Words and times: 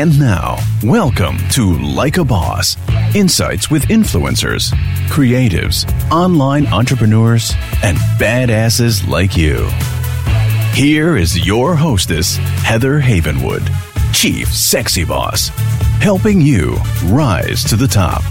And 0.00 0.18
now, 0.18 0.56
welcome 0.82 1.36
to 1.50 1.74
Like 1.76 2.16
a 2.16 2.24
Boss 2.24 2.78
Insights 3.14 3.70
with 3.70 3.88
influencers, 3.88 4.72
creatives, 5.08 5.84
online 6.10 6.66
entrepreneurs, 6.68 7.52
and 7.82 7.98
badasses 8.18 9.06
like 9.06 9.36
you. 9.36 9.68
Here 10.72 11.18
is 11.18 11.46
your 11.46 11.74
hostess, 11.74 12.38
Heather 12.64 12.98
Havenwood, 12.98 13.68
Chief 14.14 14.48
Sexy 14.48 15.04
Boss, 15.04 15.48
helping 16.00 16.40
you 16.40 16.78
rise 17.04 17.62
to 17.64 17.76
the 17.76 17.86
top. 17.86 18.22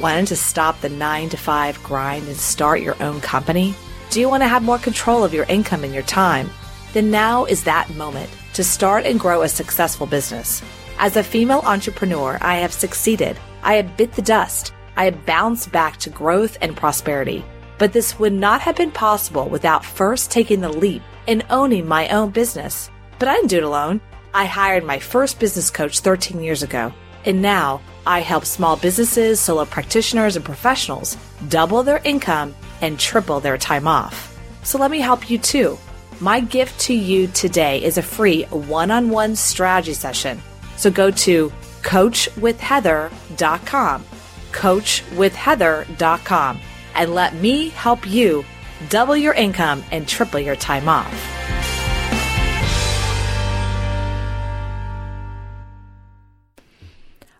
Wanted 0.00 0.26
to 0.28 0.36
stop 0.36 0.80
the 0.80 0.88
9 0.88 1.28
to 1.30 1.36
5 1.36 1.82
grind 1.82 2.26
and 2.26 2.36
start 2.36 2.80
your 2.80 3.00
own 3.02 3.20
company? 3.20 3.74
Do 4.10 4.20
you 4.20 4.28
want 4.28 4.42
to 4.42 4.48
have 4.48 4.62
more 4.62 4.78
control 4.78 5.24
of 5.24 5.34
your 5.34 5.44
income 5.46 5.84
and 5.84 5.92
your 5.92 6.02
time? 6.04 6.50
Then 6.92 7.10
now 7.10 7.44
is 7.44 7.64
that 7.64 7.90
moment 7.96 8.30
to 8.54 8.64
start 8.64 9.04
and 9.04 9.20
grow 9.20 9.42
a 9.42 9.48
successful 9.48 10.06
business. 10.06 10.62
As 10.98 11.16
a 11.16 11.22
female 11.22 11.62
entrepreneur, 11.64 12.38
I 12.40 12.56
have 12.56 12.72
succeeded. 12.72 13.38
I 13.62 13.74
have 13.74 13.96
bit 13.96 14.12
the 14.12 14.22
dust. 14.22 14.72
I 14.96 15.04
have 15.04 15.26
bounced 15.26 15.72
back 15.72 15.98
to 15.98 16.10
growth 16.10 16.56
and 16.60 16.76
prosperity. 16.76 17.44
But 17.78 17.92
this 17.92 18.18
would 18.18 18.32
not 18.32 18.62
have 18.62 18.76
been 18.76 18.90
possible 18.90 19.48
without 19.48 19.84
first 19.84 20.30
taking 20.30 20.60
the 20.60 20.70
leap 20.70 21.02
and 21.28 21.44
owning 21.50 21.86
my 21.86 22.08
own 22.08 22.30
business. 22.30 22.90
But 23.18 23.28
I 23.28 23.34
didn't 23.34 23.50
do 23.50 23.58
it 23.58 23.64
alone. 23.64 24.00
I 24.32 24.46
hired 24.46 24.84
my 24.84 24.98
first 24.98 25.38
business 25.38 25.70
coach 25.70 26.00
13 26.00 26.40
years 26.40 26.62
ago. 26.62 26.92
And 27.26 27.42
now 27.42 27.82
I 28.06 28.20
help 28.20 28.44
small 28.44 28.76
businesses, 28.76 29.40
solo 29.40 29.64
practitioners, 29.64 30.36
and 30.36 30.44
professionals 30.44 31.16
double 31.48 31.82
their 31.82 32.00
income 32.04 32.54
and 32.80 32.98
triple 32.98 33.40
their 33.40 33.58
time 33.58 33.88
off. 33.88 34.38
So 34.62 34.78
let 34.78 34.90
me 34.90 35.00
help 35.00 35.28
you 35.28 35.38
too. 35.38 35.78
My 36.20 36.40
gift 36.40 36.80
to 36.82 36.94
you 36.94 37.26
today 37.28 37.82
is 37.82 37.96
a 37.98 38.02
free 38.02 38.44
one 38.44 38.90
on 38.90 39.10
one 39.10 39.36
strategy 39.36 39.92
session. 39.92 40.40
So 40.76 40.90
go 40.90 41.10
to 41.10 41.52
coachwithheather.com, 41.82 44.04
coachwithheather.com, 44.52 46.60
and 46.94 47.14
let 47.14 47.34
me 47.34 47.68
help 47.70 48.06
you 48.06 48.44
double 48.88 49.16
your 49.16 49.34
income 49.34 49.82
and 49.90 50.06
triple 50.06 50.38
your 50.40 50.56
time 50.56 50.88
off. 50.88 51.75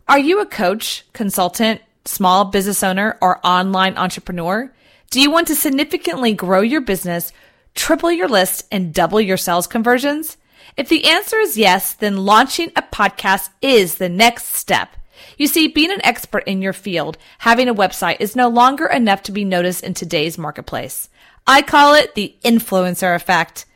Are 0.09 0.21
you 0.21 0.41
a 0.41 0.47
coach, 0.47 1.05
consultant, 1.12 1.81
small 2.05 2.45
business 2.45 2.85
owner, 2.85 3.19
or 3.21 3.45
online 3.45 3.97
entrepreneur? 3.97 4.73
Do 5.11 5.21
you 5.21 5.33
want 5.33 5.49
to 5.49 5.57
significantly 5.57 6.33
grow 6.33 6.61
your 6.61 6.81
business, 6.81 7.33
triple 7.75 8.12
your 8.12 8.29
list, 8.29 8.69
and 8.71 8.95
double 8.95 9.21
your 9.21 9.37
sales 9.37 9.67
conversions? 9.67 10.37
If 10.77 10.89
the 10.89 11.07
answer 11.07 11.41
is 11.41 11.59
yes, 11.59 11.93
then 11.93 12.25
launching 12.25 12.71
a 12.77 12.83
podcast 12.83 13.49
is 13.61 13.97
the 13.97 14.09
next 14.09 14.55
step. 14.55 14.91
You 15.39 15.49
see, 15.49 15.67
being 15.67 15.91
an 15.91 16.05
expert 16.05 16.45
in 16.47 16.62
your 16.62 16.73
field, 16.73 17.19
having 17.39 17.69
a 17.69 17.75
website 17.75 18.21
is 18.21 18.37
no 18.37 18.49
longer 18.49 18.87
enough 18.87 19.25
to 19.25 19.33
be 19.33 19.45
noticed 19.45 19.83
in 19.83 19.95
today's 19.95 20.39
marketplace. 20.39 21.09
I 21.49 21.62
call 21.62 21.95
it 21.95 22.15
the 22.15 22.37
influencer 22.45 23.17
effect. 23.17 23.67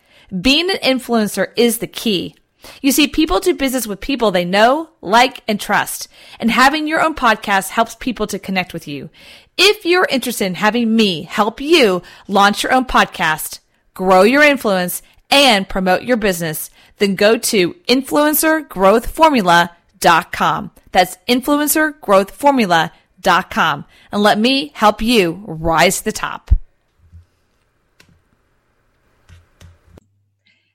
Being 0.40 0.70
an 0.70 0.76
influencer 0.76 1.48
is 1.56 1.78
the 1.78 1.88
key. 1.88 2.36
You 2.82 2.92
see, 2.92 3.08
people 3.08 3.40
do 3.40 3.54
business 3.54 3.86
with 3.86 4.00
people 4.00 4.30
they 4.30 4.44
know, 4.44 4.90
like, 5.00 5.42
and 5.48 5.58
trust. 5.60 6.08
And 6.38 6.50
having 6.50 6.86
your 6.86 7.00
own 7.00 7.14
podcast 7.14 7.70
helps 7.70 7.94
people 7.94 8.26
to 8.28 8.38
connect 8.38 8.72
with 8.72 8.86
you. 8.86 9.10
If 9.56 9.84
you're 9.84 10.06
interested 10.10 10.46
in 10.46 10.54
having 10.54 10.94
me 10.94 11.22
help 11.22 11.60
you 11.60 12.02
launch 12.28 12.62
your 12.62 12.72
own 12.72 12.84
podcast, 12.84 13.58
grow 13.94 14.22
your 14.22 14.42
influence, 14.42 15.02
and 15.30 15.68
promote 15.68 16.02
your 16.02 16.16
business, 16.16 16.70
then 16.98 17.14
go 17.14 17.38
to 17.38 17.74
influencergrowthformula.com. 17.88 20.70
That's 20.92 21.16
influencergrowthformula.com 21.28 23.84
and 24.12 24.22
let 24.22 24.38
me 24.38 24.72
help 24.74 25.02
you 25.02 25.42
rise 25.46 25.98
to 25.98 26.04
the 26.04 26.12
top. 26.12 26.50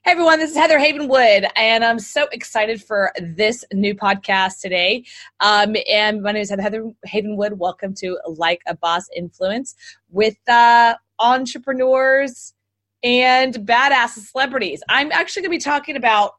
Hey 0.06 0.12
everyone, 0.12 0.38
this 0.38 0.52
is 0.52 0.56
Heather 0.56 0.78
Havenwood, 0.78 1.48
and 1.56 1.84
I'm 1.84 1.98
so 1.98 2.28
excited 2.30 2.80
for 2.80 3.10
this 3.20 3.64
new 3.72 3.92
podcast 3.92 4.60
today. 4.60 5.02
Um, 5.40 5.74
and 5.90 6.22
my 6.22 6.30
name 6.30 6.42
is 6.42 6.50
Heather 6.50 6.92
Havenwood. 7.08 7.54
Welcome 7.54 7.92
to 7.94 8.16
Like 8.24 8.62
a 8.68 8.76
Boss 8.76 9.08
Influence 9.16 9.74
with 10.08 10.36
uh, 10.48 10.94
entrepreneurs 11.18 12.54
and 13.02 13.54
badass 13.66 14.10
celebrities. 14.10 14.80
I'm 14.88 15.10
actually 15.10 15.42
going 15.42 15.58
to 15.58 15.58
be 15.58 15.70
talking 15.70 15.96
about 15.96 16.34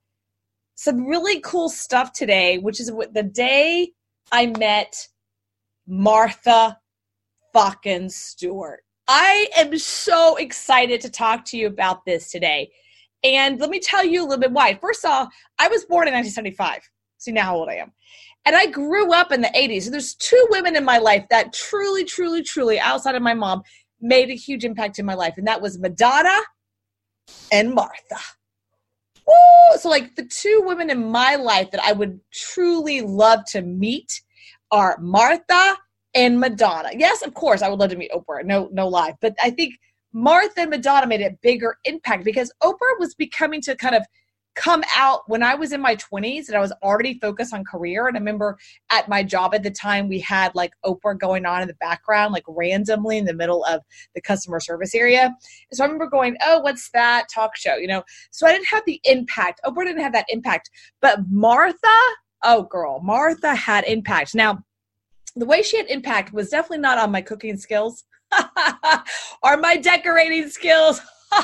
some 0.76 1.06
really 1.06 1.42
cool 1.42 1.68
stuff 1.68 2.14
today, 2.14 2.60
which 2.60 2.80
is 2.80 2.90
the 3.12 3.24
day 3.24 3.92
I 4.32 4.46
met 4.46 5.10
Martha 5.86 6.80
fucking 7.52 8.12
Stewart. 8.12 8.86
I 9.10 9.50
am 9.58 9.78
so 9.78 10.38
excited 10.38 11.02
to 11.02 11.10
talk 11.12 11.44
to 11.48 11.58
you 11.58 11.68
about 11.68 12.06
this 12.06 12.32
today 12.32 12.72
and 13.36 13.60
let 13.60 13.70
me 13.70 13.80
tell 13.80 14.06
you 14.06 14.22
a 14.22 14.26
little 14.26 14.40
bit 14.40 14.52
why. 14.52 14.76
First 14.76 15.06
off, 15.06 15.30
I 15.60 15.68
was 15.68 15.86
born 15.86 16.08
in 16.08 16.14
1975. 16.14 16.82
See 17.18 17.32
now 17.32 17.44
how 17.44 17.58
old 17.58 17.70
I 17.70 17.76
am. 17.76 17.92
And 18.46 18.56
I 18.56 18.68
grew 18.68 19.14
up 19.14 19.32
in 19.32 19.42
the 19.42 19.48
80s. 19.50 19.84
So 19.84 19.92
there's 19.92 20.16
two 20.16 20.48
women 20.52 20.76
in 20.76 20.86
my 20.86 21.00
life 21.00 21.26
that 21.30 21.54
truly, 21.54 22.06
truly, 22.06 22.44
truly, 22.44 22.80
outside 22.80 23.16
of 23.16 23.22
my 23.22 23.34
mom, 23.34 23.62
made 24.00 24.30
a 24.30 24.36
huge 24.36 24.64
impact 24.64 25.00
in 25.00 25.06
my 25.06 25.16
life. 25.16 25.34
And 25.38 25.48
that 25.48 25.62
was 25.62 25.80
Madonna 25.80 26.40
and 27.52 27.74
Martha. 27.74 28.18
Woo! 29.28 29.78
So, 29.78 29.90
like, 29.90 30.16
the 30.16 30.26
two 30.26 30.64
women 30.66 30.90
in 30.90 31.12
my 31.12 31.36
life 31.36 31.72
that 31.72 31.84
I 31.84 31.92
would 31.92 32.20
truly 32.32 33.02
love 33.02 33.44
to 33.50 33.62
meet 33.62 34.22
are 34.72 34.98
Martha 35.02 35.76
and 36.14 36.40
Madonna. 36.40 36.92
Yes, 36.98 37.22
of 37.22 37.34
course, 37.34 37.62
I 37.62 37.70
would 37.70 37.80
love 37.80 37.90
to 37.90 37.98
meet 37.98 38.12
Oprah. 38.12 38.46
No, 38.46 38.70
no 38.72 38.88
lie. 38.88 39.16
But 39.20 39.36
I 39.44 39.50
think 39.50 39.76
Martha 40.18 40.62
and 40.62 40.72
Madonna 40.72 41.06
made 41.06 41.22
a 41.22 41.38
bigger 41.44 41.78
impact 41.86 42.26
because 42.26 42.52
Oprah 42.64 42.98
was 42.98 43.14
becoming 43.14 43.62
to 43.62 43.76
kind 43.76 43.94
of 43.94 44.04
come 44.56 44.84
out 44.96 45.22
when 45.28 45.44
I 45.44 45.54
was 45.54 45.72
in 45.72 45.80
my 45.80 45.96
20s 45.96 46.48
and 46.48 46.58
I 46.58 46.60
was 46.60 46.74
already 46.82 47.20
focused 47.20 47.54
on 47.54 47.64
career. 47.64 48.08
And 48.08 48.18
I 48.18 48.20
remember 48.20 48.58
at 48.90 49.08
my 49.08 49.22
job 49.22 49.54
at 49.54 49.62
the 49.62 49.70
time, 49.70 50.10
we 50.10 50.20
had 50.20 50.56
like 50.56 50.72
Oprah 50.84 51.20
going 51.20 51.46
on 51.46 51.62
in 51.62 51.68
the 51.68 51.76
background, 51.76 52.34
like 52.34 52.46
randomly 52.48 53.20
in 53.20 53.26
the 53.26 53.34
middle 53.36 53.64
of 53.66 53.82
the 54.16 54.22
customer 54.22 54.60
service 54.60 54.96
area. 54.96 55.36
So 55.72 55.84
I 55.84 55.86
remember 55.86 56.10
going, 56.10 56.36
Oh, 56.44 56.62
what's 56.62 56.90
that 56.96 57.28
talk 57.32 57.56
show? 57.56 57.76
You 57.76 57.88
know, 57.88 58.02
so 58.32 58.48
I 58.48 58.54
didn't 58.54 58.70
have 58.70 58.86
the 58.88 59.00
impact. 59.04 59.62
Oprah 59.68 59.86
didn't 59.86 60.02
have 60.02 60.14
that 60.14 60.26
impact. 60.30 60.72
But 61.00 61.20
Martha, 61.30 61.78
oh, 62.42 62.64
girl, 62.64 63.02
Martha 63.02 63.54
had 63.54 63.84
impact. 63.84 64.34
Now, 64.34 64.64
the 65.36 65.46
way 65.46 65.62
she 65.62 65.78
had 65.78 65.86
impact 65.86 66.34
was 66.34 66.50
definitely 66.50 66.80
not 66.80 66.98
on 66.98 67.12
my 67.12 67.22
cooking 67.22 67.58
skills 67.58 68.04
are 69.44 69.58
my 69.58 69.78
decorating 69.78 70.50
skills. 70.50 71.02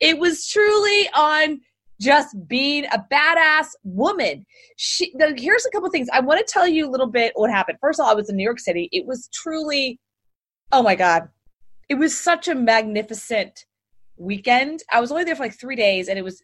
it 0.00 0.18
was 0.18 0.48
truly 0.48 1.08
on 1.14 1.60
just 2.00 2.36
being 2.48 2.84
a 2.86 3.04
badass 3.12 3.68
woman. 3.82 4.44
She, 4.76 5.12
the, 5.16 5.34
here's 5.36 5.64
a 5.64 5.70
couple 5.70 5.90
things. 5.90 6.08
I 6.12 6.20
want 6.20 6.44
to 6.44 6.52
tell 6.52 6.66
you 6.66 6.88
a 6.88 6.90
little 6.90 7.06
bit 7.06 7.32
what 7.34 7.50
happened. 7.50 7.78
First 7.80 8.00
of 8.00 8.04
all, 8.04 8.12
I 8.12 8.14
was 8.14 8.28
in 8.28 8.36
New 8.36 8.44
York 8.44 8.60
City. 8.60 8.88
It 8.92 9.06
was 9.06 9.28
truly, 9.32 10.00
oh 10.72 10.82
my 10.82 10.94
God, 10.94 11.28
it 11.88 11.94
was 11.94 12.18
such 12.18 12.48
a 12.48 12.54
magnificent 12.54 13.64
weekend. 14.16 14.82
I 14.92 15.00
was 15.00 15.10
only 15.10 15.24
there 15.24 15.36
for 15.36 15.44
like 15.44 15.58
three 15.58 15.76
days 15.76 16.08
and 16.08 16.18
it 16.18 16.22
was 16.22 16.42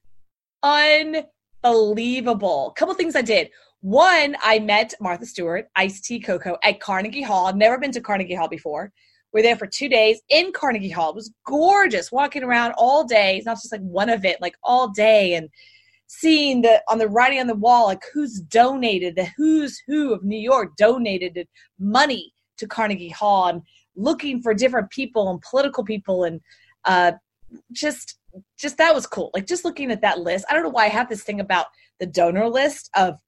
unbelievable. 0.63 2.71
A 2.71 2.79
couple 2.79 2.95
things 2.95 3.17
I 3.17 3.23
did. 3.23 3.51
One, 3.81 4.37
I 4.43 4.59
met 4.59 4.93
Martha 5.01 5.25
Stewart, 5.25 5.69
Ice 5.75 6.03
T 6.03 6.21
Coco 6.21 6.59
at 6.63 6.81
Carnegie 6.81 7.23
Hall. 7.23 7.47
I've 7.47 7.57
never 7.57 7.79
been 7.79 7.93
to 7.93 8.01
Carnegie 8.01 8.35
Hall 8.35 8.49
before. 8.49 8.93
We 9.33 9.41
are 9.41 9.43
there 9.43 9.57
for 9.57 9.67
two 9.67 9.89
days 9.89 10.21
in 10.29 10.53
Carnegie 10.53 10.91
Hall. 10.91 11.11
It 11.11 11.17
was 11.17 11.33
gorgeous 11.47 12.11
walking 12.11 12.43
around 12.43 12.75
all 12.77 13.05
day. 13.05 13.37
It's 13.37 13.47
not 13.47 13.57
just 13.57 13.73
like 13.73 13.83
one 13.83 14.09
event, 14.09 14.41
like 14.41 14.57
all 14.63 14.89
day 14.89 15.35
and 15.35 15.49
seeing 16.09 16.63
the 16.63 16.83
on 16.89 16.99
the 16.99 17.09
writing 17.09 17.39
on 17.39 17.47
the 17.47 17.55
wall, 17.55 17.87
like 17.87 18.03
who's 18.13 18.41
donated, 18.41 19.15
the 19.15 19.29
who's 19.37 19.81
who 19.87 20.13
of 20.13 20.25
New 20.25 20.39
York 20.39 20.77
donated 20.77 21.47
money 21.79 22.33
to 22.59 22.67
Carnegie 22.67 23.09
Hall 23.09 23.47
and 23.47 23.63
looking 23.95 24.43
for 24.43 24.53
different 24.53 24.91
people 24.91 25.31
and 25.31 25.41
political 25.43 25.85
people 25.85 26.25
and 26.25 26.41
uh, 26.85 27.13
just 27.73 28.19
just 28.59 28.79
that 28.79 28.95
was 28.95 29.07
cool. 29.07 29.31
Like 29.35 29.47
just 29.47 29.65
looking 29.65 29.91
at 29.91 30.03
that 30.03 30.19
list. 30.21 30.45
I 30.51 30.55
don't 30.55 30.63
know 30.63 30.71
why 30.71 30.87
I 30.87 30.89
have 30.89 31.09
this 31.09 31.23
thing 31.23 31.41
about 31.41 31.67
the 31.99 32.07
donor 32.07 32.49
list 32.49 32.91
of 32.97 33.19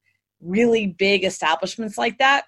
really 0.41 0.87
big 0.87 1.23
establishments 1.23 1.97
like 1.97 2.17
that. 2.17 2.45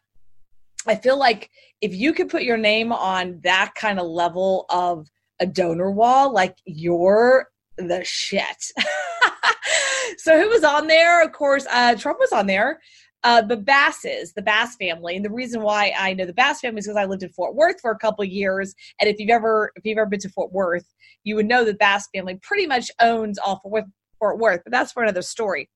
I 0.87 0.95
feel 0.95 1.17
like 1.17 1.49
if 1.81 1.93
you 1.93 2.13
could 2.13 2.29
put 2.29 2.43
your 2.43 2.57
name 2.57 2.91
on 2.91 3.39
that 3.43 3.73
kind 3.75 3.99
of 3.99 4.07
level 4.07 4.65
of 4.69 5.07
a 5.39 5.45
donor 5.45 5.91
wall, 5.91 6.33
like 6.33 6.55
you're 6.65 7.47
the 7.77 8.03
shit. 8.03 8.71
so 10.17 10.39
who 10.41 10.49
was 10.49 10.63
on 10.63 10.87
there? 10.87 11.23
Of 11.23 11.31
course, 11.33 11.65
uh, 11.71 11.95
Trump 11.95 12.19
was 12.19 12.31
on 12.31 12.47
there. 12.47 12.79
uh, 13.25 13.41
the 13.41 13.57
Basses, 13.57 14.33
the 14.33 14.41
Bass 14.41 14.75
family, 14.75 15.15
and 15.15 15.25
the 15.25 15.31
reason 15.31 15.61
why 15.63 15.91
I 15.97 16.13
know 16.13 16.25
the 16.25 16.33
Bass 16.33 16.61
family 16.61 16.79
is 16.79 16.85
because 16.85 16.95
I 16.95 17.05
lived 17.05 17.23
in 17.23 17.29
Fort 17.29 17.55
Worth 17.55 17.81
for 17.81 17.89
a 17.89 17.97
couple 17.97 18.23
years, 18.23 18.75
and 19.01 19.09
if 19.09 19.19
you've 19.19 19.31
ever 19.31 19.71
if 19.75 19.83
you've 19.83 19.97
ever 19.97 20.07
been 20.07 20.19
to 20.19 20.29
Fort 20.29 20.53
Worth, 20.53 20.85
you 21.23 21.35
would 21.35 21.47
know 21.47 21.65
the 21.65 21.73
Bass 21.73 22.07
family 22.13 22.39
pretty 22.43 22.67
much 22.67 22.91
owns 23.01 23.39
all 23.39 23.59
Fort 23.63 23.85
Fort 24.19 24.37
Worth, 24.37 24.61
but 24.63 24.71
that's 24.71 24.91
for 24.91 25.01
another 25.01 25.23
story. 25.23 25.69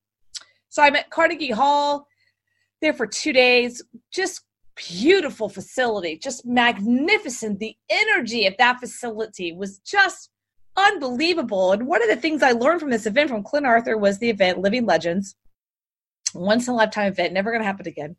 So 0.70 0.84
I'm 0.84 0.96
at 0.96 1.10
Carnegie 1.10 1.50
Hall 1.50 2.06
there 2.82 2.94
for 2.94 3.08
two 3.08 3.34
days, 3.34 3.82
just 4.14 4.42
beautiful 4.88 5.50
facility, 5.50 6.18
just 6.18 6.46
magnificent. 6.46 7.60
The 7.60 7.76
energy 7.90 8.46
of 8.46 8.56
that 8.58 8.80
facility 8.80 9.52
was 9.54 9.80
just 9.80 10.30
unbelievable. 10.78 11.72
And 11.72 11.88
one 11.88 12.02
of 12.02 12.10
the 12.10 12.16
things 12.16 12.42
I 12.42 12.52
learned 12.52 12.80
from 12.80 12.90
this 12.90 13.06
event 13.06 13.30
from 13.30 13.44
Clint 13.44 13.66
Arthur 13.66 13.98
was 13.98 14.20
the 14.20 14.30
event 14.30 14.60
Living 14.60 14.86
Legends 14.86 15.36
once 16.34 16.68
in 16.68 16.74
a 16.74 16.78
lifetime 16.78 17.12
event, 17.12 17.34
never 17.34 17.52
going 17.52 17.62
to 17.62 17.68
happen 17.68 17.88
again. 17.88 18.16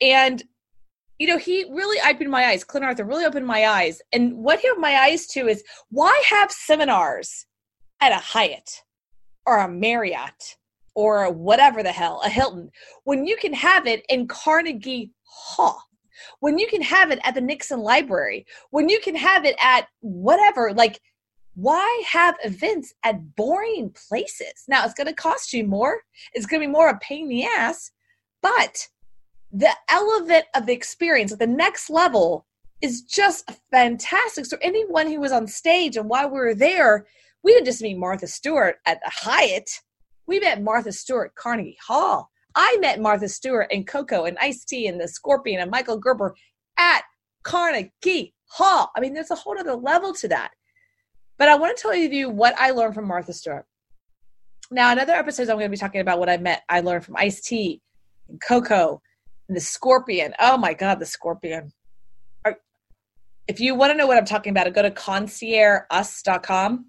And, 0.00 0.42
you 1.18 1.28
know, 1.28 1.38
he 1.38 1.64
really 1.70 1.98
opened 2.08 2.30
my 2.30 2.46
eyes. 2.46 2.64
Clint 2.64 2.84
Arthur 2.84 3.04
really 3.04 3.24
opened 3.24 3.46
my 3.46 3.66
eyes. 3.66 4.00
And 4.12 4.36
what 4.36 4.60
he 4.60 4.68
opened 4.68 4.82
my 4.82 4.96
eyes 4.96 5.26
to 5.28 5.46
is 5.46 5.62
why 5.90 6.22
have 6.30 6.50
seminars 6.50 7.46
at 8.00 8.12
a 8.12 8.16
Hyatt 8.16 8.82
or 9.46 9.58
a 9.58 9.68
Marriott 9.68 10.56
or 10.94 11.30
whatever 11.32 11.82
the 11.82 11.92
hell, 11.92 12.20
a 12.24 12.28
Hilton, 12.28 12.70
when 13.04 13.26
you 13.26 13.36
can 13.36 13.52
have 13.52 13.86
it 13.86 14.04
in 14.08 14.26
Carnegie 14.26 15.12
Hall? 15.24 15.82
When 16.40 16.58
you 16.58 16.66
can 16.68 16.82
have 16.82 17.10
it 17.10 17.18
at 17.24 17.34
the 17.34 17.40
Nixon 17.40 17.80
Library, 17.80 18.46
when 18.70 18.88
you 18.88 19.00
can 19.00 19.16
have 19.16 19.44
it 19.44 19.56
at 19.60 19.88
whatever, 20.00 20.72
like 20.72 21.00
why 21.54 22.02
have 22.08 22.36
events 22.44 22.92
at 23.04 23.36
boring 23.36 23.94
places? 24.08 24.64
Now, 24.68 24.84
it's 24.84 24.94
going 24.94 25.06
to 25.06 25.14
cost 25.14 25.52
you 25.52 25.64
more. 25.64 26.00
It's 26.32 26.46
going 26.46 26.60
to 26.60 26.66
be 26.66 26.72
more 26.72 26.90
of 26.90 26.96
a 26.96 27.00
pain 27.00 27.24
in 27.24 27.28
the 27.28 27.44
ass, 27.44 27.90
but 28.42 28.88
the 29.52 29.70
element 29.88 30.46
of 30.54 30.66
the 30.66 30.72
experience 30.72 31.32
at 31.32 31.38
the 31.38 31.46
next 31.46 31.88
level 31.90 32.46
is 32.80 33.02
just 33.02 33.50
fantastic. 33.70 34.46
So, 34.46 34.56
anyone 34.60 35.06
who 35.06 35.20
was 35.20 35.32
on 35.32 35.46
stage 35.46 35.96
and 35.96 36.08
while 36.08 36.28
we 36.28 36.38
were 36.38 36.54
there, 36.54 37.06
we 37.42 37.52
didn't 37.52 37.66
just 37.66 37.82
meet 37.82 37.98
Martha 37.98 38.26
Stewart 38.26 38.76
at 38.84 39.00
the 39.04 39.10
Hyatt. 39.10 39.70
We 40.26 40.40
met 40.40 40.62
Martha 40.62 40.92
Stewart 40.92 41.34
Carnegie 41.34 41.78
Hall. 41.86 42.30
I 42.54 42.76
met 42.80 43.00
Martha 43.00 43.28
Stewart 43.28 43.68
and 43.70 43.86
Coco 43.86 44.24
and 44.24 44.38
Ice 44.40 44.64
T 44.64 44.86
and 44.86 45.00
the 45.00 45.08
Scorpion 45.08 45.60
and 45.60 45.70
Michael 45.70 45.98
Gerber 45.98 46.34
at 46.78 47.02
Carnegie 47.42 48.34
Hall. 48.46 48.90
I 48.96 49.00
mean, 49.00 49.12
there's 49.14 49.30
a 49.30 49.36
whole 49.36 49.58
other 49.58 49.74
level 49.74 50.14
to 50.14 50.28
that. 50.28 50.50
But 51.36 51.48
I 51.48 51.56
want 51.56 51.76
to 51.76 51.82
tell 51.82 51.94
you 51.94 52.30
what 52.30 52.54
I 52.58 52.70
learned 52.70 52.94
from 52.94 53.08
Martha 53.08 53.32
Stewart. 53.32 53.66
Now, 54.70 54.92
in 54.92 54.98
other 54.98 55.14
episodes, 55.14 55.50
I'm 55.50 55.56
going 55.56 55.66
to 55.66 55.70
be 55.70 55.76
talking 55.76 56.00
about 56.00 56.18
what 56.18 56.30
I 56.30 56.36
met. 56.36 56.62
I 56.68 56.80
learned 56.80 57.04
from 57.04 57.16
Ice 57.16 57.40
T 57.40 57.80
and 58.28 58.40
Coco 58.40 59.02
and 59.48 59.56
the 59.56 59.60
Scorpion. 59.60 60.32
Oh 60.38 60.56
my 60.56 60.74
God, 60.74 61.00
the 61.00 61.06
Scorpion. 61.06 61.72
If 63.46 63.60
you 63.60 63.74
want 63.74 63.92
to 63.92 63.96
know 63.96 64.06
what 64.06 64.16
I'm 64.16 64.24
talking 64.24 64.52
about, 64.52 64.72
go 64.72 64.80
to 64.80 64.90
conciergeus.com. 64.90 66.86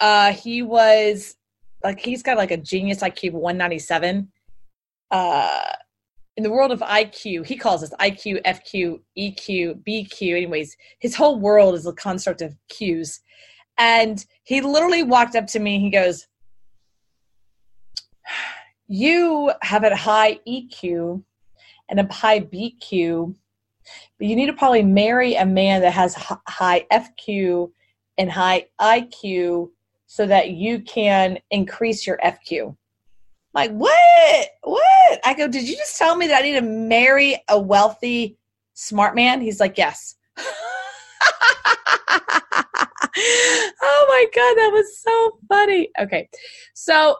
Uh, 0.00 0.32
he 0.32 0.62
was 0.62 1.36
like, 1.82 2.00
he's 2.00 2.22
got 2.22 2.36
like 2.36 2.50
a 2.50 2.56
genius 2.56 3.00
IQ 3.00 3.32
197. 3.32 4.30
Uh, 5.10 5.60
in 6.36 6.44
the 6.44 6.50
world 6.50 6.72
of 6.72 6.80
IQ, 6.80 7.44
he 7.44 7.56
calls 7.56 7.80
this 7.80 7.92
IQ, 8.00 8.42
FQ, 8.44 9.00
EQ, 9.18 9.82
BQ. 9.86 10.36
Anyways, 10.36 10.76
his 10.98 11.14
whole 11.14 11.38
world 11.38 11.74
is 11.74 11.86
a 11.86 11.92
construct 11.92 12.40
of 12.40 12.56
Qs. 12.72 13.20
And 13.78 14.24
he 14.44 14.60
literally 14.60 15.02
walked 15.02 15.34
up 15.34 15.46
to 15.48 15.58
me. 15.58 15.80
He 15.80 15.90
goes, 15.90 16.26
You 18.86 19.52
have 19.62 19.84
a 19.84 19.96
high 19.96 20.38
EQ 20.46 21.22
and 21.88 22.00
a 22.00 22.12
high 22.12 22.40
BQ, 22.40 23.34
but 24.18 24.26
you 24.26 24.36
need 24.36 24.46
to 24.46 24.52
probably 24.52 24.82
marry 24.82 25.34
a 25.34 25.46
man 25.46 25.80
that 25.82 25.92
has 25.92 26.14
high 26.14 26.86
FQ 26.92 27.70
and 28.18 28.30
high 28.30 28.66
IQ 28.80 29.70
so 30.12 30.26
that 30.26 30.50
you 30.50 30.80
can 30.80 31.38
increase 31.52 32.04
your 32.04 32.18
FQ 32.18 32.74
like, 33.52 33.72
what? 33.72 34.48
What? 34.62 35.20
I 35.24 35.34
go, 35.34 35.48
did 35.48 35.68
you 35.68 35.76
just 35.76 35.98
tell 35.98 36.16
me 36.16 36.28
that 36.28 36.42
I 36.42 36.42
need 36.42 36.54
to 36.54 36.62
marry 36.62 37.42
a 37.48 37.60
wealthy, 37.60 38.38
smart 38.74 39.14
man? 39.14 39.40
He's 39.40 39.58
like, 39.58 39.76
yes. 39.76 40.14
oh 40.36 40.46
my 44.08 44.26
God, 44.34 44.54
that 44.54 44.70
was 44.72 44.98
so 44.98 45.38
funny. 45.48 45.90
Okay. 46.00 46.28
So 46.74 47.16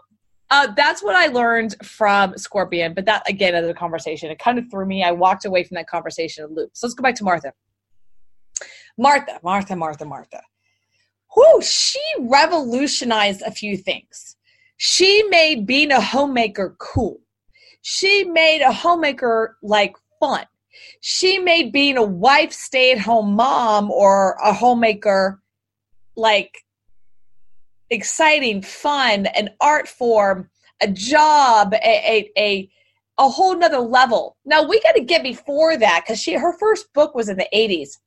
uh, 0.51 0.69
that's 0.77 1.03
what 1.03 1.17
I 1.17 1.27
learned 1.27 1.75
from 1.85 2.39
Scorpion. 2.39 2.95
But 2.95 3.07
that, 3.07 3.29
again, 3.29 3.55
as 3.55 3.69
a 3.69 3.75
conversation, 3.75 4.31
it 4.31 4.39
kind 4.39 4.59
of 4.59 4.71
threw 4.71 4.87
me. 4.87 5.03
I 5.03 5.11
walked 5.11 5.45
away 5.45 5.65
from 5.65 5.75
that 5.77 5.89
conversation 5.89 6.45
in 6.45 6.55
loop. 6.55 6.71
So 6.75 6.87
let's 6.87 6.95
go 6.95 7.03
back 7.03 7.17
to 7.17 7.25
Martha. 7.25 7.53
Martha, 8.97 9.41
Martha, 9.43 9.75
Martha, 9.75 10.05
Martha. 10.05 10.43
Whoo, 11.37 11.63
she 11.63 12.01
revolutionized 12.19 13.43
a 13.43 13.51
few 13.51 13.77
things 13.77 14.37
she 14.83 15.23
made 15.25 15.67
being 15.67 15.93
a 15.93 16.01
homemaker 16.01 16.75
cool. 16.79 17.21
She 17.83 18.25
made 18.25 18.63
a 18.63 18.73
homemaker 18.73 19.59
like 19.63 19.95
fun. 20.19 20.47
She 21.03 21.39
made 21.39 21.71
being 21.71 21.99
a 21.99 22.03
wife, 22.03 22.51
stay 22.51 22.93
at 22.93 22.99
home 22.99 23.35
mom, 23.35 23.91
or 23.91 24.39
a 24.43 24.55
homemaker 24.55 25.43
like 26.17 26.65
exciting, 27.91 28.63
fun, 28.63 29.27
an 29.27 29.51
art 29.61 29.87
form, 29.87 30.49
a 30.81 30.89
job, 30.89 31.75
a, 31.75 31.77
a, 31.77 32.31
a, 32.39 32.71
a 33.19 33.29
whole 33.29 33.55
nother 33.55 33.81
level. 33.81 34.39
Now 34.47 34.67
we 34.67 34.81
got 34.81 34.93
to 34.93 35.05
get 35.05 35.23
before 35.23 35.77
that 35.77 36.05
because 36.07 36.23
she 36.23 36.33
her 36.33 36.57
first 36.57 36.91
book 36.95 37.15
was 37.15 37.29
in 37.29 37.37
the 37.37 37.49
80s. 37.55 37.99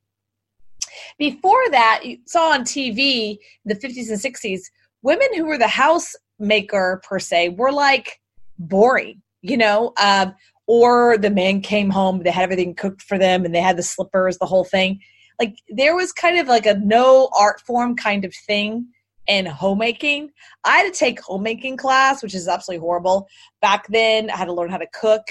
Before 1.18 1.64
that, 1.72 2.02
you 2.04 2.18
saw 2.26 2.52
on 2.52 2.62
TV 2.62 3.32
in 3.32 3.38
the 3.66 3.76
50s 3.76 4.10
and 4.10 4.20
60s 4.20 4.62
women 5.04 5.28
who 5.36 5.46
were 5.46 5.58
the 5.58 5.66
housemaker 5.66 7.04
per 7.04 7.20
se 7.20 7.50
were 7.50 7.72
like 7.72 8.20
boring, 8.58 9.22
you 9.42 9.58
know, 9.58 9.94
um, 10.02 10.34
or 10.66 11.18
the 11.18 11.30
man 11.30 11.62
came 11.62 11.90
home, 11.90 12.24
they 12.24 12.32
had 12.32 12.44
everything 12.44 12.74
cooked 12.74 13.02
for 13.02 13.20
them 13.20 13.46
and 13.46 13.54
they 13.54 13.62
had 13.62 13.78
the 13.78 13.84
slippers, 13.84 14.38
the 14.38 14.46
whole 14.46 14.64
thing. 14.64 15.00
Like 15.40 15.58
there 15.70 15.96
was 15.96 16.12
kind 16.12 16.40
of 16.40 16.48
like 16.48 16.66
a 16.66 16.76
no 16.76 17.30
art 17.38 17.60
form 17.62 17.96
kind 17.96 18.24
of 18.24 18.34
thing 18.34 18.88
in 19.28 19.46
homemaking. 19.46 20.32
I 20.64 20.78
had 20.78 20.94
to 20.94 20.98
take 20.98 21.22
homemaking 21.22 21.78
class, 21.78 22.24
which 22.24 22.36
is 22.36 22.48
absolutely 22.48 22.82
horrible. 22.82 23.28
Back 23.62 23.88
then, 23.90 24.30
I 24.30 24.38
had 24.38 24.46
to 24.46 24.54
learn 24.54 24.70
how 24.70 24.78
to 24.78 24.88
cook. 24.94 25.24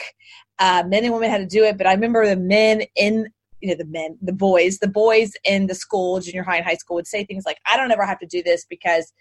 Uh, 0.58 0.82
men 0.86 1.04
and 1.04 1.12
women 1.12 1.30
had 1.30 1.38
to 1.38 1.46
do 1.46 1.64
it, 1.64 1.78
but 1.78 1.86
I 1.86 1.92
remember 1.92 2.26
the 2.26 2.36
men 2.36 2.82
in 2.94 3.28
you 3.62 3.68
know 3.68 3.76
the 3.76 3.86
men 3.86 4.18
the 4.20 4.32
boys 4.32 4.78
the 4.78 4.88
boys 4.88 5.32
in 5.44 5.66
the 5.66 5.74
school 5.74 6.20
junior 6.20 6.42
high 6.42 6.56
and 6.56 6.66
high 6.66 6.74
school 6.74 6.96
would 6.96 7.06
say 7.06 7.24
things 7.24 7.44
like 7.46 7.58
i 7.70 7.76
don't 7.76 7.92
ever 7.92 8.04
have 8.04 8.18
to 8.18 8.26
do 8.26 8.42
this 8.42 8.66
because 8.68 9.12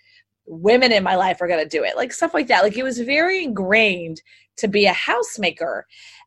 women 0.45 0.91
in 0.91 1.03
my 1.03 1.15
life 1.15 1.41
are 1.41 1.47
going 1.47 1.63
to 1.63 1.69
do 1.69 1.83
it 1.83 1.95
like 1.95 2.11
stuff 2.11 2.33
like 2.33 2.47
that. 2.47 2.63
Like 2.63 2.77
it 2.77 2.83
was 2.83 2.99
very 2.99 3.43
ingrained 3.43 4.21
to 4.57 4.67
be 4.67 4.85
a 4.85 4.93
housemaker. 4.93 5.83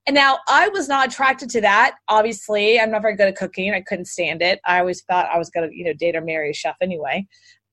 And 0.06 0.14
now 0.14 0.38
i 0.49 0.68
was 0.68 0.88
not 0.88 1.09
attracted 1.09 1.50
to 1.50 1.61
that 1.62 1.97
obviously. 2.09 2.80
I'm 2.80 2.90
not 2.90 3.02
very 3.02 3.16
good 3.16 3.28
at 3.28 3.37
cooking. 3.37 3.73
I 3.73 3.80
couldn't 3.80 4.06
stand 4.06 4.42
it. 4.42 4.61
I 4.66 4.80
always 4.80 5.02
thought 5.02 5.28
i 5.33 5.38
was 5.38 5.50
going 5.50 5.68
to 5.68 5.76
you 5.76 5.85
know 5.85 5.92
date 5.92 6.16
or 6.16 6.21
marry 6.21 6.50
a 6.50 6.54
chef 6.54 6.76
anyway. 6.80 7.26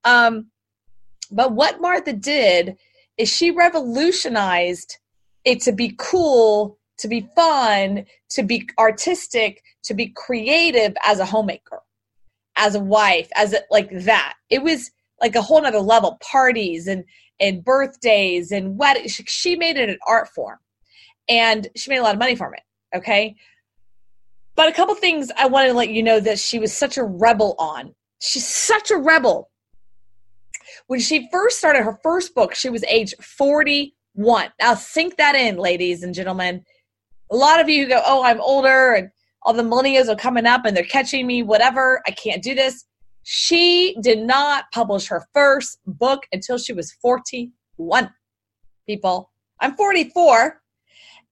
Um, 0.04 0.48
but 1.32 1.54
what 1.54 1.82
martha 1.82 2.14
did 2.14 2.78
is 3.18 3.30
she 3.30 3.52
revolutionized 3.52 4.98
it 5.46 5.62
to 5.62 5.72
be 5.72 5.96
cool 5.98 6.78
to 7.02 7.08
be 7.08 7.28
fun 7.36 8.06
to 8.30 8.44
be 8.44 8.68
artistic 8.80 9.62
to 9.84 9.94
be 9.94 10.08
creative 10.16 10.96
as 11.06 11.20
a 11.20 11.26
homemaker 11.26 11.82
as 12.56 12.76
a 12.76 12.80
wife 12.80 13.30
as 13.36 13.54
a, 13.54 13.60
like 13.70 13.90
that. 13.92 14.36
It 14.50 14.64
was 14.64 14.92
like 15.20 15.36
a 15.36 15.42
whole 15.42 15.62
nother 15.62 15.80
level 15.80 16.18
parties 16.22 16.88
and 16.88 17.04
and 17.40 17.64
birthdays 17.64 18.52
and 18.52 18.78
weddings 18.78 19.20
she 19.28 19.56
made 19.56 19.78
it 19.78 19.90
an 19.90 19.98
art 20.08 20.28
form 20.30 20.60
and 21.28 21.68
she 21.76 21.90
made 21.90 21.98
a 21.98 22.04
lot 22.04 22.14
of 22.14 22.20
money 22.20 22.36
from 22.36 22.54
it 22.54 22.62
okay? 22.96 23.36
But 24.56 24.70
a 24.70 24.74
couple 24.74 24.94
things 24.96 25.32
i 25.38 25.48
want 25.48 25.68
to 25.68 25.74
let 25.74 25.90
you 25.90 26.04
know 26.04 26.20
that 26.20 26.40
she 26.40 26.60
was 26.60 26.76
such 26.76 26.98
a 26.98 27.04
rebel 27.04 27.56
on. 27.58 27.96
She's 28.20 28.48
such 28.48 28.92
a 28.92 28.98
rebel. 28.98 29.50
When 30.86 31.00
she 31.00 31.30
first 31.32 31.58
started 31.58 31.84
her 31.84 32.00
first 32.04 32.36
book 32.36 32.54
she 32.54 32.70
was 32.70 32.84
age 32.84 33.14
41 33.22 34.52
now 34.60 34.76
sink 34.76 35.18
that 35.18 35.36
in 35.36 35.58
ladies 35.58 36.04
and 36.04 36.14
gentlemen 36.14 36.64
a 37.32 37.36
lot 37.36 37.60
of 37.60 37.70
you 37.70 37.88
go 37.88 38.02
oh 38.06 38.24
i'm 38.24 38.42
older 38.42 38.94
and 38.94 39.10
all 39.44 39.54
the 39.54 39.64
millennials 39.64 40.08
are 40.08 40.16
coming 40.16 40.46
up 40.46 40.66
and 40.66 40.76
they're 40.76 40.84
catching 40.84 41.26
me 41.26 41.42
whatever 41.44 42.02
i 42.08 42.12
can't 42.12 42.44
do 42.44 42.54
this 42.54 42.86
she 43.24 43.96
did 44.02 44.20
not 44.20 44.66
publish 44.74 45.08
her 45.08 45.26
first 45.34 45.80
book 45.86 46.24
until 46.32 46.58
she 46.58 46.74
was 46.74 46.92
41. 46.94 48.10
People, 48.88 49.32
I'm 49.60 49.76
44. 49.76 50.60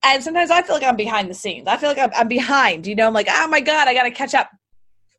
And 0.04 0.22
sometimes 0.22 0.50
I 0.50 0.62
feel 0.62 0.76
like 0.76 0.84
I'm 0.84 0.96
behind 0.96 1.28
the 1.28 1.34
scenes. 1.34 1.66
I 1.66 1.76
feel 1.76 1.90
like 1.90 1.98
I'm, 1.98 2.10
I'm 2.14 2.28
behind. 2.28 2.86
You 2.86 2.94
know, 2.94 3.06
I'm 3.06 3.12
like, 3.12 3.28
oh 3.28 3.48
my 3.48 3.60
God, 3.60 3.88
I 3.88 3.94
got 3.94 4.04
to 4.04 4.10
catch 4.10 4.34
up. 4.34 4.50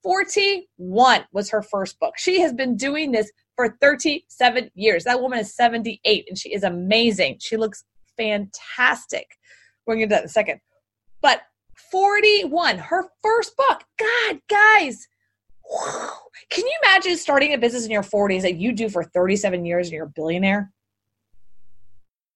41 0.01 1.25
was 1.31 1.51
her 1.51 1.61
first 1.61 1.99
book. 1.99 2.15
She 2.17 2.41
has 2.41 2.53
been 2.53 2.75
doing 2.75 3.11
this 3.11 3.31
for 3.55 3.77
37 3.79 4.71
years. 4.73 5.03
That 5.03 5.21
woman 5.21 5.37
is 5.37 5.55
78 5.55 6.25
and 6.27 6.37
she 6.37 6.51
is 6.53 6.63
amazing. 6.63 7.37
She 7.39 7.57
looks 7.57 7.83
fantastic. 8.17 9.27
We're 9.85 9.95
going 9.95 10.09
to 10.09 10.15
do 10.15 10.15
that 10.15 10.21
in 10.21 10.25
a 10.25 10.29
second. 10.29 10.61
But 11.21 11.41
41, 11.91 12.77
her 12.77 13.05
first 13.21 13.55
book. 13.57 13.83
God, 13.99 14.41
guys, 14.49 15.07
can 16.49 16.65
you 16.65 16.79
imagine 16.83 17.17
starting 17.17 17.53
a 17.53 17.57
business 17.57 17.85
in 17.85 17.91
your 17.91 18.03
40s 18.03 18.41
that 18.41 18.57
you 18.57 18.71
do 18.71 18.89
for 18.89 19.03
37 19.03 19.65
years 19.65 19.87
and 19.87 19.93
you're 19.93 20.05
a 20.05 20.09
billionaire? 20.09 20.71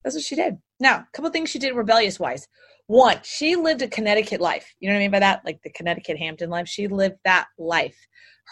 That's 0.02 0.14
what 0.14 0.24
she 0.24 0.36
did. 0.36 0.58
Now, 0.78 0.98
a 0.98 1.08
couple 1.12 1.30
things 1.30 1.50
she 1.50 1.58
did 1.58 1.74
rebellious 1.74 2.20
wise. 2.20 2.46
One, 2.86 3.18
she 3.24 3.56
lived 3.56 3.82
a 3.82 3.88
Connecticut 3.88 4.40
life. 4.40 4.72
You 4.78 4.88
know 4.88 4.94
what 4.94 5.00
I 5.00 5.02
mean 5.02 5.10
by 5.10 5.18
that? 5.18 5.44
Like 5.44 5.60
the 5.62 5.70
Connecticut 5.70 6.18
Hampton 6.18 6.50
life. 6.50 6.68
She 6.68 6.86
lived 6.86 7.16
that 7.24 7.46
life. 7.58 7.96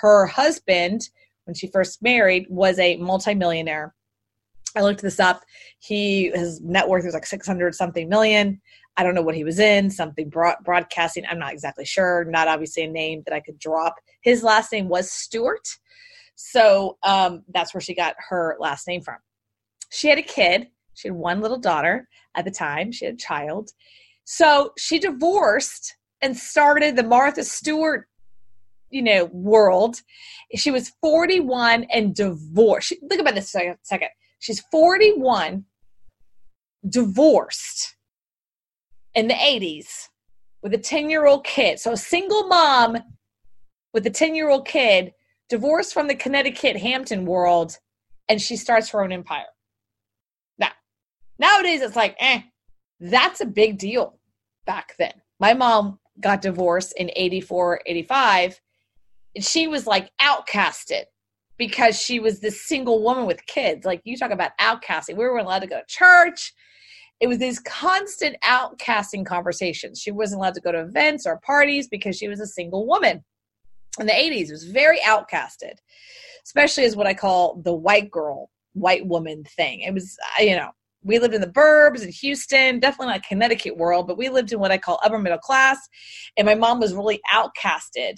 Her 0.00 0.26
husband, 0.26 1.08
when 1.44 1.54
she 1.54 1.68
first 1.68 2.02
married, 2.02 2.46
was 2.48 2.78
a 2.80 2.96
multimillionaire. 2.96 3.94
I 4.76 4.80
looked 4.80 5.02
this 5.02 5.20
up. 5.20 5.44
He 5.78 6.30
his 6.34 6.60
net 6.60 6.88
worth 6.88 7.04
was 7.04 7.14
like 7.14 7.26
600 7.26 7.74
something 7.74 8.08
million. 8.08 8.60
I 8.96 9.02
don't 9.02 9.14
know 9.14 9.22
what 9.22 9.34
he 9.34 9.44
was 9.44 9.58
in, 9.58 9.90
something 9.90 10.28
broad, 10.28 10.56
broadcasting. 10.64 11.24
I'm 11.28 11.38
not 11.38 11.52
exactly 11.52 11.84
sure. 11.84 12.24
Not 12.24 12.48
obviously 12.48 12.84
a 12.84 12.88
name 12.88 13.22
that 13.26 13.34
I 13.34 13.40
could 13.40 13.58
drop. 13.58 13.96
His 14.22 14.42
last 14.42 14.70
name 14.72 14.88
was 14.88 15.10
Stewart. 15.10 15.68
So 16.36 16.96
um, 17.02 17.42
that's 17.52 17.74
where 17.74 17.80
she 17.80 17.94
got 17.94 18.14
her 18.28 18.56
last 18.60 18.86
name 18.86 19.00
from. 19.00 19.16
She 19.90 20.08
had 20.08 20.18
a 20.18 20.22
kid. 20.22 20.68
She 20.94 21.08
had 21.08 21.16
one 21.16 21.40
little 21.40 21.58
daughter 21.58 22.08
at 22.36 22.44
the 22.44 22.50
time. 22.50 22.92
She 22.92 23.04
had 23.04 23.14
a 23.14 23.18
child. 23.18 23.70
So 24.24 24.72
she 24.78 24.98
divorced 24.98 25.96
and 26.22 26.36
started 26.36 26.96
the 26.96 27.02
Martha 27.02 27.44
Stewart, 27.44 28.08
you 28.90 29.02
know, 29.02 29.26
world. 29.26 30.00
She 30.54 30.70
was 30.70 30.92
41 31.00 31.84
and 31.92 32.14
divorced. 32.14 32.88
She, 32.88 32.96
think 33.08 33.20
about 33.20 33.34
this 33.34 33.50
second. 33.50 34.08
She's 34.38 34.60
41, 34.70 35.64
divorced 36.88 37.96
in 39.14 39.28
the 39.28 39.34
80s 39.34 40.08
with 40.62 40.74
a 40.74 40.78
10 40.78 41.10
year 41.10 41.26
old 41.26 41.44
kid. 41.44 41.78
So 41.78 41.92
a 41.92 41.96
single 41.96 42.46
mom 42.46 42.98
with 43.92 44.06
a 44.06 44.10
10 44.10 44.34
year 44.34 44.50
old 44.50 44.66
kid, 44.66 45.12
divorced 45.48 45.94
from 45.94 46.08
the 46.08 46.14
Connecticut 46.14 46.76
Hampton 46.76 47.26
world, 47.26 47.78
and 48.28 48.40
she 48.40 48.56
starts 48.56 48.88
her 48.90 49.02
own 49.02 49.12
empire. 49.12 49.44
Now, 50.58 50.70
nowadays 51.38 51.82
it's 51.82 51.96
like, 51.96 52.16
eh, 52.18 52.40
that's 52.98 53.40
a 53.40 53.46
big 53.46 53.78
deal 53.78 54.18
back 54.66 54.94
then. 54.98 55.12
My 55.38 55.54
mom 55.54 55.98
got 56.20 56.42
divorced 56.42 56.94
in 56.96 57.10
84, 57.14 57.82
85, 57.86 58.60
and 59.36 59.44
she 59.44 59.68
was 59.68 59.86
like 59.86 60.10
outcasted 60.20 61.04
because 61.56 62.00
she 62.00 62.18
was 62.18 62.40
this 62.40 62.64
single 62.66 63.02
woman 63.02 63.26
with 63.26 63.44
kids. 63.46 63.84
Like 63.84 64.00
you 64.04 64.16
talk 64.16 64.30
about 64.30 64.56
outcasting. 64.60 65.16
We 65.16 65.24
weren't 65.24 65.46
allowed 65.46 65.60
to 65.60 65.66
go 65.66 65.80
to 65.80 65.86
church 65.86 66.52
it 67.24 67.26
was 67.26 67.38
these 67.38 67.58
constant 67.60 68.36
outcasting 68.44 69.24
conversations. 69.24 69.98
She 69.98 70.10
wasn't 70.10 70.40
allowed 70.40 70.52
to 70.56 70.60
go 70.60 70.72
to 70.72 70.82
events 70.82 71.24
or 71.24 71.40
parties 71.40 71.88
because 71.88 72.18
she 72.18 72.28
was 72.28 72.38
a 72.38 72.46
single 72.46 72.86
woman. 72.86 73.24
In 73.98 74.04
the 74.04 74.12
80s, 74.12 74.48
it 74.48 74.52
was 74.52 74.64
very 74.64 74.98
outcasted, 75.00 75.76
especially 76.44 76.84
as 76.84 76.96
what 76.96 77.06
I 77.06 77.14
call 77.14 77.62
the 77.64 77.72
white 77.72 78.10
girl, 78.10 78.50
white 78.74 79.06
woman 79.06 79.42
thing. 79.56 79.80
It 79.80 79.94
was, 79.94 80.18
you 80.38 80.54
know, 80.54 80.72
we 81.02 81.18
lived 81.18 81.32
in 81.32 81.40
the 81.40 81.46
burbs 81.46 82.02
in 82.02 82.12
Houston, 82.12 82.78
definitely 82.78 83.14
not 83.14 83.22
Connecticut 83.22 83.78
world, 83.78 84.06
but 84.06 84.18
we 84.18 84.28
lived 84.28 84.52
in 84.52 84.60
what 84.60 84.70
I 84.70 84.76
call 84.76 85.00
upper 85.02 85.18
middle 85.18 85.38
class. 85.38 85.78
And 86.36 86.44
my 86.44 86.54
mom 86.54 86.78
was 86.78 86.92
really 86.92 87.22
outcasted, 87.32 88.16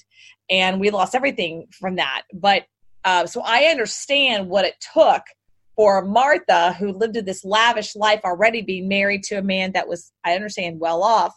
and 0.50 0.80
we 0.80 0.90
lost 0.90 1.14
everything 1.14 1.68
from 1.70 1.94
that. 1.94 2.22
But 2.34 2.64
uh, 3.04 3.24
so 3.26 3.40
I 3.44 3.66
understand 3.66 4.48
what 4.48 4.64
it 4.64 4.74
took 4.92 5.22
for 5.76 6.02
Martha, 6.04 6.72
who 6.72 6.90
lived 6.90 7.16
in 7.16 7.26
this 7.26 7.44
lavish 7.44 7.94
life 7.94 8.20
already, 8.24 8.62
being 8.62 8.88
married 8.88 9.22
to 9.24 9.36
a 9.36 9.42
man 9.42 9.72
that 9.72 9.86
was, 9.86 10.10
I 10.24 10.34
understand, 10.34 10.80
well 10.80 11.02
off. 11.02 11.34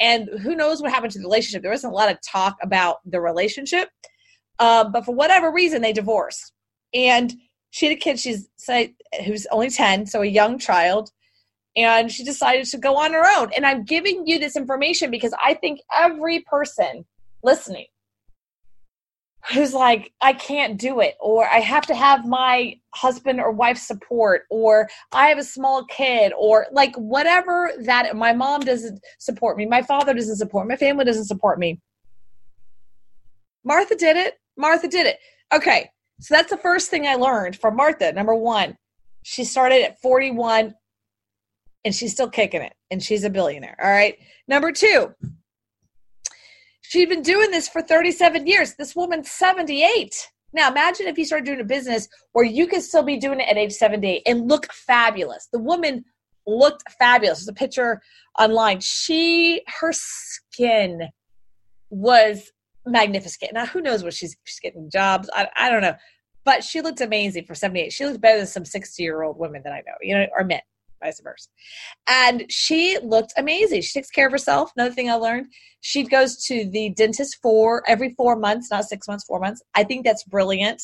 And 0.00 0.28
who 0.42 0.54
knows 0.54 0.80
what 0.80 0.90
happened 0.90 1.12
to 1.12 1.18
the 1.18 1.24
relationship? 1.24 1.62
There 1.62 1.70
wasn't 1.70 1.92
a 1.92 1.96
lot 1.96 2.10
of 2.10 2.18
talk 2.26 2.56
about 2.62 2.96
the 3.04 3.20
relationship. 3.20 3.90
Um, 4.58 4.90
but 4.90 5.04
for 5.04 5.14
whatever 5.14 5.52
reason, 5.52 5.82
they 5.82 5.92
divorced. 5.92 6.52
And 6.94 7.34
she 7.70 7.86
had 7.86 7.96
a 7.96 8.00
kid, 8.00 8.18
she's 8.18 8.48
who's 9.24 9.46
only 9.50 9.70
10, 9.70 10.06
so 10.06 10.22
a 10.22 10.26
young 10.26 10.58
child. 10.58 11.10
And 11.76 12.10
she 12.10 12.24
decided 12.24 12.66
to 12.66 12.78
go 12.78 12.96
on 12.96 13.12
her 13.12 13.24
own. 13.38 13.50
And 13.54 13.66
I'm 13.66 13.84
giving 13.84 14.26
you 14.26 14.38
this 14.38 14.56
information 14.56 15.10
because 15.10 15.34
I 15.44 15.54
think 15.54 15.80
every 15.94 16.40
person 16.40 17.04
listening 17.42 17.86
who's 19.52 19.72
like, 19.72 20.12
I 20.20 20.32
can't 20.32 20.78
do 20.78 21.00
it, 21.00 21.14
or 21.20 21.48
I 21.48 21.58
have 21.58 21.86
to 21.86 21.94
have 21.94 22.26
my 22.26 22.78
husband 22.94 23.40
or 23.40 23.50
wife 23.50 23.78
support, 23.78 24.42
or 24.50 24.88
I 25.12 25.28
have 25.28 25.38
a 25.38 25.44
small 25.44 25.84
kid, 25.84 26.32
or 26.36 26.66
like 26.72 26.94
whatever 26.96 27.72
that 27.82 28.14
my 28.16 28.32
mom 28.32 28.60
doesn't 28.60 29.00
support 29.18 29.56
me, 29.56 29.66
my 29.66 29.82
father 29.82 30.14
doesn't 30.14 30.36
support, 30.36 30.66
me, 30.66 30.72
my 30.74 30.76
family 30.76 31.04
doesn't 31.04 31.24
support 31.24 31.58
me. 31.58 31.80
Martha 33.64 33.96
did 33.96 34.16
it. 34.16 34.34
Martha 34.56 34.88
did 34.88 35.06
it. 35.06 35.18
Okay, 35.54 35.90
so 36.20 36.34
that's 36.34 36.50
the 36.50 36.56
first 36.56 36.90
thing 36.90 37.06
I 37.06 37.14
learned 37.14 37.56
from 37.56 37.76
Martha. 37.76 38.12
Number 38.12 38.34
one, 38.34 38.76
she 39.22 39.44
started 39.44 39.82
at 39.82 40.00
41 40.00 40.74
and 41.84 41.94
she's 41.94 42.12
still 42.12 42.28
kicking 42.28 42.60
it, 42.60 42.74
and 42.90 43.02
she's 43.02 43.24
a 43.24 43.30
billionaire. 43.30 43.76
All 43.82 43.90
right. 43.90 44.18
Number 44.48 44.72
two, 44.72 45.14
She'd 46.88 47.10
been 47.10 47.20
doing 47.20 47.50
this 47.50 47.68
for 47.68 47.82
37 47.82 48.46
years. 48.46 48.74
This 48.74 48.96
woman's 48.96 49.30
78. 49.30 50.10
Now, 50.54 50.70
imagine 50.70 51.06
if 51.06 51.18
you 51.18 51.26
started 51.26 51.44
doing 51.44 51.60
a 51.60 51.64
business 51.64 52.08
where 52.32 52.46
you 52.46 52.66
could 52.66 52.82
still 52.82 53.02
be 53.02 53.18
doing 53.18 53.40
it 53.40 53.48
at 53.50 53.58
age 53.58 53.72
78 53.72 54.22
and 54.24 54.48
look 54.48 54.72
fabulous. 54.72 55.48
The 55.52 55.58
woman 55.58 56.02
looked 56.46 56.90
fabulous. 56.98 57.40
There's 57.40 57.48
a 57.48 57.52
picture 57.52 58.00
online. 58.38 58.80
She, 58.80 59.60
her 59.66 59.92
skin 59.92 61.10
was 61.90 62.50
magnificent. 62.86 63.52
Now, 63.52 63.66
who 63.66 63.82
knows 63.82 64.02
what 64.02 64.14
she's, 64.14 64.34
she's 64.44 64.58
getting 64.58 64.88
jobs? 64.88 65.28
I, 65.34 65.46
I 65.58 65.68
don't 65.68 65.82
know. 65.82 65.96
But 66.46 66.64
she 66.64 66.80
looked 66.80 67.02
amazing 67.02 67.44
for 67.44 67.54
78. 67.54 67.92
She 67.92 68.06
looked 68.06 68.22
better 68.22 68.38
than 68.38 68.46
some 68.46 68.64
60 68.64 69.02
year 69.02 69.24
old 69.24 69.38
women 69.38 69.60
that 69.64 69.74
I 69.74 69.82
know, 69.86 69.92
you 70.00 70.14
know, 70.14 70.26
or 70.34 70.42
men 70.42 70.62
vice 71.00 71.20
versa. 71.20 71.48
And 72.08 72.44
she 72.48 72.98
looked 73.02 73.32
amazing. 73.36 73.82
She 73.82 73.98
takes 73.98 74.10
care 74.10 74.26
of 74.26 74.32
herself. 74.32 74.72
Another 74.76 74.94
thing 74.94 75.10
I 75.10 75.14
learned, 75.14 75.46
she 75.80 76.04
goes 76.04 76.44
to 76.46 76.68
the 76.70 76.90
dentist 76.90 77.38
for 77.42 77.82
every 77.88 78.14
four 78.14 78.36
months, 78.36 78.70
not 78.70 78.84
six 78.84 79.06
months, 79.08 79.24
four 79.24 79.40
months. 79.40 79.62
I 79.74 79.84
think 79.84 80.04
that's 80.04 80.24
brilliant. 80.24 80.82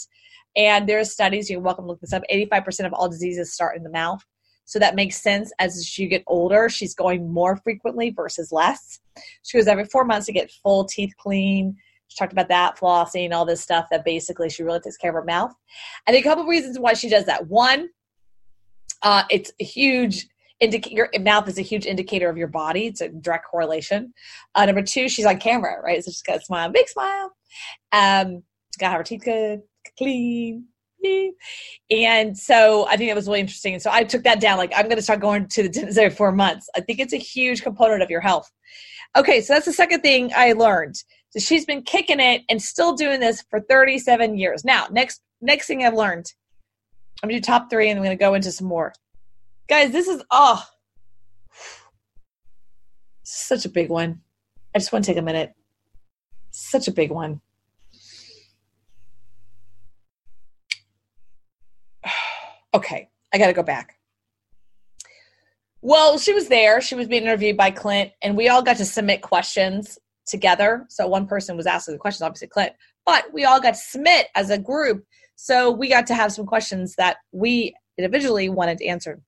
And 0.56 0.88
there's 0.88 1.10
studies, 1.10 1.50
you're 1.50 1.60
welcome 1.60 1.84
to 1.84 1.88
look 1.88 2.00
this 2.00 2.12
up. 2.12 2.22
85% 2.32 2.86
of 2.86 2.92
all 2.92 3.08
diseases 3.08 3.52
start 3.52 3.76
in 3.76 3.82
the 3.82 3.90
mouth. 3.90 4.24
So 4.66 4.78
that 4.78 4.94
makes 4.94 5.20
sense 5.20 5.52
as 5.58 5.98
you 5.98 6.08
get 6.08 6.24
older, 6.26 6.68
she's 6.68 6.94
going 6.94 7.30
more 7.30 7.56
frequently 7.56 8.10
versus 8.10 8.50
less. 8.50 9.00
She 9.42 9.58
goes 9.58 9.66
every 9.66 9.84
four 9.84 10.04
months 10.04 10.26
to 10.26 10.32
get 10.32 10.50
full 10.62 10.84
teeth 10.84 11.12
clean. 11.18 11.76
She 12.08 12.16
talked 12.16 12.32
about 12.32 12.48
that, 12.48 12.78
flossing, 12.78 13.32
all 13.32 13.44
this 13.44 13.60
stuff 13.60 13.86
that 13.90 14.04
basically 14.04 14.48
she 14.48 14.62
really 14.62 14.80
takes 14.80 14.96
care 14.96 15.10
of 15.10 15.14
her 15.14 15.24
mouth. 15.24 15.52
And 16.06 16.16
a 16.16 16.22
couple 16.22 16.44
reasons 16.44 16.78
why 16.78 16.94
she 16.94 17.08
does 17.08 17.24
that. 17.26 17.48
One, 17.48 17.88
uh, 19.04 19.22
it's 19.30 19.52
a 19.60 19.64
huge 19.64 20.26
indicator. 20.60 21.08
Your 21.12 21.22
mouth 21.22 21.46
is 21.46 21.58
a 21.58 21.62
huge 21.62 21.86
indicator 21.86 22.28
of 22.28 22.36
your 22.36 22.48
body. 22.48 22.86
It's 22.86 23.00
a 23.00 23.10
direct 23.10 23.46
correlation. 23.46 24.12
Uh, 24.54 24.66
number 24.66 24.82
two, 24.82 25.08
she's 25.08 25.26
on 25.26 25.38
camera, 25.38 25.80
right? 25.82 26.02
So 26.02 26.10
she's 26.10 26.22
got 26.22 26.38
a 26.38 26.40
smile, 26.40 26.70
big 26.70 26.88
smile. 26.88 27.30
Um, 27.92 28.42
got 28.80 28.96
her 28.96 29.04
teeth 29.04 29.22
good, 29.24 29.60
clean. 29.96 30.66
And 31.90 32.36
so 32.36 32.86
I 32.88 32.96
think 32.96 33.10
that 33.10 33.14
was 33.14 33.28
really 33.28 33.40
interesting. 33.40 33.78
So 33.78 33.90
I 33.92 34.04
took 34.04 34.24
that 34.24 34.40
down. 34.40 34.56
Like 34.56 34.72
I'm 34.74 34.86
going 34.86 34.96
to 34.96 35.02
start 35.02 35.20
going 35.20 35.46
to 35.48 35.62
the 35.62 35.68
dentist 35.68 35.98
every 35.98 36.16
four 36.16 36.32
months. 36.32 36.68
I 36.74 36.80
think 36.80 36.98
it's 36.98 37.12
a 37.12 37.18
huge 37.18 37.62
component 37.62 38.02
of 38.02 38.08
your 38.08 38.22
health. 38.22 38.50
Okay, 39.16 39.42
so 39.42 39.52
that's 39.52 39.66
the 39.66 39.72
second 39.72 40.00
thing 40.00 40.32
I 40.34 40.52
learned. 40.52 40.96
So 41.30 41.40
she's 41.40 41.66
been 41.66 41.82
kicking 41.82 42.20
it 42.20 42.42
and 42.48 42.60
still 42.60 42.94
doing 42.94 43.20
this 43.20 43.44
for 43.50 43.60
37 43.60 44.38
years. 44.38 44.64
Now, 44.64 44.86
next 44.90 45.20
next 45.40 45.66
thing 45.66 45.84
I've 45.84 45.94
learned 45.94 46.32
I'm 47.22 47.28
gonna 47.28 47.40
do 47.40 47.44
top 47.44 47.70
three 47.70 47.88
and 47.88 47.98
I'm 47.98 48.04
gonna 48.04 48.16
go 48.16 48.34
into 48.34 48.52
some 48.52 48.66
more. 48.66 48.92
Guys, 49.68 49.92
this 49.92 50.08
is 50.08 50.22
oh 50.30 50.62
such 53.22 53.64
a 53.64 53.68
big 53.68 53.88
one. 53.88 54.20
I 54.74 54.78
just 54.78 54.92
want 54.92 55.04
to 55.04 55.10
take 55.10 55.18
a 55.18 55.22
minute. 55.22 55.54
Such 56.50 56.88
a 56.88 56.92
big 56.92 57.10
one. 57.10 57.40
okay, 62.74 63.08
I 63.32 63.38
gotta 63.38 63.52
go 63.52 63.62
back. 63.62 63.96
Well, 65.80 66.18
she 66.18 66.32
was 66.32 66.48
there. 66.48 66.80
She 66.80 66.94
was 66.94 67.06
being 67.08 67.24
interviewed 67.24 67.58
by 67.58 67.70
Clint, 67.70 68.12
and 68.22 68.36
we 68.36 68.48
all 68.48 68.62
got 68.62 68.78
to 68.78 68.86
submit 68.86 69.20
questions 69.20 69.98
together. 70.26 70.86
So 70.88 71.06
one 71.06 71.26
person 71.26 71.58
was 71.58 71.66
asking 71.66 71.94
the 71.94 71.98
questions, 71.98 72.22
obviously 72.22 72.48
Clint, 72.48 72.72
but 73.04 73.26
we 73.34 73.44
all 73.44 73.60
got 73.60 73.74
to 73.74 73.80
submit 73.80 74.28
as 74.34 74.48
a 74.48 74.56
group 74.56 75.04
so 75.36 75.70
we 75.70 75.88
got 75.88 76.06
to 76.08 76.14
have 76.14 76.32
some 76.32 76.46
questions 76.46 76.94
that 76.96 77.16
we 77.32 77.74
individually 77.98 78.48
wanted 78.48 78.80
answered. 78.82 79.22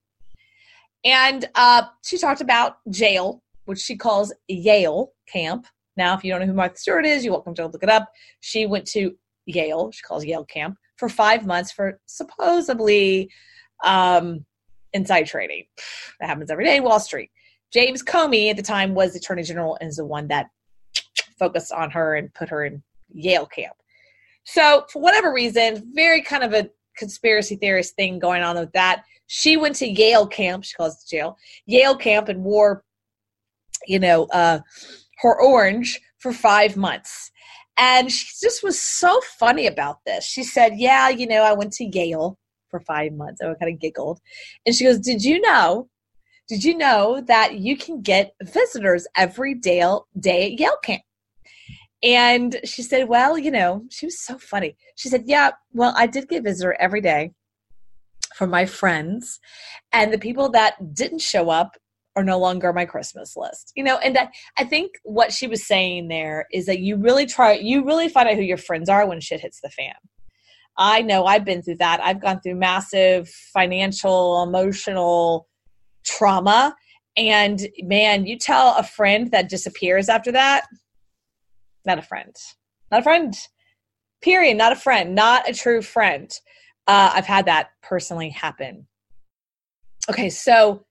And 1.04 1.48
uh, 1.54 1.82
she 2.04 2.18
talked 2.18 2.40
about 2.40 2.78
jail, 2.90 3.42
which 3.64 3.78
she 3.78 3.96
calls 3.96 4.32
Yale 4.48 5.12
Camp. 5.28 5.66
Now, 5.96 6.16
if 6.16 6.24
you 6.24 6.30
don't 6.30 6.40
know 6.40 6.46
who 6.46 6.52
Martha 6.52 6.76
Stewart 6.76 7.06
is, 7.06 7.24
you're 7.24 7.32
welcome 7.32 7.54
to 7.54 7.66
look 7.66 7.82
it 7.82 7.88
up. 7.88 8.10
She 8.40 8.66
went 8.66 8.86
to 8.88 9.16
Yale, 9.46 9.90
she 9.92 10.02
calls 10.02 10.24
Yale 10.24 10.44
Camp, 10.44 10.76
for 10.96 11.08
five 11.08 11.46
months 11.46 11.72
for 11.72 12.00
supposedly 12.06 13.30
um, 13.84 14.44
inside 14.92 15.24
trading. 15.24 15.64
That 16.20 16.28
happens 16.28 16.50
every 16.50 16.64
day 16.64 16.76
in 16.76 16.82
Wall 16.82 17.00
Street. 17.00 17.30
James 17.72 18.02
Comey 18.02 18.50
at 18.50 18.56
the 18.56 18.62
time 18.62 18.94
was 18.94 19.14
attorney 19.14 19.42
general 19.42 19.76
and 19.80 19.88
is 19.88 19.96
the 19.96 20.04
one 20.04 20.28
that 20.28 20.46
focused 21.38 21.72
on 21.72 21.90
her 21.90 22.14
and 22.16 22.32
put 22.34 22.48
her 22.48 22.64
in 22.64 22.82
Yale 23.12 23.46
camp. 23.46 23.76
So, 24.46 24.84
for 24.90 25.02
whatever 25.02 25.32
reason, 25.32 25.90
very 25.92 26.22
kind 26.22 26.44
of 26.44 26.54
a 26.54 26.70
conspiracy 26.96 27.56
theorist 27.56 27.96
thing 27.96 28.18
going 28.18 28.42
on 28.42 28.56
with 28.56 28.72
that. 28.72 29.04
She 29.26 29.56
went 29.56 29.74
to 29.76 29.88
Yale 29.88 30.26
camp, 30.26 30.64
she 30.64 30.74
calls 30.74 31.02
it 31.02 31.08
jail, 31.08 31.36
Yale 31.66 31.96
camp 31.96 32.28
and 32.28 32.44
wore, 32.44 32.84
you 33.86 33.98
know, 33.98 34.26
uh, 34.26 34.60
her 35.18 35.40
orange 35.40 36.00
for 36.18 36.32
five 36.32 36.76
months. 36.76 37.32
And 37.76 38.10
she 38.10 38.26
just 38.40 38.62
was 38.62 38.80
so 38.80 39.20
funny 39.38 39.66
about 39.66 39.98
this. 40.06 40.24
She 40.24 40.44
said, 40.44 40.78
Yeah, 40.78 41.08
you 41.08 41.26
know, 41.26 41.42
I 41.42 41.52
went 41.52 41.72
to 41.74 41.84
Yale 41.84 42.38
for 42.70 42.80
five 42.80 43.12
months. 43.12 43.42
I 43.42 43.52
kind 43.54 43.74
of 43.74 43.80
giggled. 43.80 44.20
And 44.64 44.74
she 44.74 44.84
goes, 44.84 45.00
Did 45.00 45.24
you 45.24 45.40
know? 45.40 45.88
Did 46.48 46.62
you 46.62 46.78
know 46.78 47.20
that 47.26 47.58
you 47.58 47.76
can 47.76 48.00
get 48.00 48.32
visitors 48.40 49.08
every 49.16 49.54
day, 49.54 49.84
day 50.20 50.52
at 50.52 50.60
Yale 50.60 50.78
camp? 50.84 51.02
And 52.02 52.60
she 52.64 52.82
said, 52.82 53.08
Well, 53.08 53.38
you 53.38 53.50
know, 53.50 53.84
she 53.90 54.06
was 54.06 54.20
so 54.20 54.38
funny. 54.38 54.76
She 54.96 55.08
said, 55.08 55.24
Yeah, 55.26 55.52
well, 55.72 55.94
I 55.96 56.06
did 56.06 56.28
get 56.28 56.44
visitor 56.44 56.76
every 56.78 57.00
day 57.00 57.32
from 58.34 58.50
my 58.50 58.66
friends. 58.66 59.40
And 59.92 60.12
the 60.12 60.18
people 60.18 60.50
that 60.50 60.94
didn't 60.94 61.20
show 61.20 61.48
up 61.50 61.76
are 62.16 62.24
no 62.24 62.38
longer 62.38 62.72
my 62.72 62.84
Christmas 62.84 63.34
list. 63.36 63.72
You 63.76 63.84
know, 63.84 63.98
and 63.98 64.16
I, 64.16 64.28
I 64.58 64.64
think 64.64 64.92
what 65.04 65.32
she 65.32 65.46
was 65.46 65.66
saying 65.66 66.08
there 66.08 66.46
is 66.52 66.66
that 66.66 66.80
you 66.80 66.96
really 66.96 67.26
try, 67.26 67.54
you 67.54 67.84
really 67.84 68.08
find 68.08 68.28
out 68.28 68.36
who 68.36 68.42
your 68.42 68.56
friends 68.56 68.88
are 68.88 69.06
when 69.06 69.20
shit 69.20 69.40
hits 69.40 69.60
the 69.62 69.70
fan. 69.70 69.94
I 70.78 71.02
know 71.02 71.24
I've 71.24 71.44
been 71.44 71.62
through 71.62 71.76
that. 71.76 72.00
I've 72.02 72.20
gone 72.20 72.40
through 72.40 72.56
massive 72.56 73.28
financial, 73.28 74.42
emotional 74.42 75.48
trauma. 76.04 76.74
And 77.16 77.66
man, 77.82 78.26
you 78.26 78.38
tell 78.38 78.74
a 78.76 78.82
friend 78.82 79.30
that 79.30 79.48
disappears 79.48 80.08
after 80.08 80.32
that, 80.32 80.66
not 81.86 81.98
a 81.98 82.02
friend. 82.02 82.34
Not 82.90 83.00
a 83.00 83.02
friend. 83.02 83.34
Period. 84.22 84.56
Not 84.56 84.72
a 84.72 84.76
friend. 84.76 85.14
Not 85.14 85.48
a 85.48 85.54
true 85.54 85.82
friend. 85.82 86.30
Uh, 86.86 87.12
I've 87.14 87.26
had 87.26 87.46
that 87.46 87.70
personally 87.82 88.30
happen. 88.30 88.86
Okay, 90.08 90.30
so 90.30 90.84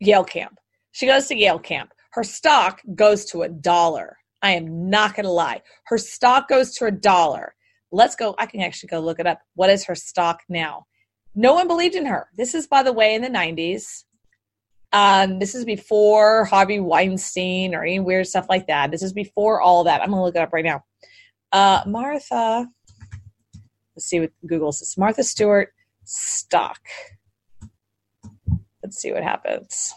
Yale 0.00 0.24
camp. 0.24 0.58
She 0.92 1.06
goes 1.06 1.26
to 1.28 1.36
Yale 1.36 1.58
camp. 1.58 1.92
Her 2.12 2.24
stock 2.24 2.80
goes 2.94 3.24
to 3.26 3.42
a 3.42 3.48
dollar. 3.48 4.16
I 4.42 4.52
am 4.52 4.88
not 4.88 5.14
going 5.14 5.24
to 5.24 5.30
lie. 5.30 5.62
Her 5.86 5.98
stock 5.98 6.48
goes 6.48 6.74
to 6.76 6.86
a 6.86 6.90
dollar. 6.90 7.54
Let's 7.92 8.16
go. 8.16 8.34
I 8.38 8.46
can 8.46 8.60
actually 8.60 8.88
go 8.88 9.00
look 9.00 9.20
it 9.20 9.26
up. 9.26 9.40
What 9.54 9.70
is 9.70 9.84
her 9.84 9.94
stock 9.94 10.40
now? 10.48 10.86
No 11.34 11.54
one 11.54 11.68
believed 11.68 11.94
in 11.94 12.06
her. 12.06 12.28
This 12.36 12.54
is, 12.54 12.66
by 12.66 12.82
the 12.82 12.92
way, 12.92 13.14
in 13.14 13.22
the 13.22 13.28
90s. 13.28 14.04
Um, 14.92 15.38
this 15.38 15.54
is 15.54 15.64
before 15.64 16.44
Harvey 16.44 16.80
Weinstein 16.80 17.74
or 17.74 17.82
any 17.82 18.00
weird 18.00 18.26
stuff 18.26 18.46
like 18.48 18.66
that. 18.68 18.90
This 18.90 19.02
is 19.02 19.12
before 19.12 19.60
all 19.60 19.84
that. 19.84 20.00
I'm 20.00 20.10
to 20.10 20.22
look 20.22 20.36
it 20.36 20.42
up 20.42 20.52
right 20.52 20.64
now. 20.64 20.84
Uh, 21.52 21.82
Martha, 21.86 22.66
let's 23.94 24.06
see 24.06 24.20
what 24.20 24.30
Google 24.46 24.72
says. 24.72 24.96
Martha 24.96 25.24
Stewart 25.24 25.72
stock. 26.04 26.80
Let's 28.82 28.98
see 28.98 29.12
what 29.12 29.22
happens. 29.22 29.92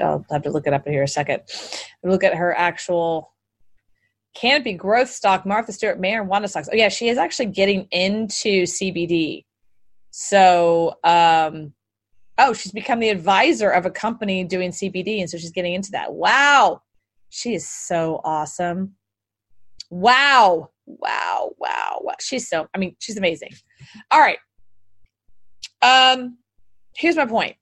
I'll 0.00 0.24
have 0.30 0.42
to 0.42 0.50
look 0.50 0.66
it 0.66 0.72
up 0.72 0.86
in 0.86 0.92
here 0.92 1.02
a 1.02 1.08
second. 1.08 1.42
Look 2.02 2.22
at 2.24 2.34
her 2.34 2.56
actual 2.56 3.32
canopy 4.34 4.74
growth 4.74 5.10
stock, 5.10 5.44
Martha 5.44 5.72
Stewart, 5.72 6.00
marijuana 6.00 6.48
stocks. 6.48 6.68
Oh 6.72 6.76
yeah, 6.76 6.88
she 6.88 7.08
is 7.08 7.18
actually 7.18 7.46
getting 7.46 7.86
into 7.90 8.62
CBD. 8.62 9.44
So, 10.12 10.98
um, 11.04 11.72
oh, 12.36 12.52
she's 12.52 12.70
become 12.70 13.00
the 13.00 13.08
advisor 13.08 13.70
of 13.70 13.86
a 13.86 13.90
company 13.90 14.44
doing 14.44 14.70
CBD, 14.70 15.20
and 15.20 15.28
so 15.28 15.38
she's 15.38 15.50
getting 15.50 15.72
into 15.72 15.90
that. 15.92 16.12
Wow, 16.12 16.82
she 17.30 17.54
is 17.54 17.68
so 17.68 18.20
awesome. 18.22 18.94
Wow, 19.90 20.70
wow, 20.86 21.54
wow, 21.58 21.98
wow. 22.02 22.14
She's 22.20 22.48
so. 22.48 22.68
I 22.74 22.78
mean, 22.78 22.94
she's 23.00 23.16
amazing. 23.16 23.52
All 24.10 24.20
right. 24.20 24.38
Um, 25.80 26.36
here's 26.94 27.16
my 27.16 27.26
point. 27.26 27.56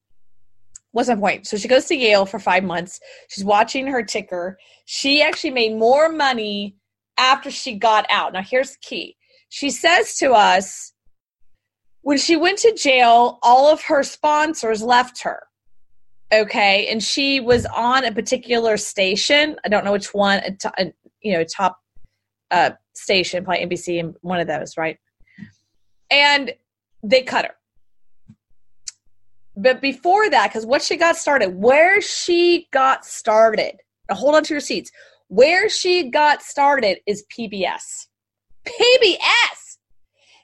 What's 0.91 1.09
my 1.09 1.15
point? 1.15 1.47
So 1.47 1.57
she 1.57 1.69
goes 1.69 1.85
to 1.87 1.95
Yale 1.95 2.27
for 2.27 2.41
five 2.41 2.65
months. 2.65 2.99
She's 3.29 3.45
watching 3.45 3.87
her 3.87 4.03
ticker. 4.03 4.59
She 4.87 5.23
actually 5.23 5.53
made 5.53 5.77
more 5.77 6.11
money 6.11 6.77
after 7.17 7.49
she 7.49 7.77
got 7.77 8.07
out. 8.11 8.33
Now, 8.33 8.43
here's 8.43 8.73
the 8.73 8.79
key. 8.83 9.17
She 9.51 9.71
says 9.71 10.17
to 10.17 10.33
us, 10.33 10.93
when 12.03 12.19
she 12.19 12.37
went 12.37 12.59
to 12.59 12.73
jail, 12.75 13.39
all 13.43 13.73
of 13.73 13.83
her 13.85 14.03
sponsors 14.03 14.83
left 14.83 15.23
her. 15.23 15.43
Okay. 16.33 16.87
And 16.89 17.03
she 17.03 17.41
was 17.41 17.67
on 17.67 18.05
a 18.05 18.13
particular 18.13 18.77
station. 18.77 19.57
I 19.65 19.69
don't 19.69 19.85
know 19.85 19.93
which 19.93 20.15
one, 20.15 20.41
a, 20.79 20.93
you 21.23 21.33
know, 21.33 21.45
top 21.45 21.79
uh, 22.51 22.71
station, 22.95 23.45
probably 23.45 23.67
NBC, 23.67 24.01
and 24.01 24.15
one 24.21 24.41
of 24.41 24.47
those, 24.47 24.77
right? 24.77 24.99
And 26.11 26.53
they 27.03 27.23
cut 27.23 27.47
her. 27.47 27.55
But 29.57 29.81
before 29.81 30.31
that, 30.31 30.49
because 30.49 30.65
what 30.65 30.83
she 30.83 30.97
got 30.97 31.17
started, 31.17 31.55
where 31.57 32.01
she 32.01 32.69
got 32.73 33.05
started, 33.05 33.75
hold 34.11 34.35
on 34.35 34.45
to 34.45 34.55
your 34.55 34.61
seats. 34.61 34.91
Where 35.29 35.69
she 35.69 36.11
got 36.11 36.43
started 36.43 36.99
is 37.07 37.25
PBS. 37.37 38.07
PBS. 38.67 39.79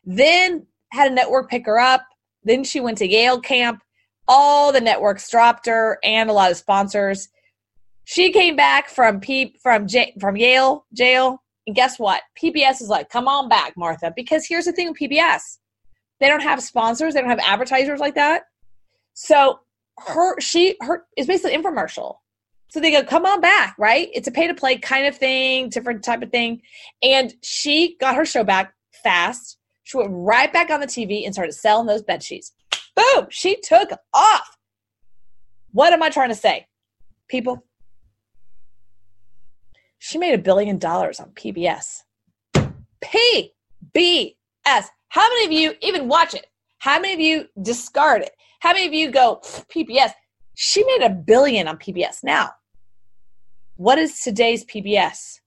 Then 0.05 0.67
had 0.97 1.11
a 1.11 1.15
network 1.15 1.51
pick 1.51 1.67
her 1.67 1.79
up. 1.79 2.03
Then 2.43 2.65
she 2.65 2.81
went 2.81 2.99
to 2.99 3.09
Yale 3.09 3.41
camp. 3.41 3.83
All 4.29 4.73
the 4.73 4.81
networks 4.81 5.31
dropped 5.31 5.67
her 5.67 5.99
and 6.03 6.29
a 6.29 6.33
lot 6.33 6.51
of 6.51 6.57
sponsors. 6.57 7.29
She 8.05 8.33
came 8.33 8.57
back 8.57 8.89
from 8.89 9.21
P 9.21 9.57
from 9.63 9.87
J, 9.87 10.15
from 10.21 10.37
Yale 10.37 10.87
jail, 10.93 11.43
and 11.67 11.75
guess 11.75 11.99
what? 11.99 12.23
PBS 12.41 12.81
is 12.81 12.89
like, 12.89 13.09
"Come 13.09 13.29
on 13.29 13.49
back, 13.49 13.77
Martha," 13.77 14.13
because 14.15 14.47
here's 14.47 14.65
the 14.65 14.73
thing 14.73 14.89
with 14.89 14.99
PBS: 14.99 15.59
they 16.21 16.29
don't 16.29 16.43
have 16.43 16.63
sponsors, 16.63 17.15
they 17.15 17.21
don't 17.21 17.31
have 17.31 17.41
advertisers 17.41 18.01
like 18.01 18.15
that. 18.15 18.45
So 19.15 19.61
her 19.99 20.41
she 20.41 20.77
her 20.81 21.07
is 21.17 21.27
basically 21.27 21.57
infomercial. 21.57 22.17
So 22.69 22.81
they 22.81 22.91
go, 22.91 23.05
come 23.05 23.27
on 23.27 23.41
back, 23.41 23.77
right? 23.79 24.09
It's 24.13 24.29
a 24.29 24.33
pay 24.33 24.47
to 24.47 24.55
play 24.55 24.77
kind 24.77 25.07
of 25.07 25.17
thing, 25.17 25.69
different 25.69 26.03
type 26.03 26.23
of 26.23 26.31
thing. 26.31 26.63
And 27.03 27.33
she 27.43 27.97
got 28.01 28.17
her 28.17 28.25
show 28.25 28.45
back 28.45 28.75
fast. 29.03 29.57
She 29.87 29.97
went 29.97 30.11
right 30.11 30.53
back 30.53 30.71
on 30.71 30.81
the 30.81 30.87
TV 30.87 31.25
and 31.25 31.33
started 31.33 31.53
selling 31.53 31.87
those 31.87 32.03
bed 32.03 32.21
sheets. 32.21 32.51
Boom! 32.97 33.29
She 33.31 33.61
took 33.61 33.91
off. 34.13 34.59
What 35.71 35.93
am 35.93 36.03
I 36.03 36.11
trying 36.11 36.31
to 36.31 36.35
say? 36.35 36.67
People, 37.29 37.65
she 40.01 40.19
made 40.19 40.35
a 40.35 40.39
billion 40.39 40.79
dollars 40.79 41.21
on 41.21 41.31
PBS. 41.31 42.03
PBS. 43.01 44.35
How 45.09 45.29
many 45.29 45.45
of 45.45 45.53
you 45.53 45.75
even 45.81 46.09
watch 46.09 46.35
it? 46.35 46.49
How 46.79 46.99
many 46.99 47.15
of 47.15 47.21
you 47.21 47.47
discard 47.63 48.23
it? 48.23 48.33
How 48.59 48.73
many 48.73 48.89
of 48.89 48.93
you 48.93 49.13
go, 49.13 49.41
PBS? 49.73 50.11
She 50.57 50.83
made 50.83 51.03
a 51.03 51.11
billion 51.11 51.69
on 51.69 51.79
PBS. 51.79 52.25
Now, 52.25 52.51
what 53.77 53.99
is 53.99 54.21
today's 54.21 54.65
PBS? 54.65 55.39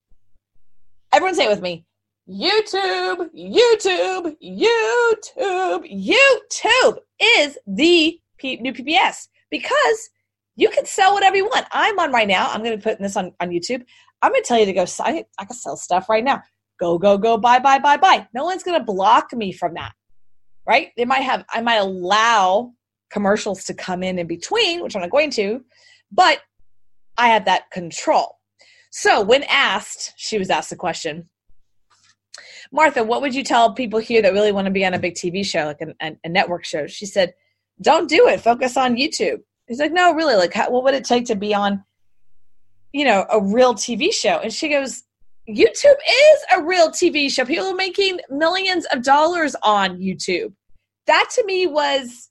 Everyone 1.12 1.36
say 1.36 1.44
it 1.44 1.50
with 1.50 1.62
me. 1.62 1.86
YouTube, 2.30 3.30
YouTube, 3.34 4.36
YouTube, 4.40 5.84
YouTube 5.90 6.98
is 7.20 7.58
the 7.66 8.20
P- 8.38 8.58
new 8.58 8.72
PBS 8.72 9.30
because 9.50 10.10
you 10.56 10.70
can 10.70 10.86
sell 10.86 11.14
whatever 11.14 11.38
you 11.38 11.46
want. 11.46 11.66
I'm 11.72 11.98
on 11.98 12.12
right 12.12 12.28
now. 12.28 12.52
I'm 12.52 12.60
going 12.60 12.72
to 12.72 12.78
be 12.78 12.84
putting 12.84 13.02
this 13.02 13.18
on, 13.18 13.32
on 13.40 13.50
YouTube. 13.50 13.84
I'm 14.22 14.32
going 14.32 14.44
to 14.44 14.48
tell 14.48 14.60
you 14.60 14.68
to 14.68 14.74
go. 14.74 14.86
I, 15.00 15.26
I 15.40 15.46
can 15.46 15.56
sell 15.56 15.76
stuff 15.76 16.08
right 16.08 16.24
now. 16.24 16.44
Go, 16.80 17.00
go, 17.00 17.18
go, 17.18 17.36
buy, 17.36 17.58
buy, 17.58 17.80
buy, 17.80 17.98
buy. 17.98 18.28
No 18.34 18.46
one's 18.46 18.64
going 18.64 18.80
to 18.80 18.86
block 18.86 19.34
me 19.34 19.52
from 19.52 19.74
that, 19.74 19.94
right? 20.68 20.90
They 20.98 21.06
might 21.06 21.24
have, 21.24 21.46
I 21.50 21.62
might 21.62 21.78
allow 21.78 22.74
commercials 23.10 23.64
to 23.66 23.74
come 23.74 24.04
in 24.04 24.20
in 24.20 24.28
between, 24.28 24.84
which 24.84 24.96
I'm 24.96 25.02
not 25.02 25.10
going 25.10 25.32
to, 25.32 25.64
but 26.12 26.42
I 27.18 27.30
have 27.30 27.46
that 27.46 27.72
control. 27.72 28.36
So 28.92 29.22
when 29.22 29.44
asked, 29.44 30.14
she 30.16 30.38
was 30.38 30.52
asked 30.52 30.70
the 30.70 30.76
question, 30.76 31.28
Martha, 32.72 33.04
what 33.04 33.22
would 33.22 33.34
you 33.34 33.44
tell 33.44 33.74
people 33.74 34.00
here 34.00 34.22
that 34.22 34.34
really 34.34 34.52
want 34.52 34.66
to 34.66 34.72
be 34.72 34.86
on 34.86 34.94
a 34.94 35.00
big 35.00 35.16
TV 35.16 35.46
show, 35.46 35.66
like 35.66 35.82
a, 35.82 36.18
a, 36.24 36.30
network 36.30 36.66
show? 36.66 36.88
She 36.88 37.06
said, 37.06 37.34
don't 37.82 38.10
do 38.10 38.28
it. 38.28 38.42
Focus 38.42 38.78
on 38.78 38.96
YouTube. 38.96 39.40
He's 39.68 39.80
like, 39.80 39.92
no, 39.92 40.14
really, 40.14 40.36
like, 40.36 40.54
how, 40.54 40.70
what 40.70 40.84
would 40.84 40.94
it 40.94 41.06
take 41.06 41.26
to 41.26 41.36
be 41.36 41.54
on, 41.54 41.84
you 42.94 43.06
know, 43.06 43.26
a 43.32 43.42
real 43.42 43.74
TV 43.74 44.14
show? 44.14 44.40
And 44.40 44.54
she 44.54 44.70
goes, 44.70 45.04
YouTube 45.48 45.84
is 45.84 46.40
a 46.56 46.64
real 46.64 46.90
TV 46.90 47.32
show. 47.32 47.46
People 47.46 47.68
are 47.68 47.76
making 47.76 48.20
millions 48.30 48.86
of 48.94 49.04
dollars 49.04 49.56
on 49.64 49.98
YouTube. 49.98 50.54
That 51.08 51.30
to 51.36 51.46
me 51.46 51.66
was 51.66 52.30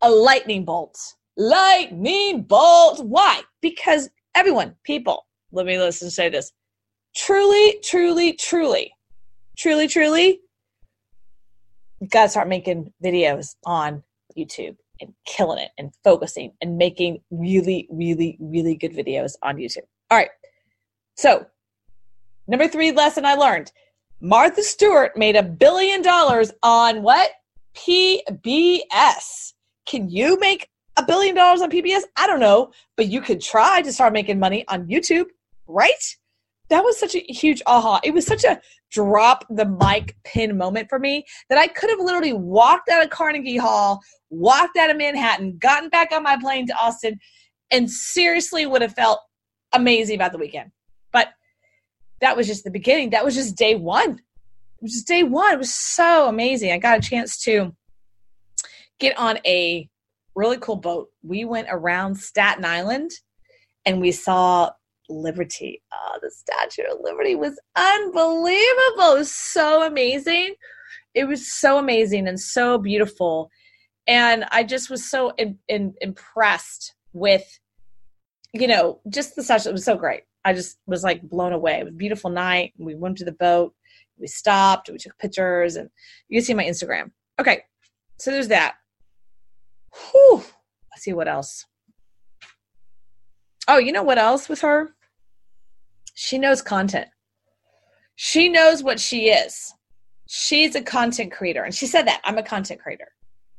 a 0.00 0.10
lightning 0.10 0.64
bolt. 0.64 0.98
Lightning 1.36 2.42
bolt. 2.42 3.04
Why? 3.04 3.42
Because 3.60 4.10
everyone, 4.34 4.74
people, 4.82 5.26
let 5.52 5.66
me 5.66 5.78
listen 5.78 6.10
say 6.10 6.28
this. 6.28 6.52
Truly, 7.14 7.78
truly, 7.84 8.32
truly, 8.32 8.92
truly, 9.56 9.88
truly, 9.88 10.40
you 12.00 12.08
got 12.08 12.24
to 12.24 12.28
start 12.28 12.48
making 12.48 12.92
videos 13.02 13.54
on 13.64 14.02
YouTube 14.36 14.76
and 15.00 15.12
killing 15.26 15.58
it 15.58 15.70
and 15.78 15.92
focusing 16.04 16.52
and 16.60 16.78
making 16.78 17.20
really, 17.30 17.86
really, 17.90 18.36
really 18.40 18.74
good 18.74 18.92
videos 18.92 19.34
on 19.42 19.56
YouTube. 19.56 19.86
All 20.10 20.18
right. 20.18 20.30
So, 21.16 21.46
number 22.46 22.68
three 22.68 22.92
lesson 22.92 23.24
I 23.24 23.34
learned 23.34 23.72
Martha 24.20 24.62
Stewart 24.62 25.16
made 25.16 25.36
a 25.36 25.42
billion 25.42 26.02
dollars 26.02 26.52
on 26.62 27.02
what? 27.02 27.30
PBS. 27.74 29.52
Can 29.86 30.08
you 30.08 30.38
make 30.38 30.68
a 30.96 31.04
billion 31.04 31.34
dollars 31.34 31.62
on 31.62 31.70
PBS? 31.70 32.02
I 32.16 32.26
don't 32.26 32.40
know, 32.40 32.70
but 32.96 33.08
you 33.08 33.20
could 33.20 33.40
try 33.40 33.82
to 33.82 33.92
start 33.92 34.12
making 34.12 34.38
money 34.38 34.64
on 34.68 34.86
YouTube, 34.86 35.26
right? 35.66 36.16
That 36.70 36.84
was 36.84 36.98
such 36.98 37.14
a 37.14 37.20
huge 37.20 37.62
aha. 37.66 38.00
It 38.02 38.14
was 38.14 38.26
such 38.26 38.44
a 38.44 38.60
drop 38.90 39.44
the 39.50 39.66
mic 39.66 40.16
pin 40.24 40.56
moment 40.56 40.88
for 40.88 40.98
me 40.98 41.24
that 41.48 41.58
I 41.58 41.66
could 41.66 41.90
have 41.90 41.98
literally 41.98 42.32
walked 42.32 42.88
out 42.88 43.02
of 43.02 43.10
Carnegie 43.10 43.56
Hall, 43.56 44.00
walked 44.30 44.76
out 44.76 44.90
of 44.90 44.96
Manhattan, 44.96 45.58
gotten 45.58 45.88
back 45.90 46.12
on 46.12 46.22
my 46.22 46.36
plane 46.40 46.66
to 46.66 46.74
Austin, 46.74 47.18
and 47.70 47.90
seriously 47.90 48.66
would 48.66 48.82
have 48.82 48.94
felt 48.94 49.20
amazing 49.72 50.16
about 50.16 50.32
the 50.32 50.38
weekend. 50.38 50.70
But 51.12 51.28
that 52.20 52.36
was 52.36 52.46
just 52.46 52.64
the 52.64 52.70
beginning. 52.70 53.10
That 53.10 53.24
was 53.24 53.34
just 53.34 53.56
day 53.56 53.74
one. 53.74 54.12
It 54.12 54.82
was 54.82 54.92
just 54.92 55.08
day 55.08 55.22
one. 55.22 55.54
It 55.54 55.58
was 55.58 55.74
so 55.74 56.28
amazing. 56.28 56.72
I 56.72 56.78
got 56.78 56.98
a 56.98 57.02
chance 57.02 57.42
to 57.44 57.74
get 58.98 59.18
on 59.18 59.38
a 59.46 59.88
really 60.34 60.58
cool 60.58 60.76
boat. 60.76 61.08
We 61.22 61.44
went 61.44 61.68
around 61.70 62.16
Staten 62.16 62.64
Island 62.64 63.10
and 63.84 64.00
we 64.00 64.12
saw 64.12 64.70
Liberty. 65.12 65.82
Oh, 65.92 66.18
the 66.20 66.30
Statue 66.30 66.90
of 66.90 66.98
Liberty 67.02 67.34
was 67.34 67.58
unbelievable. 67.76 69.14
It 69.14 69.18
was 69.18 69.32
so 69.32 69.86
amazing. 69.86 70.54
It 71.14 71.24
was 71.24 71.52
so 71.52 71.78
amazing 71.78 72.26
and 72.28 72.40
so 72.40 72.78
beautiful. 72.78 73.50
And 74.06 74.44
I 74.50 74.64
just 74.64 74.90
was 74.90 75.08
so 75.08 75.30
in, 75.38 75.58
in, 75.68 75.94
impressed 76.00 76.94
with, 77.12 77.44
you 78.52 78.66
know, 78.66 79.00
just 79.08 79.36
the 79.36 79.42
statue. 79.42 79.68
It 79.68 79.72
was 79.72 79.84
so 79.84 79.96
great. 79.96 80.22
I 80.44 80.52
just 80.54 80.78
was 80.86 81.04
like 81.04 81.22
blown 81.22 81.52
away. 81.52 81.78
It 81.78 81.84
was 81.84 81.92
a 81.92 81.96
beautiful 81.96 82.30
night. 82.30 82.72
We 82.78 82.94
went 82.94 83.18
to 83.18 83.24
the 83.24 83.32
boat. 83.32 83.74
We 84.18 84.26
stopped. 84.26 84.90
We 84.90 84.98
took 84.98 85.18
pictures, 85.18 85.76
and 85.76 85.88
you 86.28 86.38
can 86.38 86.44
see 86.44 86.54
my 86.54 86.64
Instagram. 86.64 87.10
Okay, 87.40 87.62
so 88.18 88.30
there's 88.30 88.48
that. 88.48 88.74
Whew. 89.94 90.44
Let's 90.90 91.02
see 91.02 91.12
what 91.12 91.28
else. 91.28 91.66
Oh, 93.68 93.78
you 93.78 93.92
know 93.92 94.02
what 94.02 94.18
else 94.18 94.48
with 94.48 94.60
her? 94.62 94.94
She 96.14 96.38
knows 96.38 96.62
content. 96.62 97.08
She 98.16 98.48
knows 98.48 98.82
what 98.82 99.00
she 99.00 99.30
is. 99.30 99.72
She's 100.28 100.74
a 100.74 100.82
content 100.82 101.32
creator. 101.32 101.62
And 101.62 101.74
she 101.74 101.86
said 101.86 102.06
that 102.06 102.20
I'm 102.24 102.38
a 102.38 102.42
content 102.42 102.80
creator. 102.80 103.08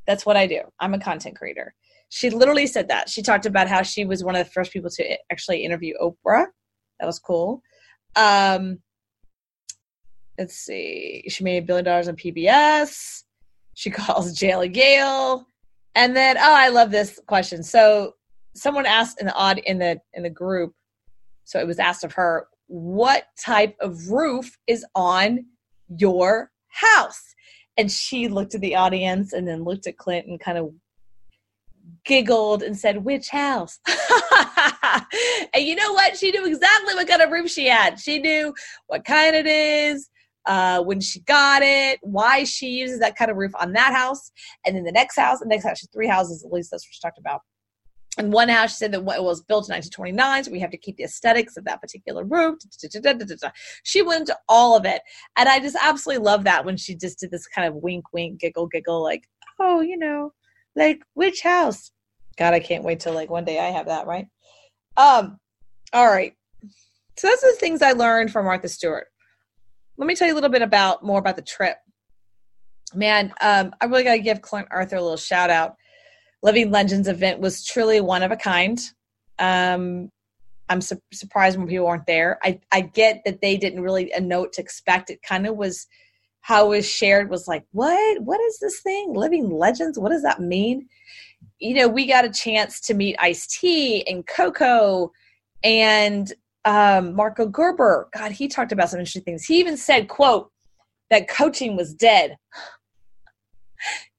That's 0.08 0.26
what 0.26 0.38
I 0.38 0.48
do. 0.48 0.62
I'm 0.80 0.94
a 0.94 1.00
content 1.00 1.38
creator. 1.38 1.74
She 2.10 2.30
literally 2.30 2.68
said 2.68 2.90
that. 2.90 3.10
She 3.10 3.22
talked 3.22 3.46
about 3.46 3.68
how 3.68 3.82
she 3.82 4.06
was 4.06 4.24
one 4.24 4.36
of 4.36 4.46
the 4.46 4.52
first 4.52 4.72
people 4.72 4.90
to 4.92 5.18
actually 5.32 5.64
interview 5.64 5.96
Oprah. 6.02 6.46
That 7.00 7.06
was 7.06 7.20
cool. 7.20 7.62
Um, 8.16 8.80
let's 10.38 10.56
see. 10.56 11.24
She 11.28 11.44
made 11.44 11.64
a 11.64 11.66
billion 11.66 11.86
dollars 11.86 12.08
on 12.08 12.16
PBS. 12.16 13.24
She 13.74 13.90
calls 13.92 14.34
Jail 14.34 14.68
Gale. 14.68 15.46
And 15.96 16.16
then, 16.16 16.38
oh, 16.38 16.56
I 16.56 16.70
love 16.70 16.92
this 16.92 17.20
question. 17.28 17.64
So 17.64 18.14
someone 18.56 18.86
asked 18.86 19.20
in 19.20 19.28
the 19.28 19.34
odd 19.34 19.60
in 19.60 19.80
the 19.80 20.00
in 20.14 20.24
the 20.24 20.30
group, 20.30 20.74
so 21.44 21.60
it 21.60 21.68
was 21.68 21.80
asked 21.80 22.04
of 22.04 22.14
her, 22.14 22.48
what 22.68 23.26
type 23.40 23.76
of 23.80 24.10
roof 24.10 24.58
is 24.68 24.86
on 24.96 25.46
your 25.88 26.52
house? 26.68 27.36
And 27.78 27.92
she 27.92 28.28
looked 28.28 28.56
at 28.56 28.62
the 28.62 28.76
audience 28.76 29.34
and 29.34 29.48
then 29.48 29.64
looked 29.64 29.88
at 29.88 29.98
Clint 29.98 30.28
and 30.28 30.40
kind 30.40 30.58
of 30.58 30.74
giggled 32.06 32.64
and 32.64 32.78
said, 32.78 33.04
Which 33.04 33.30
house? 33.30 33.80
and 33.88 35.64
you 35.64 35.76
know 35.76 35.94
what? 35.94 36.18
She 36.18 36.32
knew 36.32 36.46
exactly 36.46 36.94
what 36.94 37.08
kind 37.08 37.22
of 37.22 37.32
roof 37.32 37.50
she 37.50 37.68
had. 37.68 38.00
She 38.00 38.20
knew 38.20 38.54
what 38.88 39.06
kind 39.06 39.36
it 39.36 39.48
is, 39.48 40.10
uh, 40.46 40.82
when 40.82 41.00
she 41.00 41.22
got 41.22 41.62
it, 41.64 42.00
why 42.02 42.44
she 42.44 42.68
uses 42.68 43.00
that 43.00 43.16
kind 43.16 43.32
of 43.32 43.38
roof 43.38 43.52
on 43.60 43.74
that 43.74 43.94
house, 43.94 44.32
and 44.66 44.76
then 44.76 44.84
the 44.84 44.92
next 44.92 45.18
house, 45.18 45.40
the 45.40 45.46
next 45.48 45.66
house, 45.66 45.86
three 45.94 46.08
houses 46.08 46.44
at 46.44 46.52
least. 46.52 46.72
That's 46.72 46.86
what 46.86 46.94
she 46.94 47.02
talked 47.02 47.18
about. 47.20 47.42
And 48.18 48.32
one 48.32 48.50
house 48.50 48.78
said 48.78 48.92
that 48.92 49.00
it 49.00 49.04
was 49.04 49.42
built 49.42 49.68
in 49.68 49.74
1929, 49.74 50.44
so 50.44 50.52
we 50.52 50.60
have 50.60 50.70
to 50.70 50.78
keep 50.78 50.98
the 50.98 51.04
aesthetics 51.04 51.58
of 51.58 51.66
that 51.66 51.82
particular 51.82 52.24
roof. 52.24 52.60
She 53.84 54.04
went 54.04 54.22
into 54.22 54.38
all 54.48 54.78
of 54.78 54.86
it, 54.86 55.02
and 55.36 55.50
I 55.50 55.60
just 55.60 55.78
absolutely 55.82 56.24
love 56.24 56.44
that 56.44 56.64
when 56.64 56.78
she 56.78 56.96
just 56.96 57.20
did 57.20 57.32
this 57.32 57.48
kind 57.48 57.68
of 57.68 57.76
wink, 57.76 58.06
wink, 58.14 58.40
giggle, 58.40 58.68
giggle, 58.68 59.02
like, 59.02 59.24
oh, 59.60 59.82
you 59.82 59.98
know, 59.98 60.32
like 60.76 61.02
which 61.16 61.42
house? 61.42 61.92
God, 62.38 62.54
I 62.54 62.60
can't 62.60 62.84
wait 62.84 63.00
till 63.00 63.14
like 63.14 63.32
one 63.32 63.46
day 63.46 63.60
I 63.60 63.72
have 63.72 63.88
that, 63.88 64.06
right? 64.06 64.28
Um, 64.96 65.40
all 65.92 66.08
right. 66.08 66.34
So 67.18 67.28
those 67.28 67.44
are 67.44 67.52
the 67.52 67.58
things 67.60 67.82
I 67.82 67.94
learned 67.94 68.32
from 68.32 68.46
Martha 68.46 68.68
Stewart 68.68 69.08
let 69.98 70.08
me 70.08 70.16
tell 70.16 70.28
you 70.28 70.34
a 70.34 70.36
little 70.36 70.50
bit 70.50 70.62
about 70.62 71.04
more 71.04 71.20
about 71.20 71.36
the 71.36 71.42
trip. 71.42 71.78
Man, 72.96 73.34
um, 73.42 73.74
I 73.82 73.86
really 73.86 74.04
got 74.04 74.14
to 74.14 74.20
give 74.20 74.42
Clint 74.42 74.68
Arthur 74.72 74.98
a 74.98 75.02
little 75.02 75.18
shout 75.18 75.50
out. 75.50 75.76
Living 76.44 76.70
Legends 76.70 77.08
event 77.08 77.40
was 77.40 77.66
truly 77.66 78.02
one 78.02 78.22
of 78.22 78.32
a 78.32 78.36
kind. 78.36 78.80
Um, 79.40 80.10
I'm 80.70 80.82
su- 80.82 81.02
surprised 81.12 81.58
when 81.58 81.68
people 81.68 81.88
weren't 81.88 82.06
there. 82.06 82.38
I, 82.44 82.60
I 82.72 82.82
get 82.82 83.24
that 83.26 83.42
they 83.42 83.58
didn't 83.58 83.82
really 83.82 84.12
know 84.20 84.42
what 84.42 84.54
to 84.54 84.62
expect. 84.62 85.10
It 85.10 85.22
kind 85.24 85.48
of 85.48 85.56
was 85.56 85.88
how 86.42 86.66
it 86.66 86.78
was 86.78 86.90
shared 86.90 87.30
was 87.30 87.48
like, 87.48 87.64
what? 87.72 88.22
What 88.22 88.42
is 88.42 88.60
this 88.60 88.82
thing? 88.82 89.14
Living 89.14 89.50
Legends? 89.50 89.98
What 89.98 90.12
does 90.12 90.24
that 90.24 90.42
mean? 90.42 90.88
You 91.60 91.76
know, 91.76 91.88
we 91.88 92.06
got 92.06 92.26
a 92.26 92.30
chance 92.30 92.80
to 92.82 92.94
meet 92.94 93.16
Ice 93.20 93.48
T 93.48 94.06
and 94.06 94.28
Coco 94.28 95.12
and 95.64 96.32
um, 96.66 97.14
Marco 97.16 97.46
Gerber, 97.46 98.10
God, 98.14 98.32
he 98.32 98.48
talked 98.48 98.72
about 98.72 98.90
some 98.90 99.00
interesting 99.00 99.24
things. 99.24 99.46
He 99.46 99.60
even 99.60 99.78
said, 99.78 100.08
quote, 100.08 100.52
that 101.10 101.28
coaching 101.28 101.76
was 101.76 101.94
dead. 101.94 102.38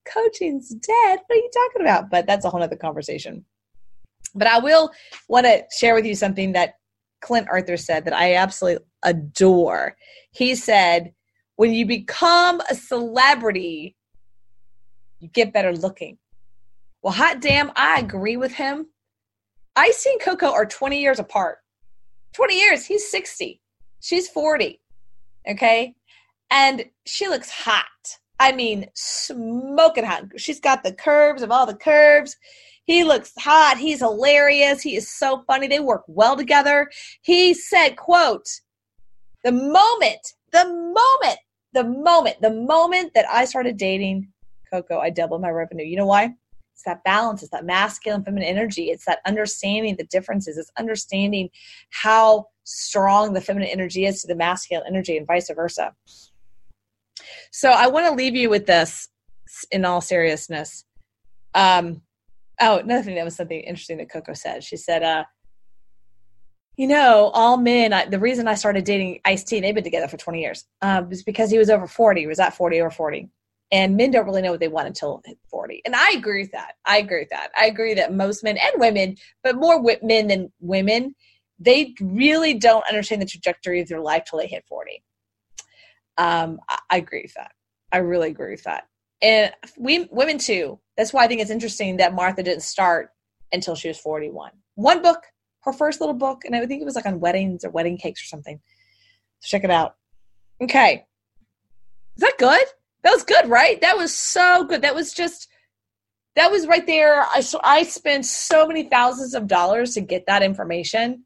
Coaching's 0.04 0.68
dead. 0.70 1.18
What 1.26 1.30
are 1.30 1.36
you 1.36 1.50
talking 1.52 1.82
about? 1.82 2.10
But 2.10 2.26
that's 2.26 2.44
a 2.44 2.50
whole 2.50 2.62
other 2.62 2.76
conversation. 2.76 3.44
But 4.34 4.48
I 4.48 4.58
will 4.58 4.90
want 5.28 5.46
to 5.46 5.64
share 5.76 5.94
with 5.94 6.06
you 6.06 6.14
something 6.14 6.52
that 6.52 6.74
Clint 7.20 7.48
Arthur 7.50 7.76
said 7.76 8.04
that 8.04 8.14
I 8.14 8.34
absolutely 8.34 8.84
adore. 9.02 9.96
He 10.32 10.54
said, 10.54 11.12
when 11.56 11.72
you 11.72 11.86
become 11.86 12.60
a 12.68 12.74
celebrity, 12.74 13.96
you 15.20 15.28
get 15.28 15.52
better 15.52 15.72
looking. 15.72 16.18
Well, 17.02 17.12
hot 17.12 17.40
damn, 17.40 17.70
I 17.76 18.00
agree 18.00 18.36
with 18.36 18.52
him. 18.52 18.88
Ice 19.76 20.02
T 20.02 20.10
and 20.10 20.20
Coco 20.20 20.52
are 20.52 20.66
20 20.66 21.00
years 21.00 21.18
apart. 21.18 21.58
20 22.34 22.58
years. 22.58 22.84
He's 22.84 23.08
60. 23.10 23.60
She's 24.00 24.28
40. 24.28 24.80
Okay. 25.48 25.94
And 26.50 26.84
she 27.06 27.28
looks 27.28 27.50
hot. 27.50 27.84
I 28.40 28.52
mean, 28.52 28.86
smoking 28.94 30.04
hot. 30.04 30.24
She's 30.36 30.60
got 30.60 30.82
the 30.82 30.92
curves 30.92 31.42
of 31.42 31.50
all 31.50 31.66
the 31.66 31.74
curves. 31.74 32.36
He 32.84 33.04
looks 33.04 33.32
hot. 33.38 33.78
He's 33.78 34.00
hilarious. 34.00 34.82
He 34.82 34.96
is 34.96 35.10
so 35.10 35.44
funny. 35.46 35.66
They 35.66 35.80
work 35.80 36.04
well 36.06 36.36
together. 36.36 36.90
He 37.22 37.54
said, 37.54 37.96
quote, 37.96 38.48
the 39.42 39.52
moment, 39.52 40.34
the 40.52 40.66
moment, 40.66 41.38
the 41.72 41.84
moment, 41.84 42.40
the 42.40 42.52
moment 42.52 43.14
that 43.14 43.26
I 43.30 43.44
started 43.44 43.76
dating 43.76 44.28
Coco, 44.70 44.98
I 44.98 45.10
doubled 45.10 45.40
my 45.40 45.50
revenue. 45.50 45.84
You 45.84 45.96
know 45.96 46.06
why? 46.06 46.34
It's 46.72 46.82
that 46.84 47.04
balance, 47.04 47.42
it's 47.42 47.52
that 47.52 47.64
masculine, 47.64 48.24
feminine 48.24 48.48
energy. 48.48 48.90
It's 48.90 49.04
that 49.04 49.20
understanding 49.26 49.94
the 49.94 50.04
differences. 50.04 50.58
It's 50.58 50.72
understanding 50.76 51.50
how 51.90 52.46
strong 52.64 53.32
the 53.32 53.40
feminine 53.40 53.68
energy 53.68 54.06
is 54.06 54.20
to 54.22 54.26
the 54.26 54.34
masculine 54.34 54.84
energy 54.88 55.16
and 55.16 55.26
vice 55.26 55.50
versa. 55.54 55.94
So 57.52 57.70
I 57.70 57.86
want 57.88 58.06
to 58.06 58.14
leave 58.14 58.34
you 58.34 58.50
with 58.50 58.66
this 58.66 59.08
in 59.70 59.84
all 59.84 60.00
seriousness. 60.00 60.84
Um, 61.54 62.02
oh, 62.60 62.78
another 62.78 63.02
thing 63.02 63.14
that 63.16 63.24
was 63.24 63.36
something 63.36 63.60
interesting 63.60 63.98
that 63.98 64.10
Coco 64.10 64.32
said. 64.34 64.64
She 64.64 64.76
said, 64.76 65.02
uh, 65.02 65.24
you 66.76 66.88
know, 66.88 67.30
all 67.34 67.56
men, 67.56 67.92
I, 67.92 68.06
the 68.06 68.18
reason 68.18 68.48
I 68.48 68.54
started 68.54 68.84
dating 68.84 69.20
Ice 69.24 69.44
T, 69.44 69.60
they've 69.60 69.74
been 69.74 69.84
together 69.84 70.08
for 70.08 70.16
20 70.16 70.40
years, 70.40 70.64
um, 70.82 71.08
was 71.08 71.22
because 71.22 71.50
he 71.50 71.58
was 71.58 71.70
over 71.70 71.86
40. 71.86 72.22
He 72.22 72.26
was 72.26 72.40
at 72.40 72.56
40 72.56 72.80
or 72.80 72.90
40 72.90 73.28
and 73.72 73.96
men 73.96 74.10
don't 74.10 74.26
really 74.26 74.42
know 74.42 74.52
what 74.52 74.60
they 74.60 74.68
want 74.68 74.86
until 74.86 75.22
40 75.50 75.82
and 75.84 75.94
i 75.94 76.12
agree 76.12 76.42
with 76.42 76.52
that 76.52 76.74
i 76.84 76.98
agree 76.98 77.20
with 77.20 77.30
that 77.30 77.50
i 77.58 77.66
agree 77.66 77.94
that 77.94 78.14
most 78.14 78.44
men 78.44 78.56
and 78.56 78.80
women 78.80 79.16
but 79.42 79.56
more 79.56 79.82
men 80.02 80.28
than 80.28 80.52
women 80.60 81.14
they 81.58 81.94
really 82.00 82.54
don't 82.54 82.86
understand 82.88 83.22
the 83.22 83.26
trajectory 83.26 83.80
of 83.80 83.88
their 83.88 84.00
life 84.00 84.24
till 84.24 84.38
they 84.38 84.46
hit 84.46 84.64
40 84.68 85.02
um, 86.18 86.60
I, 86.68 86.78
I 86.90 86.96
agree 86.98 87.22
with 87.22 87.34
that 87.34 87.52
i 87.92 87.98
really 87.98 88.30
agree 88.30 88.52
with 88.52 88.64
that 88.64 88.88
and 89.22 89.52
we 89.78 90.08
women 90.10 90.38
too 90.38 90.78
that's 90.96 91.12
why 91.12 91.24
i 91.24 91.26
think 91.26 91.40
it's 91.40 91.50
interesting 91.50 91.96
that 91.96 92.14
martha 92.14 92.42
didn't 92.42 92.62
start 92.62 93.10
until 93.52 93.74
she 93.74 93.88
was 93.88 93.98
41 93.98 94.50
one 94.74 95.02
book 95.02 95.22
her 95.60 95.72
first 95.72 96.00
little 96.00 96.14
book 96.14 96.44
and 96.44 96.54
i 96.54 96.64
think 96.66 96.82
it 96.82 96.84
was 96.84 96.96
like 96.96 97.06
on 97.06 97.20
weddings 97.20 97.64
or 97.64 97.70
wedding 97.70 97.96
cakes 97.96 98.22
or 98.22 98.26
something 98.26 98.60
so 99.40 99.48
check 99.48 99.64
it 99.64 99.70
out 99.70 99.96
okay 100.60 101.04
is 102.16 102.20
that 102.20 102.38
good 102.38 102.66
That 103.02 103.10
was 103.10 103.24
good, 103.24 103.48
right? 103.48 103.80
That 103.80 103.96
was 103.96 104.14
so 104.14 104.64
good. 104.64 104.82
That 104.82 104.94
was 104.94 105.12
just 105.12 105.48
that 106.36 106.50
was 106.50 106.66
right 106.66 106.86
there. 106.86 107.22
I 107.22 107.40
so 107.40 107.60
I 107.62 107.82
spent 107.82 108.24
so 108.24 108.66
many 108.66 108.84
thousands 108.84 109.34
of 109.34 109.46
dollars 109.46 109.94
to 109.94 110.00
get 110.00 110.26
that 110.26 110.42
information. 110.42 111.24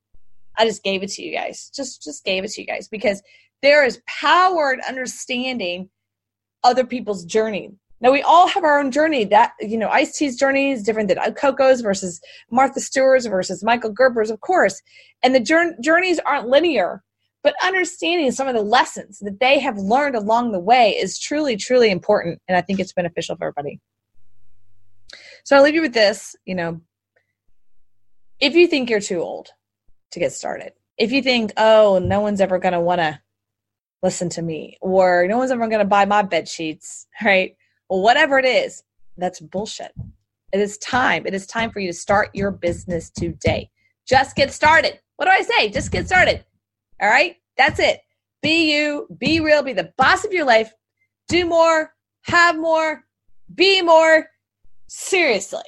I 0.58 0.66
just 0.66 0.82
gave 0.82 1.02
it 1.02 1.10
to 1.10 1.22
you 1.22 1.32
guys. 1.32 1.70
Just 1.74 2.02
just 2.02 2.24
gave 2.24 2.44
it 2.44 2.50
to 2.52 2.60
you 2.60 2.66
guys 2.66 2.88
because 2.88 3.22
there 3.62 3.84
is 3.84 4.00
power 4.06 4.72
in 4.72 4.80
understanding 4.88 5.90
other 6.64 6.84
people's 6.84 7.24
journey. 7.24 7.72
Now 8.00 8.12
we 8.12 8.22
all 8.22 8.46
have 8.46 8.62
our 8.62 8.78
own 8.78 8.92
journey. 8.92 9.24
That 9.24 9.52
you 9.60 9.76
know, 9.76 9.88
Ice 9.88 10.16
T's 10.16 10.38
journey 10.38 10.70
is 10.70 10.84
different 10.84 11.08
than 11.08 11.18
Coco's 11.34 11.80
versus 11.80 12.20
Martha 12.50 12.80
Stewart's 12.80 13.26
versus 13.26 13.64
Michael 13.64 13.92
Gerber's, 13.92 14.30
of 14.30 14.40
course. 14.40 14.80
And 15.22 15.34
the 15.34 15.74
journeys 15.80 16.20
aren't 16.20 16.48
linear, 16.48 17.02
but 17.42 17.54
understanding 17.62 18.30
some 18.30 18.46
of 18.46 18.54
the 18.54 18.62
lessons 18.62 19.18
that 19.20 19.40
they 19.40 19.58
have 19.58 19.78
learned 19.78 20.14
along 20.14 20.52
the 20.52 20.60
way 20.60 20.90
is 20.90 21.18
truly, 21.18 21.56
truly 21.56 21.90
important. 21.90 22.40
And 22.46 22.56
I 22.56 22.60
think 22.60 22.78
it's 22.78 22.92
beneficial 22.92 23.36
for 23.36 23.48
everybody. 23.48 23.80
So 25.44 25.56
I'll 25.56 25.62
leave 25.62 25.74
you 25.74 25.82
with 25.82 25.94
this. 25.94 26.36
You 26.44 26.54
know, 26.54 26.80
if 28.38 28.54
you 28.54 28.68
think 28.68 28.90
you're 28.90 29.00
too 29.00 29.20
old 29.20 29.48
to 30.12 30.20
get 30.20 30.32
started, 30.32 30.72
if 30.96 31.10
you 31.10 31.20
think, 31.20 31.52
oh, 31.56 31.98
no 31.98 32.20
one's 32.20 32.40
ever 32.40 32.60
going 32.60 32.74
to 32.74 32.80
want 32.80 33.00
to 33.00 33.20
listen 34.02 34.28
to 34.30 34.42
me, 34.42 34.76
or 34.80 35.26
no 35.28 35.38
one's 35.38 35.50
ever 35.50 35.66
going 35.66 35.80
to 35.80 35.84
buy 35.84 36.04
my 36.04 36.22
bed 36.22 36.48
sheets, 36.48 37.06
right? 37.24 37.56
Whatever 37.88 38.38
it 38.38 38.44
is, 38.44 38.82
that's 39.16 39.40
bullshit. 39.40 39.92
It 40.52 40.60
is 40.60 40.78
time. 40.78 41.26
It 41.26 41.34
is 41.34 41.46
time 41.46 41.70
for 41.70 41.80
you 41.80 41.88
to 41.88 41.98
start 41.98 42.30
your 42.34 42.50
business 42.50 43.10
today. 43.10 43.70
Just 44.06 44.36
get 44.36 44.52
started. 44.52 45.00
What 45.16 45.26
do 45.26 45.32
I 45.32 45.42
say? 45.42 45.68
Just 45.68 45.90
get 45.90 46.06
started. 46.06 46.44
All 47.00 47.08
right? 47.08 47.36
That's 47.56 47.80
it. 47.80 48.00
Be 48.40 48.72
you, 48.72 49.08
be 49.18 49.40
real, 49.40 49.62
be 49.62 49.72
the 49.72 49.92
boss 49.98 50.24
of 50.24 50.32
your 50.32 50.46
life. 50.46 50.72
Do 51.28 51.44
more, 51.44 51.92
have 52.22 52.58
more, 52.58 53.04
be 53.54 53.82
more. 53.82 54.28
Seriously. 54.86 55.62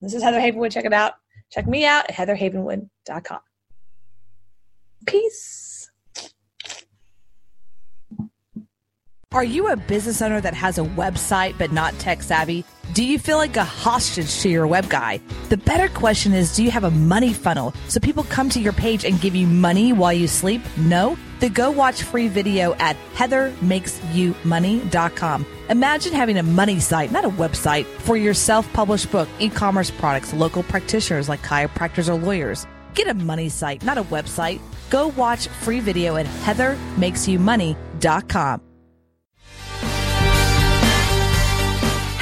This 0.00 0.14
is 0.14 0.22
Heather 0.22 0.40
Havenwood. 0.40 0.72
Check 0.72 0.84
it 0.84 0.92
out. 0.92 1.14
Check 1.50 1.66
me 1.66 1.84
out 1.84 2.08
at 2.08 2.14
heatherhavenwood.com. 2.14 3.40
Peace. 5.06 5.65
Are 9.32 9.42
you 9.44 9.68
a 9.68 9.76
business 9.76 10.22
owner 10.22 10.40
that 10.40 10.54
has 10.54 10.78
a 10.78 10.82
website 10.82 11.58
but 11.58 11.72
not 11.72 11.98
tech 11.98 12.22
savvy? 12.22 12.64
Do 12.94 13.04
you 13.04 13.18
feel 13.18 13.36
like 13.36 13.58
a 13.58 13.64
hostage 13.64 14.38
to 14.40 14.48
your 14.48 14.66
web 14.66 14.88
guy? 14.88 15.20
The 15.50 15.58
better 15.58 15.88
question 15.88 16.32
is 16.32 16.56
do 16.56 16.62
you 16.62 16.70
have 16.70 16.84
a 16.84 16.90
money 16.90 17.34
funnel 17.34 17.74
so 17.88 18.00
people 18.00 18.22
come 18.24 18.48
to 18.50 18.60
your 18.60 18.72
page 18.72 19.04
and 19.04 19.20
give 19.20 19.34
you 19.34 19.46
money 19.46 19.92
while 19.92 20.12
you 20.12 20.26
sleep? 20.28 20.62
No? 20.78 21.18
Then 21.40 21.52
go 21.52 21.70
watch 21.70 22.02
free 22.02 22.28
video 22.28 22.72
at 22.76 22.96
heathermakesyoumoney.com. 23.14 25.46
Imagine 25.68 26.12
having 26.14 26.38
a 26.38 26.42
money 26.42 26.80
site, 26.80 27.12
not 27.12 27.26
a 27.26 27.30
website, 27.30 27.84
for 27.84 28.16
your 28.16 28.32
self 28.32 28.72
published 28.72 29.12
book, 29.12 29.28
e 29.38 29.50
commerce 29.50 29.90
products, 29.90 30.32
local 30.32 30.62
practitioners 30.62 31.28
like 31.28 31.42
chiropractors 31.42 32.08
or 32.08 32.14
lawyers. 32.14 32.66
Get 32.94 33.08
a 33.08 33.14
money 33.14 33.50
site, 33.50 33.84
not 33.84 33.98
a 33.98 34.04
website. 34.04 34.60
Go 34.88 35.08
watch 35.08 35.48
free 35.48 35.80
video 35.80 36.16
at 36.16 36.24
heathermakesyoumoney.com. 36.24 38.75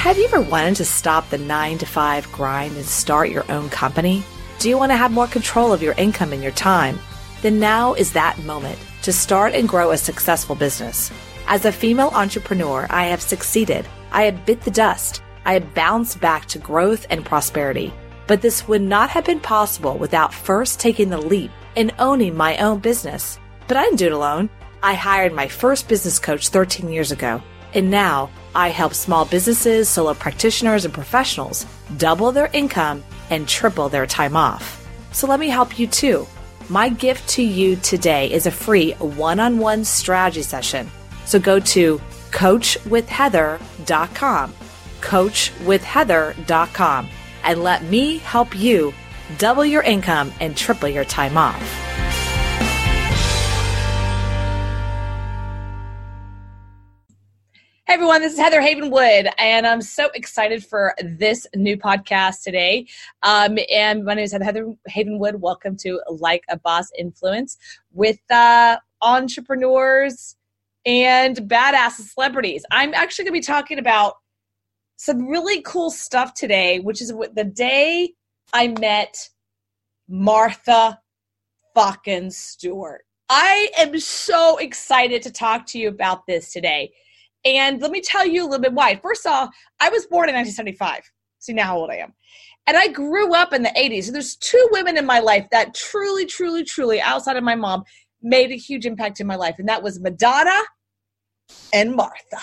Have 0.05 0.19
you 0.19 0.27
ever 0.27 0.43
wanted 0.43 0.77
to 0.77 0.85
stop 0.85 1.31
the 1.31 1.38
nine 1.38 1.79
to 1.79 1.87
five 1.87 2.31
grind 2.31 2.77
and 2.77 2.85
start 2.85 3.31
your 3.31 3.51
own 3.51 3.71
company? 3.71 4.23
Do 4.59 4.69
you 4.69 4.77
want 4.77 4.93
to 4.93 4.99
have 4.99 5.11
more 5.11 5.27
control 5.27 5.73
of 5.73 5.83
your 5.83 5.95
income 5.95 6.35
and 6.35 6.43
your 6.43 6.53
time? 6.53 6.99
Then 7.40 7.59
now 7.59 7.95
is 7.95 8.12
that 8.12 8.38
moment 8.40 8.79
to 9.01 9.14
start 9.14 9.55
and 9.55 9.67
grow 9.67 9.93
a 9.93 9.97
successful 9.97 10.57
business. 10.57 11.11
As 11.47 11.64
a 11.64 11.73
female 11.73 12.11
entrepreneur, 12.12 12.87
I 12.90 13.07
have 13.07 13.23
succeeded. 13.23 13.88
I 14.12 14.25
have 14.25 14.45
bit 14.45 14.61
the 14.61 14.71
dust. 14.71 15.23
I 15.47 15.55
have 15.55 15.73
bounced 15.73 16.21
back 16.21 16.45
to 16.49 16.59
growth 16.59 17.07
and 17.09 17.25
prosperity. 17.25 17.90
But 18.27 18.43
this 18.43 18.69
would 18.69 18.83
not 18.83 19.09
have 19.09 19.25
been 19.25 19.40
possible 19.40 19.97
without 19.97 20.35
first 20.35 20.81
taking 20.81 21.09
the 21.09 21.17
leap 21.17 21.51
and 21.77 21.95
owning 21.99 22.37
my 22.37 22.59
own 22.59 22.81
business. 22.81 23.38
But 23.69 23.79
I 23.79 23.85
didn't 23.85 24.01
do 24.01 24.07
it 24.09 24.12
alone. 24.12 24.51
I 24.83 24.93
hired 24.93 25.33
my 25.33 25.49
first 25.49 25.88
business 25.88 26.19
coach 26.19 26.51
13 26.51 26.90
years 26.90 27.11
ago. 27.11 27.43
And 27.73 27.90
now 27.90 28.29
I 28.55 28.69
help 28.69 28.95
small 28.95 29.25
businesses, 29.25 29.88
solo 29.88 30.14
practitioners, 30.14 30.85
and 30.85 30.95
professionals 30.95 31.67
double 31.97 32.33
their 32.33 32.51
income 32.53 33.03
and 33.31 33.49
triple 33.49 33.88
their 33.88 34.07
time 34.07 34.37
off. 34.37 34.87
So 35.12 35.27
let 35.27 35.40
me 35.40 35.49
help 35.49 35.79
you 35.79 35.87
too. 35.87 36.27
My 36.69 36.88
gift 36.88 37.29
to 37.31 37.43
you 37.43 37.77
today 37.77 38.31
is 38.33 38.47
a 38.47 38.51
free 38.51 38.93
one 38.93 39.40
on 39.40 39.59
one 39.59 39.85
strategy 39.85 40.43
session. 40.43 40.90
So 41.25 41.38
go 41.38 41.61
to 41.61 42.01
coachwithheather.com, 42.31 44.55
coachwithheather.com, 45.01 47.09
and 47.45 47.62
let 47.62 47.85
me 47.85 48.19
help 48.19 48.59
you 48.59 48.93
double 49.38 49.64
your 49.64 49.83
income 49.83 50.33
and 50.40 50.57
triple 50.57 50.88
your 50.88 51.05
time 51.05 51.37
off. 51.37 51.61
Hey 57.87 57.94
everyone, 57.94 58.23
this 58.23 58.33
is 58.33 58.38
Heather 58.38 58.62
Havenwood, 58.62 59.31
and 59.37 59.66
I'm 59.66 59.83
so 59.83 60.09
excited 60.14 60.64
for 60.64 60.94
this 61.03 61.47
new 61.55 61.77
podcast 61.77 62.42
today. 62.42 62.87
Um, 63.23 63.59
and 63.70 64.07
my 64.07 64.14
name 64.14 64.25
is 64.25 64.33
Heather 64.33 64.75
Havenwood. 64.88 65.35
Welcome 65.35 65.77
to 65.81 66.01
Like 66.09 66.44
a 66.49 66.59
Boss 66.59 66.90
Influence 66.99 67.59
with 67.92 68.18
uh, 68.31 68.79
entrepreneurs 69.03 70.35
and 70.87 71.37
badass 71.37 72.01
celebrities. 72.14 72.64
I'm 72.70 72.94
actually 72.94 73.27
going 73.27 73.35
to 73.35 73.40
be 73.40 73.47
talking 73.47 73.79
about 73.79 74.14
some 74.97 75.29
really 75.29 75.61
cool 75.61 75.90
stuff 75.90 76.33
today, 76.33 76.81
which 76.81 77.03
is 77.03 77.12
the 77.35 77.44
day 77.44 78.14
I 78.55 78.68
met 78.68 79.29
Martha 80.09 81.01
fucking 81.75 82.31
Stewart. 82.31 83.03
I 83.29 83.68
am 83.77 84.01
so 84.01 84.57
excited 84.57 85.20
to 85.20 85.31
talk 85.31 85.66
to 85.66 85.79
you 85.79 85.88
about 85.88 86.27
this 86.27 86.51
today 86.51 86.90
and 87.45 87.81
let 87.81 87.91
me 87.91 88.01
tell 88.01 88.27
you 88.27 88.43
a 88.43 88.47
little 88.47 88.61
bit 88.61 88.73
why. 88.73 88.97
First 88.97 89.27
off, 89.27 89.51
I 89.81 89.89
was 89.91 90.07
born 90.07 90.29
in 90.29 90.35
1975. 90.35 91.03
See 91.39 91.53
now 91.53 91.67
how 91.67 91.79
old 91.79 91.91
I 91.91 91.97
am. 91.97 92.15
And 92.67 92.77
I 92.77 92.89
grew 92.89 93.35
up 93.35 93.53
in 93.53 93.63
the 93.63 93.69
80s. 93.71 94.07
And 94.07 94.15
there's 94.15 94.37
two 94.37 94.69
women 94.73 94.97
in 94.97 95.05
my 95.05 95.19
life 95.19 95.47
that 95.51 95.75
truly, 95.75 96.25
truly, 96.25 96.65
truly, 96.65 97.01
outside 97.01 97.37
of 97.37 97.45
my 97.45 97.55
mom, 97.55 97.85
made 98.23 98.51
a 98.51 98.57
huge 98.57 98.87
impact 98.87 99.21
in 99.21 99.27
my 99.27 99.37
life. 99.37 99.57
And 99.59 99.69
that 99.69 99.83
was 99.83 100.01
Madonna 100.01 100.63
and 101.75 101.95
Martha. 101.95 102.39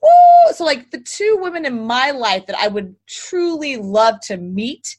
Woo! 0.00 0.52
So, 0.52 0.64
like, 0.64 0.92
the 0.92 1.00
two 1.00 1.38
women 1.40 1.66
in 1.66 1.84
my 1.84 2.12
life 2.12 2.46
that 2.46 2.56
I 2.56 2.68
would 2.68 2.94
truly 3.08 3.76
love 3.76 4.20
to 4.26 4.36
meet 4.36 4.96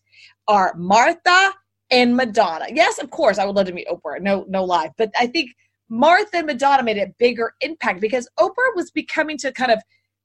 are 0.50 0.74
Martha 0.76 1.54
and 1.90 2.18
Madonna. 2.18 2.66
Yes, 2.74 3.00
of 3.00 3.10
course, 3.10 3.38
I 3.38 3.46
would 3.46 3.56
love 3.56 3.68
to 3.68 3.74
meet 3.74 3.88
Oprah. 3.88 4.22
No, 4.22 4.46
no 4.50 4.66
lie. 4.66 4.92
But 4.98 5.12
I 5.18 5.28
think 5.28 5.52
Martha 5.89 6.38
and 6.38 6.47
Madonna 6.47 6.84
made 6.84 6.97
a 6.97 7.13
bigger 7.17 7.54
impact 7.62 7.99
because 7.99 8.30
Oprah 8.39 8.75
was 8.75 8.91
becoming 8.91 9.38
to 9.39 9.52
kind 9.52 9.71
of 9.71 9.80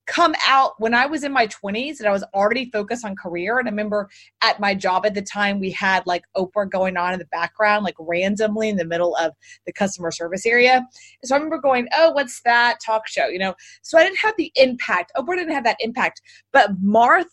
come 0.06 0.34
out 0.46 0.72
when 0.78 0.92
I 0.92 1.06
was 1.06 1.24
in 1.24 1.32
my 1.32 1.46
20s 1.46 1.98
and 1.98 2.06
I 2.06 2.12
was 2.12 2.24
already 2.34 2.70
focused 2.70 3.04
on 3.04 3.16
career. 3.16 3.58
And 3.58 3.66
I 3.66 3.70
remember 3.70 4.08
at 4.42 4.60
my 4.60 4.74
job 4.74 5.06
at 5.06 5.14
the 5.14 5.22
time, 5.22 5.60
we 5.60 5.70
had 5.70 6.06
like 6.06 6.24
Oprah 6.36 6.70
going 6.70 6.96
on 6.96 7.12
in 7.12 7.18
the 7.18 7.24
background, 7.26 7.84
like 7.84 7.94
randomly 7.98 8.68
in 8.68 8.76
the 8.76 8.84
middle 8.84 9.16
of 9.16 9.32
the 9.66 9.72
customer 9.72 10.10
service 10.10 10.44
area. 10.44 10.86
So 11.24 11.34
I 11.34 11.38
remember 11.38 11.58
going, 11.58 11.88
Oh, 11.96 12.10
what's 12.12 12.42
that 12.42 12.78
talk 12.84 13.08
show? 13.08 13.28
You 13.28 13.38
know, 13.38 13.54
so 13.82 13.98
I 13.98 14.02
didn't 14.02 14.18
have 14.18 14.34
the 14.36 14.52
impact. 14.56 15.12
Oprah 15.16 15.36
didn't 15.36 15.54
have 15.54 15.64
that 15.64 15.78
impact. 15.80 16.20
But 16.52 16.70
Martha, 16.80 17.28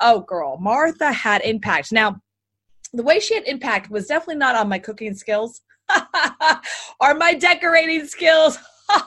oh, 0.00 0.20
girl, 0.26 0.58
Martha 0.58 1.12
had 1.12 1.42
impact. 1.42 1.92
Now, 1.92 2.20
the 2.92 3.04
way 3.04 3.20
she 3.20 3.34
had 3.34 3.44
impact 3.44 3.88
was 3.88 4.06
definitely 4.06 4.36
not 4.36 4.56
on 4.56 4.68
my 4.68 4.80
cooking 4.80 5.14
skills 5.14 5.62
or 7.00 7.14
my 7.14 7.34
decorating 7.34 8.06
skills. 8.06 8.58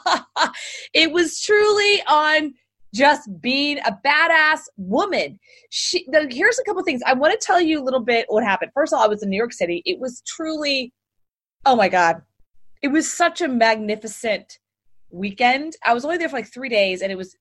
it 0.94 1.12
was 1.12 1.42
truly 1.42 2.02
on 2.08 2.54
just 2.94 3.30
being 3.42 3.80
a 3.80 3.98
badass 4.06 4.60
woman. 4.78 5.40
She, 5.70 6.06
the, 6.12 6.28
here's 6.32 6.60
a 6.60 6.64
couple 6.64 6.84
things. 6.84 7.02
I 7.06 7.14
want 7.14 7.40
to 7.40 7.46
tell 7.46 7.60
you 7.60 7.82
a 7.82 7.84
little 7.84 8.00
bit 8.00 8.26
what 8.30 8.44
happened. 8.44 8.72
First 8.74 8.94
of 8.94 9.00
all, 9.00 9.06
I 9.06 9.08
was 9.08 9.24
in 9.24 9.30
New 9.30 9.38
York 9.38 9.54
City. 9.54 9.82
It 9.86 10.00
was 10.00 10.22
truly, 10.28 10.94
oh 11.66 11.76
my 11.76 11.90
God, 11.90 12.22
it 12.82 12.90
was 12.90 13.12
such 13.12 13.42
a 13.42 13.48
magnificent 13.48 14.60
weekend. 15.10 15.74
I 15.86 15.94
was 15.94 16.06
only 16.06 16.18
there 16.18 16.30
for 16.30 16.36
like 16.36 16.54
three 16.54 16.70
days 16.70 17.02
and 17.02 17.12
it 17.12 17.18
was 17.18 17.36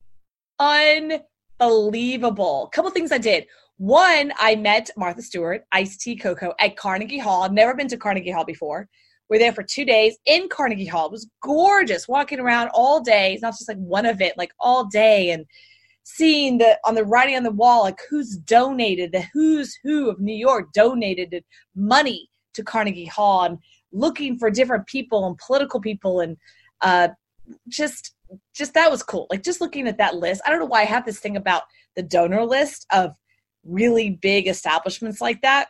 unbelievable. 0.58 2.66
A 2.66 2.70
couple 2.70 2.90
things 2.90 3.12
I 3.12 3.18
did. 3.18 3.46
One, 3.76 4.32
I 4.38 4.54
met 4.54 4.90
Martha 4.96 5.22
Stewart, 5.22 5.64
Ice 5.72 5.96
T 5.96 6.16
Coco 6.16 6.54
at 6.60 6.76
Carnegie 6.76 7.18
Hall. 7.18 7.42
I've 7.42 7.52
never 7.52 7.74
been 7.74 7.88
to 7.88 7.96
Carnegie 7.96 8.30
Hall 8.30 8.44
before. 8.44 8.88
We 9.32 9.38
are 9.38 9.40
there 9.40 9.54
for 9.54 9.62
two 9.62 9.86
days 9.86 10.18
in 10.26 10.50
Carnegie 10.50 10.84
Hall. 10.84 11.06
It 11.06 11.12
was 11.12 11.26
gorgeous 11.42 12.06
walking 12.06 12.38
around 12.38 12.68
all 12.74 13.00
day. 13.00 13.32
It's 13.32 13.40
not 13.40 13.54
just 13.54 13.66
like 13.66 13.78
one 13.78 14.04
event, 14.04 14.34
like 14.36 14.52
all 14.60 14.84
day 14.84 15.30
and 15.30 15.46
seeing 16.02 16.58
the 16.58 16.78
on 16.84 16.94
the 16.94 17.04
writing 17.06 17.36
on 17.36 17.42
the 17.42 17.50
wall, 17.50 17.84
like 17.84 17.98
who's 18.10 18.36
donated, 18.36 19.10
the 19.10 19.24
who's 19.32 19.74
who 19.82 20.10
of 20.10 20.20
New 20.20 20.34
York 20.34 20.74
donated 20.74 21.42
money 21.74 22.28
to 22.52 22.62
Carnegie 22.62 23.06
Hall 23.06 23.44
and 23.44 23.56
looking 23.90 24.38
for 24.38 24.50
different 24.50 24.86
people 24.86 25.26
and 25.26 25.38
political 25.38 25.80
people 25.80 26.20
and 26.20 26.36
uh, 26.82 27.08
just 27.70 28.14
just 28.54 28.74
that 28.74 28.90
was 28.90 29.02
cool. 29.02 29.28
Like 29.30 29.42
just 29.42 29.62
looking 29.62 29.88
at 29.88 29.96
that 29.96 30.16
list. 30.16 30.42
I 30.44 30.50
don't 30.50 30.58
know 30.58 30.66
why 30.66 30.82
I 30.82 30.84
have 30.84 31.06
this 31.06 31.20
thing 31.20 31.38
about 31.38 31.62
the 31.96 32.02
donor 32.02 32.44
list 32.44 32.84
of 32.92 33.12
really 33.64 34.10
big 34.10 34.46
establishments 34.46 35.22
like 35.22 35.40
that. 35.40 35.68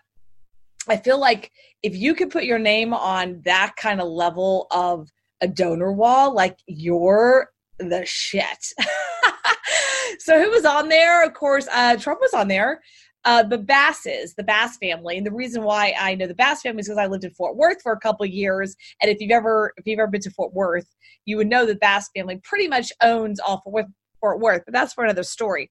I 0.88 0.96
feel 0.96 1.18
like 1.18 1.50
if 1.82 1.96
you 1.96 2.14
could 2.14 2.30
put 2.30 2.44
your 2.44 2.58
name 2.58 2.92
on 2.92 3.40
that 3.44 3.74
kind 3.76 4.00
of 4.00 4.08
level 4.08 4.66
of 4.70 5.08
a 5.40 5.48
donor 5.48 5.92
wall, 5.92 6.34
like 6.34 6.58
you're 6.66 7.50
the 7.78 8.04
shit. 8.04 8.66
so 10.18 10.42
who 10.42 10.50
was 10.50 10.64
on 10.64 10.88
there? 10.88 11.24
Of 11.24 11.34
course, 11.34 11.68
uh, 11.72 11.96
Trump 11.96 12.20
was 12.20 12.34
on 12.34 12.48
there. 12.48 12.80
Uh, 13.24 13.42
the 13.44 13.58
Basses, 13.58 14.34
the 14.34 14.42
Bass 14.42 14.76
family, 14.78 15.16
and 15.16 15.24
the 15.24 15.32
reason 15.32 15.62
why 15.62 15.94
I 15.98 16.16
know 16.16 16.26
the 16.26 16.34
Bass 16.34 16.62
family 16.62 16.80
is 16.80 16.88
because 16.88 16.98
I 16.98 17.06
lived 17.06 17.22
in 17.22 17.30
Fort 17.30 17.56
Worth 17.56 17.80
for 17.80 17.92
a 17.92 18.00
couple 18.00 18.26
years, 18.26 18.74
and 19.00 19.08
if 19.08 19.20
you've 19.20 19.30
ever 19.30 19.72
if 19.76 19.86
you've 19.86 20.00
ever 20.00 20.10
been 20.10 20.20
to 20.22 20.30
Fort 20.30 20.52
Worth, 20.52 20.88
you 21.24 21.36
would 21.36 21.46
know 21.46 21.64
the 21.64 21.76
Bass 21.76 22.10
family 22.16 22.40
pretty 22.42 22.66
much 22.66 22.92
owns 23.00 23.38
all 23.38 23.60
Fort 23.62 23.74
Worth, 23.74 23.86
Fort 24.20 24.40
Worth, 24.40 24.62
but 24.64 24.74
that's 24.74 24.92
for 24.92 25.04
another 25.04 25.22
story. 25.22 25.70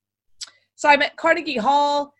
So 0.75 0.87
I'm 0.87 1.01
at 1.01 1.17
Carnegie 1.17 1.57
Hall 1.57 2.13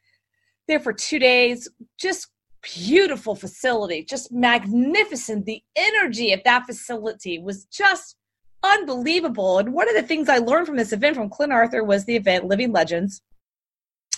there 0.67 0.82
for 0.82 0.91
two 0.91 1.19
days, 1.19 1.69
just 1.97 2.27
beautiful 2.62 3.36
facility, 3.36 4.04
just 4.04 4.32
magnificent. 4.32 5.45
The 5.45 5.63
energy 5.76 6.34
of 6.34 6.43
that 6.43 6.65
facility 6.65 7.39
was 7.39 7.65
just 7.65 8.15
unbelievable. 8.63 9.60
And 9.60 9.74
one 9.74 9.89
of 9.89 9.95
the 9.95 10.04
things 10.04 10.30
I 10.30 10.38
learned 10.38 10.67
from 10.67 10.78
this 10.78 10.93
event 10.93 11.15
from 11.15 11.30
Clint 11.30 11.54
Arthur 11.54 11.84
was 11.84 12.06
the 12.06 12.15
event 12.15 12.45
Living 12.45 12.71
Legends 12.71 13.21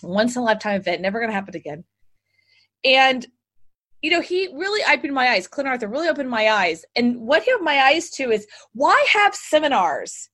once 0.01 0.35
in 0.35 0.41
a 0.41 0.45
lifetime 0.45 0.79
event, 0.79 1.01
never 1.01 1.19
going 1.19 1.29
to 1.29 1.35
happen 1.35 1.55
again. 1.55 1.85
And 2.83 3.25
you 4.03 4.11
know, 4.11 4.19
he 4.19 4.49
really 4.53 4.83
opened 4.93 5.13
my 5.13 5.29
eyes. 5.29 5.47
Clint 5.47 5.69
Arthur 5.69 5.87
really 5.87 6.09
opened 6.09 6.29
my 6.29 6.49
eyes. 6.49 6.83
And 6.95 7.21
what 7.21 7.43
he 7.43 7.51
opened 7.53 7.65
my 7.65 7.79
eyes 7.79 8.09
to 8.11 8.31
is 8.31 8.45
why 8.73 9.03
have 9.13 9.33
seminars 9.33 10.29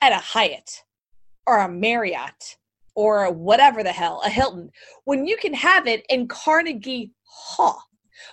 at 0.00 0.12
a 0.12 0.16
Hyatt 0.16 0.82
or 1.46 1.58
a 1.58 1.68
Marriott 1.68 2.56
or 3.00 3.32
whatever 3.32 3.82
the 3.82 3.92
hell, 3.92 4.20
a 4.26 4.28
Hilton, 4.28 4.70
when 5.04 5.26
you 5.26 5.38
can 5.38 5.54
have 5.54 5.86
it 5.86 6.04
in 6.10 6.28
Carnegie 6.28 7.12
Hall, 7.22 7.82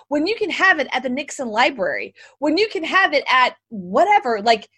when 0.08 0.26
you 0.26 0.36
can 0.36 0.50
have 0.50 0.78
it 0.78 0.88
at 0.92 1.02
the 1.02 1.08
Nixon 1.08 1.48
Library, 1.48 2.14
when 2.38 2.58
you 2.58 2.68
can 2.68 2.84
have 2.84 3.14
it 3.14 3.24
at 3.30 3.56
whatever, 3.70 4.42
like 4.42 4.68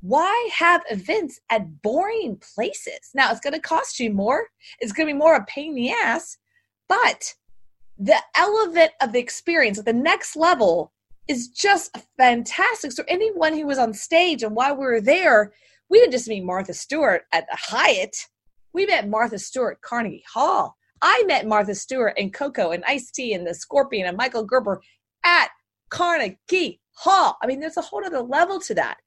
why 0.00 0.50
have 0.52 0.82
events 0.90 1.38
at 1.48 1.80
boring 1.82 2.40
places? 2.54 3.10
Now, 3.14 3.30
it's 3.30 3.40
going 3.40 3.54
to 3.54 3.60
cost 3.60 4.00
you 4.00 4.10
more. 4.10 4.48
It's 4.80 4.92
going 4.92 5.06
to 5.06 5.14
be 5.14 5.18
more 5.18 5.36
of 5.36 5.42
a 5.42 5.46
pain 5.46 5.70
in 5.70 5.76
the 5.76 5.90
ass, 5.90 6.36
but 6.88 7.32
the 7.98 8.18
element 8.36 8.90
of 9.00 9.12
the 9.12 9.20
experience 9.20 9.78
at 9.78 9.84
the 9.84 9.92
next 9.92 10.34
level 10.34 10.92
is 11.28 11.48
just 11.48 11.96
fantastic. 12.18 12.92
So, 12.92 13.04
anyone 13.06 13.54
who 13.54 13.66
was 13.66 13.78
on 13.78 13.94
stage 13.94 14.42
and 14.42 14.56
while 14.56 14.76
we 14.76 14.86
were 14.86 15.00
there, 15.00 15.52
we 15.88 16.00
didn't 16.00 16.12
just 16.12 16.28
meet 16.28 16.44
Martha 16.44 16.74
Stewart 16.74 17.22
at 17.32 17.46
the 17.48 17.56
Hyatt. 17.56 18.16
We 18.76 18.84
met 18.84 19.08
Martha 19.08 19.38
Stewart 19.38 19.80
Carnegie 19.80 20.22
Hall. 20.30 20.76
I 21.00 21.24
met 21.26 21.46
Martha 21.46 21.74
Stewart 21.74 22.12
and 22.18 22.30
Coco 22.30 22.72
and 22.72 22.84
Ice 22.86 23.10
T 23.10 23.32
and 23.32 23.46
the 23.46 23.54
Scorpion 23.54 24.06
and 24.06 24.18
Michael 24.18 24.44
Gerber 24.44 24.82
at 25.24 25.48
Carnegie 25.88 26.82
Hall. 26.92 27.38
I 27.42 27.46
mean, 27.46 27.58
there's 27.58 27.78
a 27.78 27.80
whole 27.80 28.04
other 28.04 28.20
level 28.20 28.60
to 28.60 28.74
that. 28.74 28.98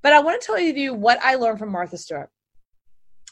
But 0.00 0.12
I 0.12 0.20
want 0.20 0.40
to 0.40 0.46
tell 0.46 0.60
you 0.60 0.94
what 0.94 1.18
I 1.24 1.34
learned 1.34 1.58
from 1.58 1.72
Martha 1.72 1.98
Stewart. 1.98 2.30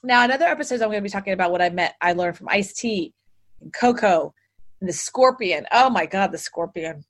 Now, 0.03 0.25
another 0.25 0.47
episode, 0.47 0.83
I'm 0.83 0.89
going 0.89 0.99
to 0.99 1.03
be 1.03 1.09
talking 1.09 1.33
about 1.33 1.53
what 1.53 1.63
I 1.63 1.71
met. 1.71 1.95
I 2.01 2.15
learned 2.15 2.37
from 2.37 2.49
Ice 2.49 2.73
T, 2.73 3.15
and 3.61 3.73
Coco, 3.73 4.35
and 4.81 4.89
the 4.89 4.93
Scorpion. 4.93 5.69
Oh 5.71 5.91
my 5.91 6.07
God, 6.07 6.33
the 6.33 6.39
Scorpion! 6.39 7.05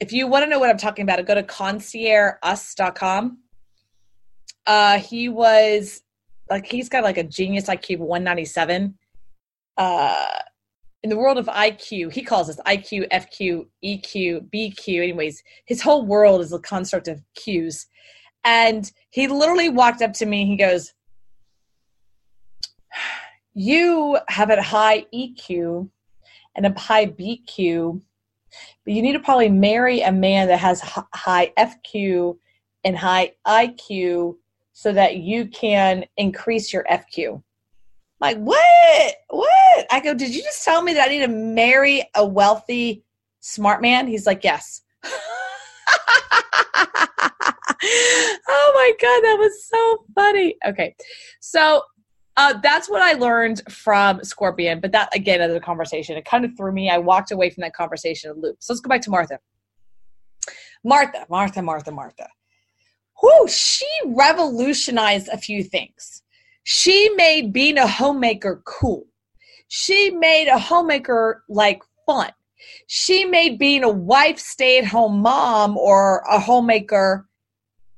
If 0.00 0.12
you 0.12 0.26
want 0.26 0.42
to 0.42 0.50
know 0.50 0.58
what 0.58 0.68
I'm 0.68 0.78
talking 0.78 1.04
about, 1.04 1.24
go 1.26 1.36
to 1.36 1.44
conciergeus.com. 1.44 3.38
Uh, 4.66 4.98
he 4.98 5.28
was 5.28 6.02
like 6.52 6.66
he's 6.66 6.88
got 6.88 7.02
like 7.02 7.18
a 7.18 7.24
genius 7.24 7.66
IQ 7.66 7.98
197. 7.98 8.94
Uh, 9.78 10.28
in 11.02 11.10
the 11.10 11.16
world 11.16 11.38
of 11.38 11.46
IQ, 11.46 12.12
he 12.12 12.22
calls 12.22 12.46
this 12.46 12.60
IQ, 12.66 13.08
FQ, 13.10 13.66
EQ, 13.84 14.50
BQ. 14.50 15.02
Anyways, 15.02 15.42
his 15.64 15.82
whole 15.82 16.04
world 16.06 16.40
is 16.42 16.52
a 16.52 16.58
construct 16.58 17.08
of 17.08 17.22
Qs. 17.38 17.86
And 18.44 18.90
he 19.10 19.26
literally 19.28 19.68
walked 19.68 20.02
up 20.02 20.12
to 20.14 20.26
me. 20.26 20.46
He 20.46 20.56
goes, 20.56 20.92
You 23.54 24.18
have 24.28 24.50
a 24.50 24.62
high 24.62 25.06
EQ 25.14 25.88
and 26.54 26.66
a 26.66 26.78
high 26.78 27.06
BQ, 27.06 28.00
but 28.84 28.94
you 28.94 29.00
need 29.00 29.14
to 29.14 29.20
probably 29.20 29.48
marry 29.48 30.02
a 30.02 30.12
man 30.12 30.48
that 30.48 30.58
has 30.58 30.82
high 30.82 31.52
FQ 31.58 32.36
and 32.84 32.96
high 32.96 33.32
IQ 33.46 34.36
so 34.72 34.92
that 34.92 35.16
you 35.16 35.46
can 35.46 36.04
increase 36.16 36.72
your 36.72 36.84
FQ 36.90 37.42
like, 38.22 38.38
what? 38.38 39.14
What? 39.30 39.86
I 39.90 39.98
go, 40.00 40.14
did 40.14 40.32
you 40.32 40.42
just 40.42 40.64
tell 40.64 40.80
me 40.80 40.94
that 40.94 41.08
I 41.08 41.10
need 41.10 41.22
to 41.22 41.28
marry 41.28 42.08
a 42.14 42.24
wealthy, 42.24 43.02
smart 43.40 43.82
man? 43.82 44.06
He's 44.06 44.26
like, 44.26 44.44
yes. 44.44 44.82
oh 45.04 45.08
my 47.82 48.92
God, 49.00 49.20
that 49.22 49.36
was 49.40 49.64
so 49.66 50.04
funny. 50.14 50.54
Okay. 50.64 50.94
So 51.40 51.82
uh, 52.36 52.54
that's 52.62 52.88
what 52.88 53.02
I 53.02 53.14
learned 53.14 53.62
from 53.68 54.22
Scorpion. 54.22 54.78
But 54.78 54.92
that, 54.92 55.08
again, 55.16 55.40
another 55.40 55.58
conversation. 55.58 56.16
It 56.16 56.24
kind 56.24 56.44
of 56.44 56.56
threw 56.56 56.70
me. 56.70 56.90
I 56.90 56.98
walked 56.98 57.32
away 57.32 57.50
from 57.50 57.62
that 57.62 57.74
conversation 57.74 58.30
in 58.30 58.40
loop. 58.40 58.58
So 58.60 58.72
let's 58.72 58.80
go 58.80 58.88
back 58.88 59.02
to 59.02 59.10
Martha. 59.10 59.40
Martha, 60.84 61.26
Martha, 61.28 61.60
Martha, 61.60 61.90
Martha. 61.90 62.28
Whoo, 63.22 63.46
she 63.48 63.86
revolutionized 64.04 65.28
a 65.28 65.38
few 65.38 65.62
things 65.62 66.22
she 66.64 67.10
made 67.16 67.52
being 67.52 67.78
a 67.78 67.86
homemaker 67.86 68.62
cool. 68.64 69.06
She 69.68 70.10
made 70.10 70.48
a 70.48 70.58
homemaker 70.58 71.44
like 71.48 71.82
fun. 72.06 72.30
She 72.86 73.24
made 73.24 73.58
being 73.58 73.82
a 73.82 73.90
wife, 73.90 74.38
stay 74.38 74.78
at 74.78 74.84
home 74.84 75.20
mom, 75.20 75.76
or 75.76 76.22
a 76.30 76.38
homemaker 76.38 77.26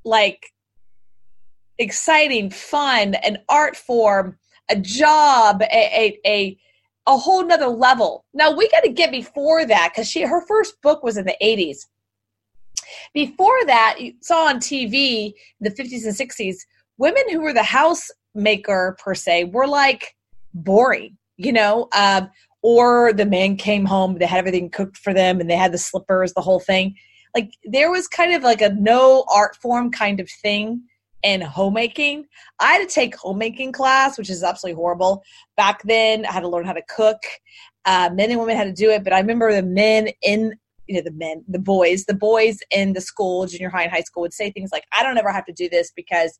like 0.04 0.52
exciting, 1.78 2.50
fun, 2.50 3.14
an 3.16 3.38
art 3.48 3.76
form, 3.76 4.38
a 4.70 4.76
job, 4.76 5.62
a, 5.62 5.66
a, 5.66 6.20
a 6.26 6.58
a 7.06 7.18
whole 7.18 7.44
nother 7.44 7.66
level. 7.66 8.24
Now 8.32 8.50
we 8.50 8.66
got 8.70 8.80
to 8.80 8.88
get 8.88 9.10
before 9.10 9.66
that 9.66 9.90
because 9.92 10.08
she 10.08 10.22
her 10.22 10.46
first 10.46 10.80
book 10.80 11.02
was 11.02 11.18
in 11.18 11.26
the 11.26 11.36
80s. 11.42 11.84
Before 13.12 13.58
that, 13.66 13.96
you 14.00 14.14
saw 14.20 14.46
on 14.46 14.58
TV 14.58 15.26
in 15.26 15.32
the 15.60 15.70
50s 15.70 16.04
and 16.04 16.14
60s 16.14 16.56
women 16.98 17.22
who 17.30 17.40
were 17.40 17.52
the 17.52 17.60
housemaker 17.60 18.96
per 18.98 19.14
se 19.14 19.44
were 19.44 19.66
like 19.66 20.14
boring, 20.52 21.16
you 21.36 21.52
know, 21.52 21.88
um, 21.96 22.30
or 22.62 23.12
the 23.12 23.26
man 23.26 23.56
came 23.56 23.84
home, 23.84 24.16
they 24.18 24.26
had 24.26 24.38
everything 24.38 24.70
cooked 24.70 24.96
for 24.96 25.12
them 25.12 25.40
and 25.40 25.50
they 25.50 25.56
had 25.56 25.72
the 25.72 25.78
slippers, 25.78 26.32
the 26.32 26.40
whole 26.40 26.60
thing. 26.60 26.94
Like 27.34 27.52
there 27.64 27.90
was 27.90 28.06
kind 28.08 28.32
of 28.32 28.42
like 28.42 28.62
a 28.62 28.70
no 28.74 29.24
art 29.32 29.56
form 29.56 29.90
kind 29.90 30.20
of 30.20 30.30
thing 30.42 30.82
in 31.22 31.40
homemaking. 31.40 32.26
I 32.60 32.74
had 32.74 32.88
to 32.88 32.94
take 32.94 33.16
homemaking 33.16 33.72
class, 33.72 34.16
which 34.16 34.30
is 34.30 34.42
absolutely 34.42 34.76
horrible. 34.76 35.22
Back 35.56 35.82
then, 35.82 36.26
I 36.26 36.32
had 36.32 36.40
to 36.40 36.48
learn 36.48 36.64
how 36.64 36.74
to 36.74 36.82
cook. 36.88 37.18
Uh, 37.86 38.10
men 38.12 38.30
and 38.30 38.38
women 38.38 38.56
had 38.56 38.64
to 38.64 38.72
do 38.72 38.90
it, 38.90 39.04
but 39.04 39.12
I 39.12 39.18
remember 39.20 39.52
the 39.52 39.62
men 39.62 40.08
in 40.22 40.54
you 40.86 40.96
know 40.96 41.02
the 41.02 41.12
men 41.12 41.44
the 41.48 41.58
boys 41.58 42.04
the 42.04 42.14
boys 42.14 42.58
in 42.70 42.92
the 42.92 43.00
school 43.00 43.46
junior 43.46 43.70
high 43.70 43.82
and 43.84 43.92
high 43.92 44.00
school 44.00 44.20
would 44.20 44.34
say 44.34 44.50
things 44.50 44.70
like 44.72 44.84
i 44.92 45.02
don't 45.02 45.18
ever 45.18 45.32
have 45.32 45.46
to 45.46 45.52
do 45.52 45.68
this 45.68 45.92
because 45.96 46.38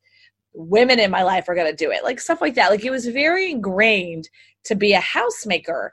women 0.55 1.01
in 1.01 1.11
my 1.11 1.23
life 1.23 1.49
are 1.49 1.55
going 1.55 1.71
to 1.71 1.77
do 1.77 1.91
it 1.91 2.05
like 2.05 2.21
stuff 2.21 2.41
like 2.41 2.55
that. 2.55 2.71
Like 2.71 2.85
it 2.85 2.91
was 2.91 3.07
very 3.07 3.51
ingrained 3.51 4.29
to 4.65 4.75
be 4.75 4.95
a 4.95 5.01
housemaker. 5.01 5.91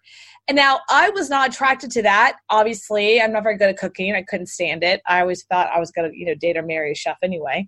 And 0.48 0.56
now 0.56 0.80
i 0.90 1.10
was 1.10 1.30
not 1.30 1.50
attracted 1.50 1.92
to 1.92 2.02
that 2.04 2.38
obviously. 2.50 3.20
I'm 3.20 3.34
not 3.34 3.44
very 3.44 3.58
good 3.58 3.70
at 3.70 3.78
cooking. 3.78 4.14
I 4.14 4.24
couldn't 4.24 4.48
stand 4.48 4.84
it. 4.84 5.02
I 5.08 5.22
always 5.22 5.43
thought 5.43 5.70
i 5.74 5.80
was 5.80 5.91
going 5.91 6.10
to 6.10 6.18
you 6.18 6.26
know 6.26 6.36
date 6.36 6.58
or 6.58 6.64
marry 6.64 6.91
a 6.91 6.95
chef 6.95 7.18
anyway. 7.24 7.68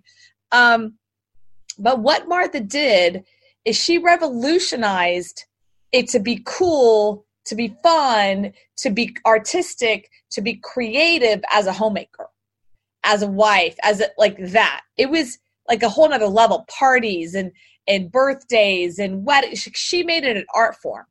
Um, 0.52 0.94
but 1.78 2.00
what 2.00 2.28
martha 2.28 2.60
did 2.60 3.24
is 3.64 3.76
she 3.76 3.98
revolutionized 3.98 5.44
it 5.92 6.08
to 6.08 6.20
be 6.20 6.42
cool 6.44 7.23
to 7.46 7.54
be 7.54 7.76
fun 7.82 8.52
to 8.76 8.90
be 8.90 9.16
artistic 9.26 10.10
to 10.30 10.40
be 10.40 10.54
creative 10.62 11.42
as 11.52 11.66
a 11.66 11.72
homemaker 11.72 12.28
as 13.04 13.22
a 13.22 13.26
wife 13.26 13.76
as 13.82 14.00
a, 14.00 14.06
like 14.18 14.36
that. 14.38 14.82
It 14.96 15.10
was 15.10 15.38
like 15.68 15.82
a 15.82 15.88
whole 15.88 16.08
nother 16.08 16.26
level 16.26 16.64
parties 16.68 17.34
and 17.34 17.52
and 17.86 18.10
birthdays 18.10 18.98
and 18.98 19.24
weddings 19.24 19.68
she 19.74 20.02
made 20.02 20.24
it 20.24 20.36
an 20.36 20.46
art 20.54 20.74
form 20.76 21.04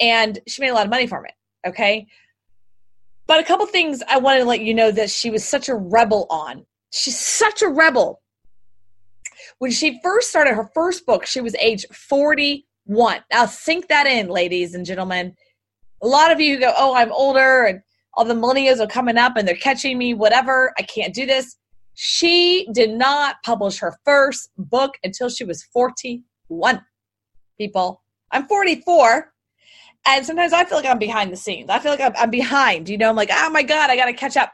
and 0.00 0.38
she 0.48 0.62
made 0.62 0.70
a 0.70 0.74
lot 0.74 0.86
of 0.86 0.90
money 0.90 1.06
from 1.06 1.24
it 1.24 1.32
okay? 1.66 2.06
But 3.26 3.40
a 3.40 3.44
couple 3.44 3.66
things 3.66 4.02
i 4.08 4.18
wanted 4.18 4.40
to 4.40 4.44
let 4.46 4.60
you 4.60 4.74
know 4.74 4.90
that 4.90 5.10
she 5.10 5.30
was 5.30 5.44
such 5.44 5.68
a 5.68 5.74
rebel 5.74 6.26
on. 6.30 6.64
She's 6.90 7.18
such 7.18 7.60
a 7.60 7.68
rebel. 7.68 8.22
When 9.58 9.70
she 9.70 10.00
first 10.02 10.30
started 10.30 10.54
her 10.54 10.70
first 10.74 11.04
book 11.04 11.26
she 11.26 11.40
was 11.40 11.54
age 11.56 11.84
41 11.92 13.20
now 13.30 13.46
sink 13.46 13.88
that 13.88 14.06
in 14.06 14.28
ladies 14.28 14.74
and 14.74 14.86
gentlemen 14.86 15.36
a 16.02 16.06
lot 16.06 16.30
of 16.32 16.40
you 16.40 16.54
who 16.54 16.60
go 16.60 16.72
oh 16.76 16.94
i'm 16.94 17.12
older 17.12 17.64
and 17.64 17.80
all 18.14 18.24
the 18.24 18.34
millennials 18.34 18.80
are 18.80 18.86
coming 18.86 19.16
up 19.16 19.36
and 19.36 19.46
they're 19.46 19.56
catching 19.56 19.98
me 19.98 20.14
whatever 20.14 20.72
i 20.78 20.82
can't 20.82 21.14
do 21.14 21.26
this 21.26 21.56
She 22.00 22.68
did 22.72 22.90
not 22.90 23.42
publish 23.44 23.78
her 23.80 23.98
first 24.04 24.50
book 24.56 24.94
until 25.02 25.28
she 25.28 25.42
was 25.42 25.64
41. 25.64 26.80
People, 27.58 28.02
I'm 28.30 28.46
44. 28.46 29.32
And 30.06 30.24
sometimes 30.24 30.52
I 30.52 30.64
feel 30.64 30.78
like 30.78 30.86
I'm 30.86 31.00
behind 31.00 31.32
the 31.32 31.36
scenes. 31.36 31.68
I 31.68 31.80
feel 31.80 31.90
like 31.90 32.00
I'm, 32.00 32.12
I'm 32.16 32.30
behind. 32.30 32.88
You 32.88 32.98
know, 32.98 33.08
I'm 33.08 33.16
like, 33.16 33.30
oh 33.32 33.50
my 33.50 33.64
God, 33.64 33.90
I 33.90 33.96
got 33.96 34.06
to 34.06 34.12
catch 34.12 34.36
up. 34.36 34.52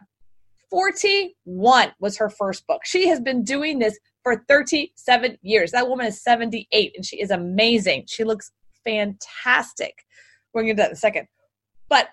41 0.70 1.92
was 2.01 2.16
her 2.16 2.30
first 2.30 2.66
book. 2.66 2.80
She 2.86 3.09
has 3.09 3.20
been 3.20 3.45
doing 3.45 3.78
this 3.78 3.99
for 4.22 4.42
37 4.49 5.36
years. 5.42 5.70
That 5.72 5.86
woman 5.86 6.07
is 6.07 6.22
78 6.22 6.92
and 6.97 7.05
she 7.05 7.20
is 7.20 7.30
amazing. 7.30 8.05
She 8.09 8.24
looks 8.24 8.53
fantastic. 8.86 9.92
We're 10.55 10.62
going 10.62 10.76
to 10.76 10.82
do 10.82 10.84
that 10.84 10.90
in 10.92 10.95
a 10.95 10.97
second. 10.97 11.26
But 11.89 12.09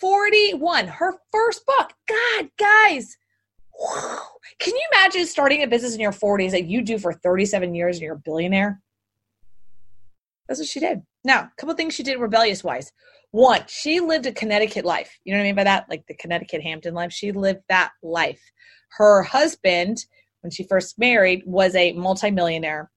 41, 0.00 0.88
her 0.88 1.14
first 1.32 1.64
book. 1.66 1.92
God, 2.08 2.48
guys, 2.58 3.16
can 4.58 4.74
you 4.74 4.86
imagine 4.92 5.26
starting 5.26 5.62
a 5.62 5.66
business 5.66 5.94
in 5.94 6.00
your 6.00 6.12
40s 6.12 6.52
that 6.52 6.66
you 6.66 6.82
do 6.82 6.98
for 6.98 7.12
37 7.12 7.74
years 7.74 7.96
and 7.96 8.02
you're 8.02 8.14
a 8.14 8.18
billionaire? 8.18 8.80
That's 10.48 10.60
what 10.60 10.68
she 10.68 10.80
did. 10.80 11.02
Now, 11.24 11.40
a 11.40 11.52
couple 11.58 11.74
things 11.74 11.94
she 11.94 12.02
did 12.02 12.18
rebellious 12.18 12.62
wise. 12.62 12.92
One, 13.32 13.62
she 13.66 14.00
lived 14.00 14.26
a 14.26 14.32
Connecticut 14.32 14.84
life. 14.84 15.18
You 15.24 15.32
know 15.32 15.38
what 15.38 15.44
I 15.44 15.48
mean 15.48 15.56
by 15.56 15.64
that? 15.64 15.86
Like 15.90 16.06
the 16.06 16.14
Connecticut 16.14 16.62
Hampton 16.62 16.94
life. 16.94 17.12
She 17.12 17.32
lived 17.32 17.60
that 17.68 17.90
life. 18.02 18.40
Her 18.96 19.22
husband, 19.22 19.98
when 20.40 20.50
she 20.50 20.62
first 20.62 20.98
married, 20.98 21.42
was 21.44 21.74
a 21.74 21.92
multimillionaire. 21.92 22.90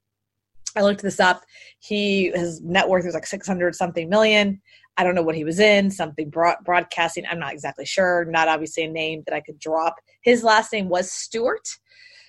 I 0.76 0.82
looked 0.82 1.02
this 1.02 1.18
up. 1.18 1.42
He 1.80 2.30
his 2.30 2.60
net 2.62 2.88
worth 2.88 3.04
was 3.04 3.14
like 3.14 3.26
600 3.26 3.74
something 3.74 4.08
million. 4.08 4.62
I 5.00 5.02
don't 5.02 5.14
know 5.14 5.22
what 5.22 5.34
he 5.34 5.44
was 5.44 5.60
in, 5.60 5.90
something 5.90 6.28
broad, 6.28 6.56
broadcasting. 6.62 7.24
I'm 7.24 7.38
not 7.38 7.54
exactly 7.54 7.86
sure. 7.86 8.26
Not 8.26 8.48
obviously 8.48 8.84
a 8.84 8.90
name 8.90 9.22
that 9.24 9.34
I 9.34 9.40
could 9.40 9.58
drop. 9.58 9.96
His 10.20 10.44
last 10.44 10.74
name 10.74 10.90
was 10.90 11.10
Stewart. 11.10 11.66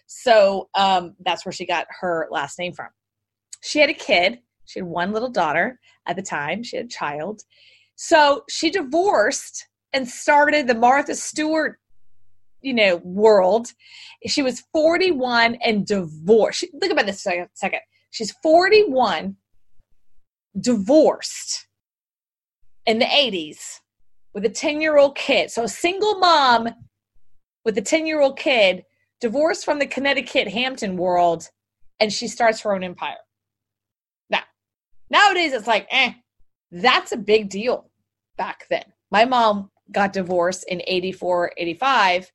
So 0.07 0.69
um, 0.73 1.13
that's 1.19 1.45
where 1.45 1.51
she 1.51 1.65
got 1.65 1.85
her 1.99 2.29
last 2.31 2.57
name 2.57 2.71
from. 2.71 2.87
She 3.61 3.79
had 3.79 3.89
a 3.89 3.93
kid. 3.93 4.39
She 4.63 4.79
had 4.79 4.87
one 4.87 5.11
little 5.11 5.29
daughter 5.29 5.81
at 6.07 6.15
the 6.15 6.21
time. 6.21 6.63
She 6.63 6.77
had 6.77 6.85
a 6.85 6.89
child. 6.89 7.41
So 7.95 8.45
she 8.47 8.69
divorced 8.69 9.67
and 9.91 10.07
started 10.07 10.65
the 10.65 10.75
Martha 10.75 11.15
Stewart, 11.15 11.77
you 12.61 12.73
know, 12.73 13.01
world. 13.03 13.67
She 14.27 14.41
was 14.41 14.63
41 14.71 15.55
and 15.55 15.85
divorced. 15.85 16.63
Think 16.79 16.93
about 16.93 17.05
this 17.05 17.21
second. 17.21 17.81
She's 18.11 18.31
41, 18.41 19.35
divorced 20.57 21.67
in 22.85 22.99
the 22.99 23.05
80s 23.05 23.79
with 24.33 24.45
a 24.45 24.49
10 24.49 24.81
year 24.81 24.97
old 24.97 25.15
kid. 25.15 25.51
So 25.51 25.63
a 25.63 25.67
single 25.67 26.17
mom 26.19 26.69
with 27.65 27.77
a 27.77 27.81
10 27.81 28.05
year 28.05 28.21
old 28.21 28.37
kid, 28.37 28.85
divorced 29.19 29.65
from 29.65 29.79
the 29.79 29.85
Connecticut 29.85 30.47
Hampton 30.47 30.97
world, 30.97 31.49
and 31.99 32.11
she 32.11 32.27
starts 32.27 32.61
her 32.61 32.73
own 32.73 32.83
empire. 32.83 33.17
Now, 34.29 34.41
nowadays 35.09 35.53
it's 35.53 35.67
like, 35.67 35.87
eh, 35.91 36.13
that's 36.71 37.11
a 37.11 37.17
big 37.17 37.49
deal 37.49 37.89
back 38.37 38.65
then. 38.69 38.83
My 39.11 39.25
mom 39.25 39.69
got 39.91 40.13
divorced 40.13 40.65
in 40.67 40.81
84, 40.87 41.51
85, 41.57 42.31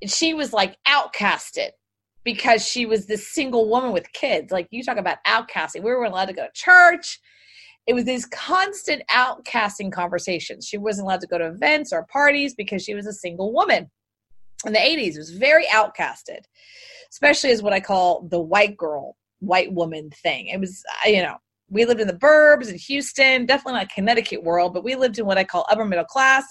and 0.00 0.10
she 0.10 0.32
was 0.32 0.52
like 0.52 0.76
outcasted 0.88 1.70
because 2.24 2.66
she 2.66 2.86
was 2.86 3.06
this 3.06 3.28
single 3.28 3.68
woman 3.68 3.92
with 3.92 4.12
kids. 4.12 4.50
Like 4.50 4.68
you 4.70 4.82
talk 4.82 4.96
about 4.96 5.18
outcasting. 5.26 5.82
We 5.82 5.90
weren't 5.90 6.12
allowed 6.12 6.26
to 6.26 6.32
go 6.32 6.46
to 6.46 6.52
church 6.54 7.20
it 7.86 7.94
was 7.94 8.04
these 8.04 8.26
constant 8.26 9.02
outcasting 9.10 9.92
conversations. 9.92 10.66
She 10.66 10.78
wasn't 10.78 11.06
allowed 11.06 11.20
to 11.20 11.26
go 11.26 11.38
to 11.38 11.46
events 11.46 11.92
or 11.92 12.06
parties 12.06 12.54
because 12.54 12.82
she 12.82 12.94
was 12.94 13.06
a 13.06 13.12
single 13.12 13.52
woman. 13.52 13.90
In 14.64 14.72
the 14.72 14.78
80s, 14.78 15.14
it 15.14 15.18
was 15.18 15.30
very 15.30 15.66
outcasted, 15.66 16.40
especially 17.10 17.50
as 17.50 17.62
what 17.62 17.72
I 17.72 17.80
call 17.80 18.26
the 18.28 18.40
white 18.40 18.76
girl, 18.76 19.16
white 19.38 19.72
woman 19.72 20.10
thing. 20.10 20.48
It 20.48 20.58
was, 20.58 20.82
you 21.04 21.22
know, 21.22 21.36
we 21.68 21.84
lived 21.84 22.00
in 22.00 22.06
the 22.06 22.14
burbs 22.14 22.68
in 22.68 22.76
Houston, 22.76 23.46
definitely 23.46 23.80
not 23.80 23.90
Connecticut 23.90 24.42
world, 24.42 24.72
but 24.72 24.84
we 24.84 24.94
lived 24.94 25.18
in 25.18 25.26
what 25.26 25.38
I 25.38 25.44
call 25.44 25.66
upper 25.68 25.84
middle 25.84 26.04
class. 26.04 26.44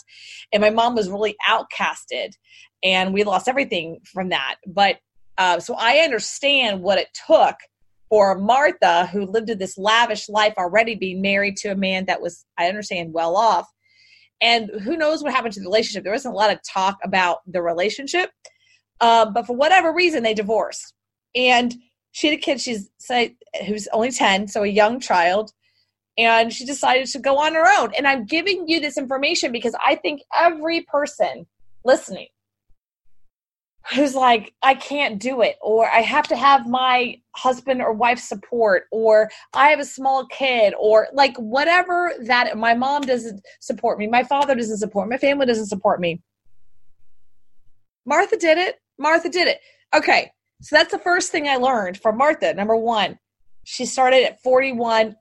And 0.51 0.61
my 0.61 0.69
mom 0.69 0.95
was 0.95 1.09
really 1.09 1.36
outcasted, 1.47 2.31
and 2.83 3.13
we 3.13 3.23
lost 3.23 3.47
everything 3.47 3.99
from 4.05 4.29
that. 4.29 4.55
But 4.67 4.97
uh, 5.38 5.59
so 5.59 5.75
I 5.77 5.97
understand 5.99 6.81
what 6.81 6.97
it 6.97 7.07
took 7.27 7.55
for 8.10 8.38
Martha, 8.38 9.08
who 9.08 9.26
lived 9.26 9.47
this 9.47 9.78
lavish 9.78 10.30
life 10.30 10.53
already, 10.58 10.95
being 10.95 11.22
married 11.22 11.58
to 11.58 11.70
a 11.70 11.76
man 11.76 12.06
that 12.06 12.22
was, 12.22 12.45
I 12.58 12.68
understand, 12.68 13.14
well 13.14 13.36
off. 13.36 13.68
And 14.41 14.70
who 14.84 14.97
knows 14.97 15.24
what 15.24 15.34
happened 15.34 15.53
to 15.53 15.60
the 15.60 15.66
relationship? 15.66 16.03
There 16.03 16.14
wasn't 16.14 16.34
a 16.34 16.38
lot 16.38 16.51
of 16.51 16.60
talk 16.68 16.97
about 17.03 17.39
the 17.47 17.62
relationship. 17.62 18.30
Um, 19.01 19.34
but 19.34 19.47
for 19.47 19.56
whatever 19.56 19.93
reason, 19.93 20.24
they 20.24 20.34
divorced. 20.34 20.93
And 21.36 21.76
she 22.12 22.28
had 22.28 22.38
a 22.38 22.41
kid, 22.41 22.62
she's 22.62 22.89
say, 22.97 23.36
who's 23.66 23.88
only 23.91 24.12
10, 24.12 24.47
so 24.47 24.64
a 24.64 24.68
young 24.68 24.99
child. 24.99 25.51
And 26.18 26.53
she 26.53 26.66
decided 26.66 27.08
to 27.08 27.20
go 27.20 27.38
on 27.38 27.56
her 27.56 27.68
own. 27.80 27.91
And 27.97 28.08
I'm 28.08 28.26
giving 28.26 28.68
you 28.68 28.80
this 28.80 28.97
information 28.97 29.51
because 29.51 29.76
I 29.86 29.95
think 29.95 30.22
every 30.34 30.82
person 30.82 31.45
listening 31.84 32.28
who's 33.93 34.15
like 34.15 34.53
i 34.63 34.73
can't 34.73 35.19
do 35.19 35.41
it 35.41 35.57
or 35.61 35.88
i 35.89 35.99
have 35.99 36.27
to 36.27 36.36
have 36.36 36.67
my 36.67 37.15
husband 37.36 37.81
or 37.81 37.93
wife 37.93 38.19
support 38.19 38.86
or 38.91 39.29
i 39.53 39.69
have 39.69 39.79
a 39.79 39.86
small 39.86 40.25
kid 40.27 40.73
or 40.79 41.07
like 41.13 41.36
whatever 41.38 42.13
that 42.23 42.57
my 42.57 42.73
mom 42.73 43.01
doesn't 43.01 43.41
support 43.59 43.99
me 43.99 44.07
my 44.07 44.23
father 44.23 44.55
doesn't 44.55 44.77
support 44.77 45.07
me, 45.07 45.13
my 45.13 45.17
family 45.17 45.45
doesn't 45.45 45.67
support 45.67 45.99
me. 45.99 46.21
Martha 48.07 48.38
did 48.38 48.59
it. 48.59 48.75
Martha 48.99 49.29
did 49.29 49.47
it. 49.47 49.59
Okay 49.95 50.31
so 50.61 50.75
that's 50.75 50.91
the 50.91 50.99
first 50.99 51.31
thing 51.31 51.47
i 51.47 51.57
learned 51.57 51.97
from 51.97 52.17
martha. 52.17 52.53
Number 52.53 52.75
one 52.75 53.19
she 53.65 53.86
started 53.86 54.23
at 54.23 54.41
41 54.41 55.15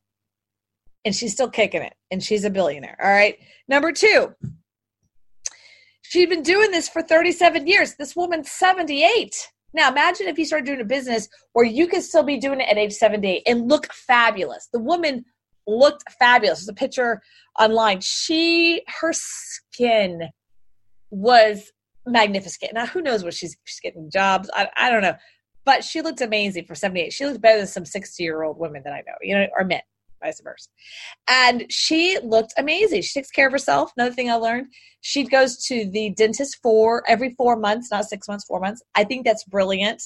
and 1.05 1.15
she's 1.15 1.33
still 1.33 1.51
kicking 1.51 1.83
it 1.83 1.95
and 2.11 2.23
she's 2.23 2.45
a 2.45 2.51
billionaire 2.51 2.97
all 3.03 3.11
right? 3.11 3.37
Number 3.69 3.93
two 3.93 4.35
She'd 6.15 6.31
been 6.31 6.45
doing 6.45 6.71
this 6.71 6.89
for 6.89 7.03
37 7.03 7.67
years. 7.67 7.97
This 7.97 8.15
woman's 8.15 8.49
78. 8.49 9.35
Now, 9.73 9.91
imagine 9.91 10.29
if 10.29 10.39
you 10.39 10.45
started 10.45 10.65
doing 10.65 10.81
a 10.81 10.85
business 10.85 11.29
where 11.55 11.65
you 11.65 11.89
could 11.89 12.05
still 12.05 12.23
be 12.23 12.39
doing 12.39 12.61
it 12.61 12.69
at 12.71 12.79
age 12.79 12.93
78 12.93 13.43
and 13.49 13.69
look 13.69 13.93
fabulous. 13.93 14.69
The 14.73 14.79
woman 14.79 15.25
looked 15.67 16.05
fabulous. 16.21 16.61
There's 16.61 16.69
a 16.69 16.73
picture 16.73 17.21
online. 17.59 18.01
She, 18.01 18.83
her 19.01 19.11
skin 19.13 20.29
was 21.11 21.73
magnificent. 22.07 22.75
Now, 22.75 22.87
who 22.87 23.03
knows 23.03 23.25
what 23.25 23.35
she's, 23.35 23.57
she's 23.65 23.81
getting 23.81 24.09
jobs? 24.09 24.49
I, 24.55 24.69
I 24.77 24.93
don't 24.93 25.03
know. 25.03 25.17
But 25.65 25.83
she 25.83 26.01
looked 26.01 26.21
amazing 26.21 26.67
for 26.67 26.77
78. 26.77 27.13
She 27.13 27.27
looked 27.27 27.41
better 27.41 27.59
than 27.59 27.67
some 27.67 27.85
60 27.85 28.23
year 28.23 28.45
old 28.45 28.57
women 28.57 28.83
that 28.85 28.93
I 28.93 28.99
know, 28.99 29.17
you 29.21 29.37
know, 29.37 29.49
or 29.59 29.65
men 29.65 29.81
vice 30.25 30.41
versa. 30.43 30.69
And 31.29 31.67
she 31.71 32.19
looked 32.23 32.55
amazing. 32.57 33.03
She 33.03 33.21
takes 33.21 33.31
care 33.31 33.47
of 33.47 33.53
herself. 33.53 33.93
Another 33.97 34.15
thing 34.15 34.31
I 34.31 34.35
learned, 34.35 34.67
she 35.01 35.25
goes 35.25 35.65
to 35.67 35.89
the 35.91 36.11
dentist 36.11 36.59
for 36.63 37.03
every 37.09 37.31
four 37.31 37.57
months, 37.57 37.91
not 37.91 38.05
six 38.07 38.29
months, 38.29 38.45
four 38.45 38.61
months. 38.61 38.83
I 38.95 39.05
think 39.05 39.25
that's 39.25 39.45
brilliant. 39.45 40.03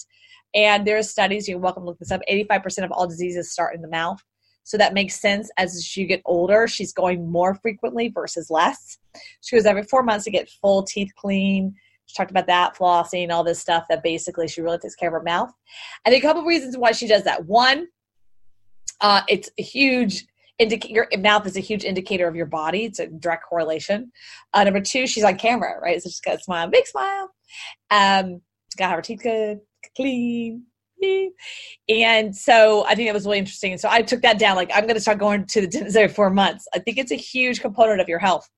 And 0.54 0.86
there 0.86 0.98
are 0.98 1.02
studies, 1.02 1.46
you're 1.46 1.58
welcome 1.58 1.82
to 1.82 1.86
look 1.86 1.98
this 1.98 2.10
up. 2.10 2.20
85% 2.30 2.84
of 2.84 2.92
all 2.92 3.06
diseases 3.06 3.52
start 3.52 3.74
in 3.74 3.82
the 3.82 3.88
mouth. 3.88 4.18
So 4.64 4.76
that 4.76 4.92
makes 4.92 5.18
sense 5.18 5.50
as 5.56 5.96
you 5.96 6.06
get 6.06 6.20
older, 6.26 6.66
she's 6.68 6.92
going 6.92 7.30
more 7.30 7.54
frequently 7.54 8.08
versus 8.08 8.50
less. 8.50 8.98
She 9.40 9.56
goes 9.56 9.64
every 9.64 9.84
four 9.84 10.02
months 10.02 10.24
to 10.24 10.30
get 10.30 10.50
full 10.60 10.82
teeth 10.82 11.10
clean. 11.16 11.74
She 12.04 12.14
talked 12.14 12.30
about 12.30 12.46
that, 12.48 12.76
flossing, 12.76 13.30
all 13.30 13.44
this 13.44 13.60
stuff 13.60 13.84
that 13.88 14.02
basically 14.02 14.46
she 14.48 14.60
really 14.60 14.78
takes 14.78 14.94
care 14.94 15.08
of 15.08 15.14
her 15.14 15.22
mouth. 15.22 15.50
And 16.04 16.14
a 16.14 16.20
couple 16.20 16.42
reasons 16.42 16.76
why 16.76 16.92
she 16.92 17.06
does 17.06 17.24
that. 17.24 17.46
One, 17.46 17.86
uh, 19.00 19.22
it's 19.28 19.50
a 19.58 19.62
huge 19.62 20.26
indicator. 20.58 21.08
Your 21.10 21.20
mouth 21.20 21.46
is 21.46 21.56
a 21.56 21.60
huge 21.60 21.84
indicator 21.84 22.26
of 22.28 22.36
your 22.36 22.46
body. 22.46 22.84
It's 22.84 22.98
a 22.98 23.06
direct 23.06 23.44
correlation. 23.44 24.12
Uh, 24.54 24.64
number 24.64 24.80
two, 24.80 25.06
she's 25.06 25.24
on 25.24 25.36
camera, 25.36 25.78
right? 25.80 26.02
So 26.02 26.08
she's 26.08 26.20
got 26.20 26.36
a 26.36 26.40
smile, 26.40 26.68
big 26.68 26.86
smile. 26.86 27.30
Um, 27.90 28.40
got 28.76 28.92
her 28.92 29.02
teeth 29.02 29.20
good, 29.22 29.60
clean. 29.96 30.64
And 31.88 32.34
so 32.34 32.84
I 32.86 32.94
think 32.94 33.08
that 33.08 33.14
was 33.14 33.24
really 33.24 33.38
interesting. 33.38 33.78
So 33.78 33.88
I 33.88 34.02
took 34.02 34.22
that 34.22 34.38
down. 34.38 34.56
Like 34.56 34.70
I'm 34.74 34.84
going 34.84 34.94
to 34.94 35.00
start 35.00 35.18
going 35.18 35.46
to 35.46 35.60
the 35.60 35.66
dentist 35.66 35.96
every 35.96 36.12
four 36.12 36.30
months. 36.30 36.66
I 36.74 36.80
think 36.80 36.98
it's 36.98 37.12
a 37.12 37.16
huge 37.16 37.60
component 37.60 38.00
of 38.00 38.08
your 38.08 38.18
health. 38.18 38.48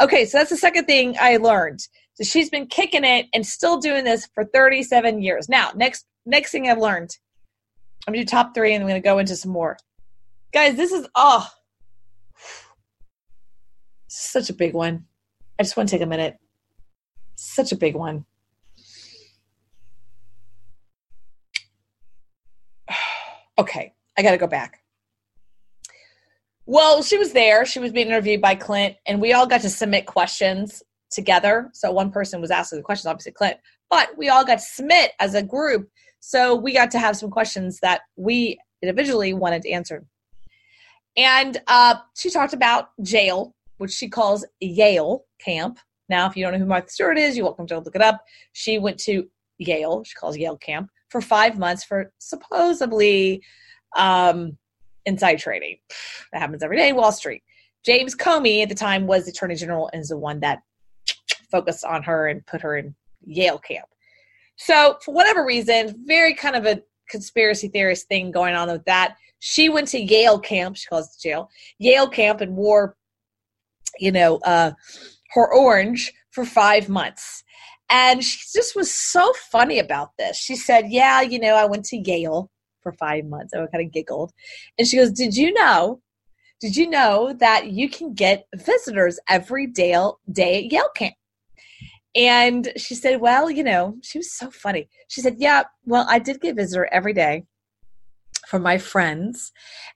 Okay, 0.00 0.24
so 0.24 0.38
that's 0.38 0.50
the 0.50 0.56
second 0.56 0.86
thing 0.86 1.16
I 1.20 1.36
learned. 1.36 1.80
So 2.14 2.24
she's 2.24 2.50
been 2.50 2.66
kicking 2.66 3.04
it 3.04 3.26
and 3.34 3.46
still 3.46 3.78
doing 3.78 4.04
this 4.04 4.28
for 4.34 4.44
37 4.44 5.20
years. 5.22 5.48
Now, 5.48 5.72
next 5.74 6.06
next 6.26 6.52
thing 6.52 6.68
I've 6.68 6.78
learned 6.78 7.16
I'm 8.06 8.12
gonna 8.12 8.24
do 8.24 8.28
top 8.28 8.54
three, 8.54 8.74
and 8.74 8.82
I'm 8.82 8.88
gonna 8.88 9.00
go 9.00 9.18
into 9.18 9.36
some 9.36 9.52
more. 9.52 9.76
Guys, 10.52 10.76
this 10.76 10.92
is 10.92 11.06
oh, 11.14 11.48
such 14.08 14.50
a 14.50 14.54
big 14.54 14.74
one. 14.74 15.04
I 15.58 15.62
just 15.62 15.76
want 15.76 15.88
to 15.88 15.94
take 15.94 16.02
a 16.02 16.06
minute. 16.06 16.36
Such 17.36 17.72
a 17.72 17.76
big 17.76 17.94
one. 17.94 18.24
okay, 23.58 23.92
I 24.16 24.22
got 24.22 24.30
to 24.32 24.38
go 24.38 24.46
back. 24.46 24.80
Well, 26.66 27.02
she 27.02 27.18
was 27.18 27.32
there. 27.32 27.66
She 27.66 27.78
was 27.78 27.92
being 27.92 28.06
interviewed 28.06 28.40
by 28.40 28.54
Clint, 28.54 28.96
and 29.06 29.20
we 29.20 29.32
all 29.32 29.46
got 29.46 29.60
to 29.62 29.70
submit 29.70 30.06
questions 30.06 30.82
together. 31.10 31.70
So 31.72 31.92
one 31.92 32.10
person 32.10 32.40
was 32.40 32.50
asking 32.50 32.78
the 32.78 32.84
questions, 32.84 33.06
obviously 33.06 33.32
Clint, 33.32 33.58
but 33.90 34.16
we 34.16 34.28
all 34.28 34.44
got 34.44 34.58
to 34.58 34.64
submit 34.64 35.12
as 35.20 35.34
a 35.34 35.42
group. 35.42 35.88
So 36.26 36.54
we 36.54 36.72
got 36.72 36.90
to 36.92 36.98
have 36.98 37.18
some 37.18 37.30
questions 37.30 37.78
that 37.80 38.00
we 38.16 38.58
individually 38.80 39.34
wanted 39.34 39.60
to 39.62 39.70
answer. 39.70 40.06
And 41.18 41.60
uh, 41.66 41.96
she 42.16 42.30
talked 42.30 42.54
about 42.54 42.88
jail, 43.02 43.54
which 43.76 43.90
she 43.90 44.08
calls 44.08 44.42
Yale 44.58 45.26
Camp. 45.38 45.78
Now, 46.08 46.26
if 46.26 46.34
you 46.34 46.42
don't 46.42 46.54
know 46.54 46.60
who 46.60 46.64
Martha 46.64 46.88
Stewart 46.88 47.18
is, 47.18 47.36
you're 47.36 47.44
welcome 47.44 47.66
to 47.66 47.78
look 47.78 47.94
it 47.94 48.00
up. 48.00 48.24
She 48.52 48.78
went 48.78 48.98
to 49.00 49.28
Yale, 49.58 50.02
she 50.02 50.14
calls 50.14 50.38
Yale 50.38 50.56
Camp, 50.56 50.88
for 51.10 51.20
five 51.20 51.58
months 51.58 51.84
for 51.84 52.10
supposedly 52.18 53.42
um, 53.94 54.56
inside 55.04 55.36
trading. 55.36 55.76
That 56.32 56.40
happens 56.40 56.62
every 56.62 56.78
day 56.78 56.94
Wall 56.94 57.12
Street. 57.12 57.42
James 57.84 58.14
Comey 58.16 58.62
at 58.62 58.70
the 58.70 58.74
time 58.74 59.06
was 59.06 59.26
the 59.26 59.30
attorney 59.30 59.56
general 59.56 59.90
and 59.92 60.00
is 60.00 60.08
the 60.08 60.16
one 60.16 60.40
that 60.40 60.62
focused 61.50 61.84
on 61.84 62.02
her 62.02 62.28
and 62.28 62.46
put 62.46 62.62
her 62.62 62.78
in 62.78 62.94
Yale 63.26 63.58
camp. 63.58 63.88
So, 64.56 64.98
for 65.02 65.12
whatever 65.12 65.44
reason, 65.44 65.94
very 66.06 66.34
kind 66.34 66.56
of 66.56 66.66
a 66.66 66.82
conspiracy 67.08 67.68
theorist 67.68 68.08
thing 68.08 68.30
going 68.30 68.54
on 68.54 68.68
with 68.70 68.84
that. 68.84 69.16
She 69.40 69.68
went 69.68 69.88
to 69.88 70.00
Yale 70.00 70.38
camp, 70.38 70.76
she 70.76 70.86
calls 70.86 71.14
it 71.14 71.20
jail, 71.20 71.50
Yale 71.78 72.08
camp 72.08 72.40
and 72.40 72.56
wore, 72.56 72.96
you 73.98 74.10
know, 74.10 74.38
uh, 74.38 74.72
her 75.30 75.52
orange 75.52 76.12
for 76.30 76.44
five 76.44 76.88
months. 76.88 77.42
And 77.90 78.24
she 78.24 78.38
just 78.52 78.74
was 78.74 78.92
so 78.92 79.32
funny 79.50 79.78
about 79.78 80.10
this. 80.18 80.38
She 80.38 80.56
said, 80.56 80.86
Yeah, 80.90 81.20
you 81.20 81.38
know, 81.38 81.54
I 81.54 81.66
went 81.66 81.84
to 81.86 81.98
Yale 81.98 82.50
for 82.82 82.92
five 82.92 83.26
months. 83.26 83.52
I 83.52 83.58
kind 83.66 83.84
of 83.84 83.92
giggled. 83.92 84.32
And 84.78 84.88
she 84.88 84.96
goes, 84.96 85.12
Did 85.12 85.36
you 85.36 85.52
know? 85.52 86.00
Did 86.60 86.76
you 86.76 86.88
know 86.88 87.34
that 87.40 87.72
you 87.72 87.90
can 87.90 88.14
get 88.14 88.46
visitors 88.54 89.18
every 89.28 89.66
day, 89.66 89.94
day 90.32 90.64
at 90.64 90.72
Yale 90.72 90.88
camp? 90.94 91.14
And 92.16 92.72
she 92.76 92.94
said, 92.94 93.20
Well, 93.20 93.50
you 93.50 93.64
know, 93.64 93.96
she 94.02 94.18
was 94.18 94.32
so 94.32 94.50
funny. 94.50 94.88
She 95.08 95.20
said, 95.20 95.36
Yeah, 95.38 95.64
well, 95.84 96.06
I 96.08 96.18
did 96.18 96.40
get 96.40 96.56
visitor 96.56 96.88
every 96.92 97.12
day 97.12 97.44
from 98.46 98.62
my 98.62 98.78
friends. 98.78 99.52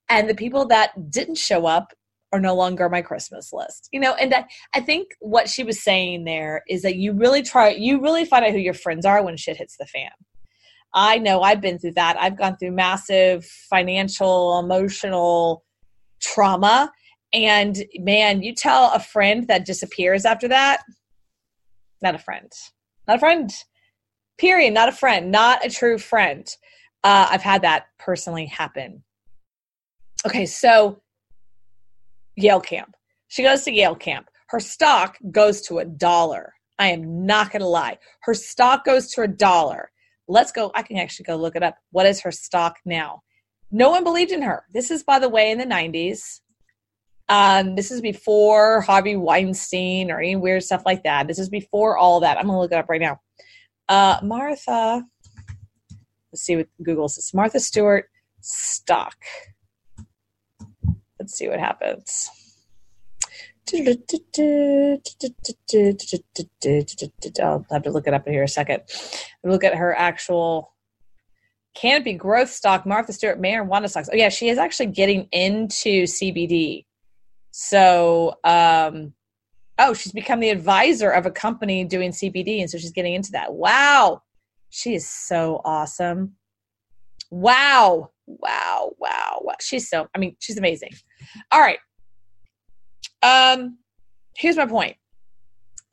And 0.09 0.29
the 0.29 0.35
people 0.35 0.67
that 0.69 1.11
didn't 1.11 1.37
show 1.37 1.67
up 1.67 1.93
are 2.33 2.41
no 2.41 2.55
longer 2.55 2.89
my 2.89 3.03
Christmas 3.03 3.53
list. 3.53 3.89
You 3.93 4.01
know, 4.01 4.15
and 4.15 4.35
I, 4.35 4.45
I 4.75 4.81
think 4.81 5.09
what 5.21 5.49
she 5.49 5.65
was 5.65 5.83
saying 5.83 6.25
there 6.25 6.63
is 6.69 6.83
that 6.83 6.97
you 6.97 7.13
really 7.13 7.43
try, 7.43 7.71
you 7.71 8.01
really 8.01 8.25
find 8.25 8.45
out 8.45 8.53
who 8.53 8.59
your 8.59 8.75
friends 8.75 9.07
are 9.07 9.23
when 9.23 9.37
shit 9.37 9.57
hits 9.57 9.77
the 9.79 9.87
fan. 9.87 10.11
I 10.95 11.19
know 11.19 11.43
I've 11.43 11.61
been 11.61 11.79
through 11.79 11.93
that. 11.93 12.17
I've 12.19 12.39
gone 12.39 12.57
through 12.57 12.73
massive 12.73 13.45
financial, 13.45 14.59
emotional 14.59 15.65
trauma. 16.21 16.91
And 17.33 17.85
man, 17.99 18.43
you 18.43 18.55
tell 18.55 18.91
a 18.93 19.01
friend 19.01 19.47
that 19.49 19.67
disappears 19.67 20.25
after 20.25 20.49
that, 20.49 20.83
not 22.03 22.15
a 22.15 22.19
friend. 22.19 22.53
Not 23.07 23.17
a 23.17 23.21
friend. 23.21 23.51
Period. 24.39 24.75
Not 24.75 24.89
a 24.89 24.93
friend. 24.93 25.31
Not 25.31 25.65
a 25.65 25.71
true 25.71 25.99
friend. 25.99 26.49
Uh, 27.05 27.29
I've 27.31 27.43
had 27.43 27.63
that 27.63 27.87
personally 27.99 28.47
happen. 28.47 29.03
Okay, 30.27 30.47
so 30.47 31.01
Yale 32.37 32.61
camp. 32.61 32.95
She 33.29 33.43
goes 33.43 33.63
to 33.65 33.73
Yale 33.73 33.95
camp. 33.95 34.29
Her 34.49 34.61
stock 34.61 35.19
goes 35.31 35.61
to 35.63 35.79
a 35.79 35.85
dollar. 35.85 36.55
I 36.79 36.89
am 36.89 37.27
not 37.27 37.51
going 37.51 37.61
to 37.61 37.69
lie. 37.69 37.99
Her 38.23 38.35
stock 38.35 38.85
goes 38.85 39.11
to 39.13 39.23
a 39.23 39.29
dollar. 39.29 39.91
Let's 40.29 40.53
go. 40.53 40.71
I 40.75 40.83
can 40.83 40.97
actually 40.97 41.25
go 41.25 41.37
look 41.37 41.57
it 41.57 41.63
up. 41.63 41.77
What 41.91 42.07
is 42.07 42.21
her 42.21 42.31
stock 42.31 42.77
now? 42.85 43.23
No 43.71 43.91
one 43.91 44.05
believed 44.05 44.31
in 44.31 44.43
her. 44.43 44.65
This 44.73 44.91
is, 44.91 45.03
by 45.03 45.19
the 45.19 45.29
way, 45.29 45.51
in 45.51 45.59
the 45.59 45.65
90s. 45.65 46.41
Um, 47.29 47.75
this 47.75 47.91
is 47.91 48.01
before 48.01 48.81
Harvey 48.81 49.17
Weinstein 49.17 50.11
or 50.11 50.19
any 50.19 50.37
weird 50.37 50.63
stuff 50.63 50.83
like 50.87 51.03
that. 51.03 51.29
This 51.29 51.39
is 51.39 51.49
before 51.49 51.99
all 51.99 52.21
that. 52.21 52.39
I'm 52.39 52.47
to 52.47 52.59
look 52.59 52.73
it 52.73 52.79
up 52.79 52.89
right 52.89 53.01
now. 53.01 53.21
Uh, 53.89 54.19
Martha, 54.23 55.05
let's 56.33 56.43
see 56.43 56.57
what 56.57 56.69
Google 56.83 57.09
says. 57.09 57.33
Martha 57.35 57.61
Stewart 57.61 58.07
stock. 58.41 59.17
Let's 61.19 61.37
see 61.37 61.49
what 61.49 61.61
happens. 61.61 62.31
I'll 67.43 67.67
have 67.71 67.83
to 67.83 67.91
look 67.91 68.07
it 68.07 68.15
up 68.15 68.27
here 68.27 68.43
a 68.43 68.49
second. 68.49 68.83
Look 69.45 69.65
at 69.65 69.75
her 69.75 69.95
actual 69.95 70.75
canopy 71.75 72.15
growth 72.15 72.51
stock, 72.51 72.87
Martha 72.87 73.13
Stewart, 73.13 73.41
marijuana 73.41 73.91
stocks. 73.91 74.09
Oh 74.11 74.17
yeah, 74.17 74.31
she 74.31 74.49
is 74.49 74.59
actually 74.59 74.87
getting 74.87 75.29
into 75.33 76.05
CBD. 76.05 76.87
So, 77.61 78.37
um, 78.45 79.15
oh, 79.81 79.93
she's 79.93 80.13
become 80.13 80.39
the 80.39 80.51
advisor 80.51 81.11
of 81.11 81.27
a 81.27 81.31
company 81.33 81.83
doing 81.83 82.13
CBD, 82.13 82.61
and 82.61 82.71
so 82.71 82.79
she's 82.79 82.93
getting 82.93 83.15
into 83.15 83.33
that. 83.33 83.53
Wow, 83.53 84.23
she 84.71 84.95
is 84.95 85.11
so 85.11 85.61
awesome. 85.65 86.37
Wow, 87.33 88.13
wow, 88.29 88.93
wow, 89.01 89.41
wow. 89.43 89.55
She's 89.61 89.91
so. 89.91 90.07
I 90.15 90.21
mean, 90.21 90.37
she's 90.39 90.57
amazing. 90.57 90.91
All 91.51 91.61
right. 91.61 91.81
Um, 93.25 93.79
here's 94.37 94.57
my 94.57 94.67
point. 94.67 94.97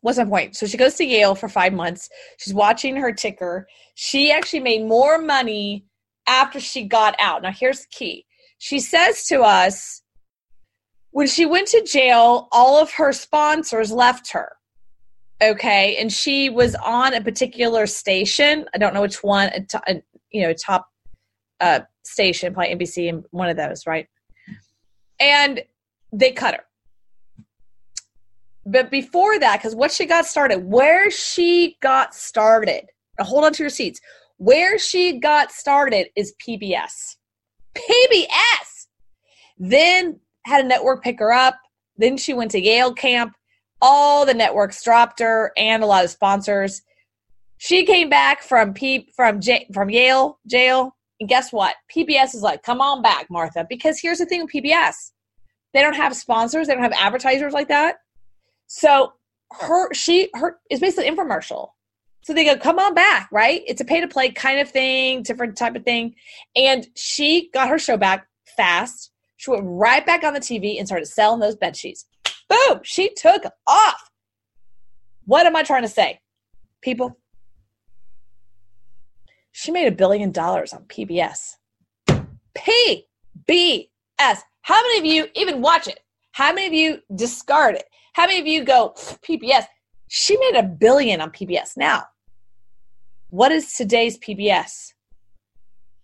What's 0.01 0.19
my 0.19 0.25
point? 0.25 0.55
So 0.55 0.67
she 0.67 0.77
goes 0.77 0.93
to 0.97 1.03
Yale 1.03 1.33
for 1.33 1.49
five 1.49 1.73
months. 1.73 2.09
She's 2.37 2.53
watching 2.53 2.95
her 2.95 3.11
ticker. 3.11 3.65
She 3.95 4.31
actually 4.31 4.59
made 4.59 4.85
more 4.85 5.17
money 5.17 5.87
after 6.27 6.59
she 6.59 6.83
got 6.83 7.15
out. 7.17 7.41
Now, 7.41 7.51
here's 7.51 7.79
the 7.79 7.87
key. 7.89 8.27
She 8.59 8.77
says 8.79 9.25
to 9.29 9.41
us, 9.41 10.03
when 11.15 11.27
she 11.27 11.45
went 11.45 11.65
to 11.69 11.81
jail, 11.81 12.49
all 12.51 12.77
of 12.77 12.91
her 12.91 13.13
sponsors 13.13 13.89
left 13.89 14.33
her. 14.33 14.51
Okay, 15.41 15.95
and 15.95 16.11
she 16.11 16.49
was 16.49 16.75
on 16.75 17.13
a 17.13 17.21
particular 17.21 17.87
station. 17.87 18.65
I 18.73 18.77
don't 18.79 18.93
know 18.93 18.99
which 18.99 19.23
one. 19.23 19.47
A 19.53 19.61
to, 19.61 19.81
a, 19.87 20.03
you 20.31 20.41
know, 20.41 20.51
top 20.51 20.89
uh, 21.61 21.79
station, 22.03 22.53
probably 22.53 22.75
NBC, 22.75 23.07
and 23.07 23.23
one 23.31 23.47
of 23.47 23.55
those, 23.55 23.87
right? 23.87 24.07
And 25.21 25.63
they 26.11 26.33
cut 26.33 26.55
her. 26.55 26.65
But 28.65 28.91
before 28.91 29.39
that, 29.39 29.59
because 29.59 29.73
what 29.73 29.93
she 29.93 30.05
got 30.05 30.25
started, 30.25 30.65
where 30.65 31.09
she 31.09 31.77
got 31.81 32.13
started, 32.13 32.87
hold 33.19 33.45
on 33.45 33.53
to 33.53 33.63
your 33.63 33.69
seats. 33.69 34.01
Where 34.35 34.77
she 34.77 35.17
got 35.17 35.53
started 35.53 36.07
is 36.17 36.33
PBS. 36.45 37.15
PBS. 37.73 38.87
Then 39.57 40.19
had 40.45 40.63
a 40.63 40.67
network 40.67 41.03
pick 41.03 41.19
her 41.19 41.33
up. 41.33 41.55
Then 41.97 42.17
she 42.17 42.33
went 42.33 42.51
to 42.51 42.61
Yale 42.61 42.93
camp. 42.93 43.33
All 43.81 44.25
the 44.25 44.33
networks 44.33 44.83
dropped 44.83 45.19
her 45.19 45.51
and 45.57 45.83
a 45.83 45.85
lot 45.85 46.05
of 46.05 46.11
sponsors. 46.11 46.81
She 47.57 47.85
came 47.85 48.09
back 48.09 48.41
from 48.41 48.73
P 48.73 49.09
from 49.15 49.41
J, 49.41 49.67
from 49.73 49.89
Yale 49.89 50.39
jail, 50.47 50.95
and 51.19 51.29
guess 51.29 51.51
what? 51.51 51.75
PBS 51.93 52.35
is 52.35 52.41
like, 52.41 52.63
"Come 52.63 52.81
on 52.81 53.01
back, 53.01 53.27
Martha," 53.29 53.65
because 53.69 53.99
here's 53.99 54.19
the 54.19 54.25
thing 54.25 54.41
with 54.41 54.51
PBS: 54.51 55.11
they 55.73 55.81
don't 55.81 55.95
have 55.95 56.15
sponsors, 56.15 56.67
they 56.67 56.73
don't 56.73 56.83
have 56.83 56.93
advertisers 56.93 57.53
like 57.53 57.69
that. 57.69 57.97
So 58.67 59.13
her 59.51 59.93
she 59.93 60.29
her 60.35 60.59
is 60.69 60.79
basically 60.79 61.09
infomercial. 61.09 61.69
So 62.23 62.33
they 62.33 62.43
go, 62.43 62.57
"Come 62.57 62.79
on 62.79 62.93
back," 62.93 63.29
right? 63.31 63.61
It's 63.67 63.81
a 63.81 63.85
pay 63.85 64.01
to 64.01 64.07
play 64.07 64.31
kind 64.31 64.59
of 64.59 64.69
thing, 64.69 65.23
different 65.23 65.57
type 65.57 65.75
of 65.75 65.83
thing, 65.83 66.15
and 66.55 66.87
she 66.95 67.49
got 67.53 67.69
her 67.69 67.79
show 67.79 67.97
back 67.97 68.27
fast 68.57 69.11
she 69.45 69.51
went 69.51 69.63
right 69.67 70.03
back 70.03 70.23
on 70.23 70.33
the 70.33 70.39
TV 70.39 70.79
and 70.79 70.87
started 70.87 71.05
selling 71.05 71.39
those 71.39 71.55
bed 71.55 71.77
sheets. 71.77 72.05
Boom! 72.49 72.79
She 72.81 73.13
took 73.13 73.43
off. 73.67 74.09
What 75.25 75.45
am 75.45 75.55
I 75.55 75.61
trying 75.61 75.83
to 75.83 75.87
say? 75.87 76.19
People, 76.81 77.15
she 79.51 79.71
made 79.71 79.87
a 79.87 79.91
billion 79.91 80.31
dollars 80.31 80.73
on 80.73 80.83
PBS. 80.85 81.57
PBS. 82.57 83.87
How 84.63 84.81
many 84.81 84.97
of 84.99 85.05
you 85.05 85.27
even 85.35 85.61
watch 85.61 85.87
it? 85.87 85.99
How 86.31 86.51
many 86.51 86.65
of 86.65 86.73
you 86.73 86.99
discard 87.15 87.75
it? 87.75 87.85
How 88.13 88.25
many 88.25 88.39
of 88.39 88.47
you 88.47 88.63
go, 88.63 88.93
PBS? 88.95 89.65
She 90.07 90.37
made 90.37 90.55
a 90.55 90.63
billion 90.63 91.21
on 91.21 91.29
PBS. 91.29 91.77
Now, 91.77 92.05
what 93.29 93.51
is 93.51 93.73
today's 93.73 94.17
PBS? 94.17 94.93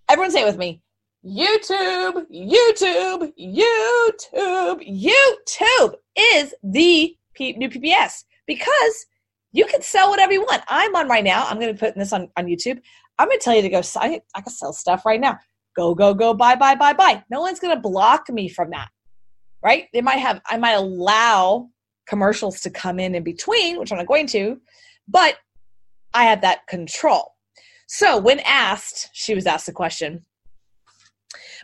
Everyone 0.10 0.30
say 0.30 0.42
it 0.42 0.46
with 0.46 0.58
me 0.58 0.82
YouTube, 1.24 2.26
YouTube, 2.34 3.32
YouTube, 3.40 4.82
YouTube 4.90 5.96
is 6.18 6.56
the 6.64 7.16
P- 7.36 7.54
new 7.54 7.70
PBS 7.70 8.24
because 8.48 9.06
you 9.52 9.66
can 9.66 9.84
sell 9.84 10.10
whatever 10.10 10.34
you 10.34 10.42
want. 10.42 10.64
I'm 10.68 10.96
on 10.96 11.08
right 11.08 11.24
now. 11.24 11.46
I'm 11.46 11.60
going 11.60 11.68
to 11.68 11.74
be 11.74 11.80
putting 11.80 12.00
this 12.00 12.12
on, 12.12 12.30
on 12.38 12.46
YouTube. 12.48 12.82
I'm 13.20 13.28
going 13.28 13.38
to 13.38 13.44
tell 13.44 13.56
you 13.56 13.62
to 13.62 13.70
go. 13.70 13.82
I, 13.98 14.20
I 14.34 14.42
can 14.42 14.52
sell 14.52 14.74
stuff 14.74 15.06
right 15.06 15.22
now. 15.22 15.38
Go, 15.76 15.94
go, 15.94 16.16
go, 16.16 16.34
buy, 16.34 16.56
buy, 16.56 16.74
buy, 16.74 16.94
buy. 16.94 17.24
No 17.30 17.42
one's 17.42 17.60
going 17.60 17.76
to 17.76 17.82
block 17.82 18.28
me 18.30 18.50
from 18.50 18.72
that, 18.72 18.90
right? 19.64 19.90
They 19.94 20.02
might 20.02 20.18
have, 20.18 20.42
I 20.48 20.58
might 20.58 20.74
allow 20.74 21.70
commercials 22.08 22.62
to 22.62 22.72
come 22.72 23.00
in 23.00 23.14
in 23.14 23.24
between, 23.24 23.78
which 23.78 23.92
I'm 23.92 24.00
not 24.00 24.08
going 24.08 24.26
to, 24.28 24.60
but 25.08 25.36
I 26.16 26.24
have 26.24 26.42
that 26.42 26.66
control. 26.66 27.36
So 27.88 28.18
when 28.18 28.40
asked, 28.40 29.10
she 29.14 29.36
was 29.36 29.46
asked 29.46 29.68
the 29.68 29.72
question, 29.72 30.26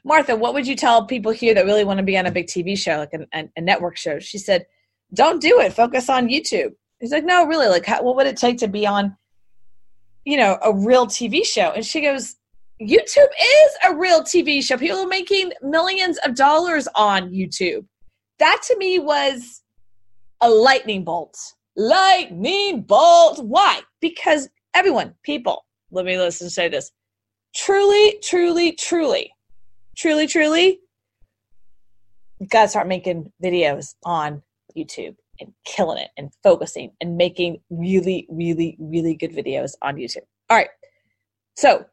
Martha, 0.03 0.35
what 0.35 0.53
would 0.53 0.67
you 0.67 0.75
tell 0.75 1.05
people 1.05 1.31
here 1.31 1.53
that 1.53 1.65
really 1.65 1.83
want 1.83 1.97
to 1.97 2.03
be 2.03 2.17
on 2.17 2.25
a 2.25 2.31
big 2.31 2.47
TV 2.47 2.77
show, 2.77 2.97
like 2.97 3.13
a, 3.13 3.49
a 3.55 3.61
network 3.61 3.97
show? 3.97 4.19
She 4.19 4.37
said, 4.37 4.65
don't 5.13 5.41
do 5.41 5.59
it. 5.59 5.73
Focus 5.73 6.09
on 6.09 6.27
YouTube. 6.27 6.73
He's 6.99 7.11
like, 7.11 7.25
no, 7.25 7.45
really. 7.45 7.67
Like, 7.67 7.85
how, 7.85 8.03
what 8.03 8.15
would 8.15 8.27
it 8.27 8.37
take 8.37 8.57
to 8.59 8.67
be 8.67 8.85
on, 8.85 9.15
you 10.25 10.37
know, 10.37 10.57
a 10.63 10.73
real 10.73 11.07
TV 11.07 11.45
show. 11.45 11.71
And 11.71 11.85
she 11.85 12.01
goes, 12.01 12.35
YouTube 12.81 13.17
is 13.17 13.71
a 13.85 13.95
real 13.95 14.21
TV 14.21 14.61
show. 14.61 14.77
People 14.77 14.99
are 14.99 15.07
making 15.07 15.51
millions 15.61 16.17
of 16.25 16.35
dollars 16.35 16.87
on 16.95 17.31
YouTube. 17.31 17.85
That 18.39 18.61
to 18.67 18.77
me 18.77 18.99
was 18.99 19.63
a 20.41 20.49
lightning 20.49 21.03
bolt. 21.03 21.37
Lightning 21.75 22.81
bolt. 22.81 23.43
Why? 23.43 23.81
Because 24.01 24.49
everyone, 24.75 25.15
people, 25.23 25.65
let 25.91 26.05
me 26.05 26.17
listen 26.17 26.49
say 26.49 26.69
this. 26.69 26.91
Truly, 27.55 28.19
truly, 28.21 28.73
truly, 28.73 29.31
truly, 29.97 30.27
truly, 30.27 30.79
gotta 32.49 32.69
start 32.69 32.87
making 32.87 33.31
videos 33.43 33.95
on 34.05 34.41
YouTube 34.77 35.15
and 35.39 35.51
killing 35.65 35.97
it 35.97 36.09
and 36.17 36.31
focusing 36.43 36.91
and 37.01 37.17
making 37.17 37.59
really, 37.69 38.27
really, 38.29 38.77
really 38.79 39.15
good 39.15 39.31
videos 39.31 39.73
on 39.81 39.95
YouTube. 39.95 40.25
All 40.49 40.57
right. 40.57 40.69
So, 41.55 41.85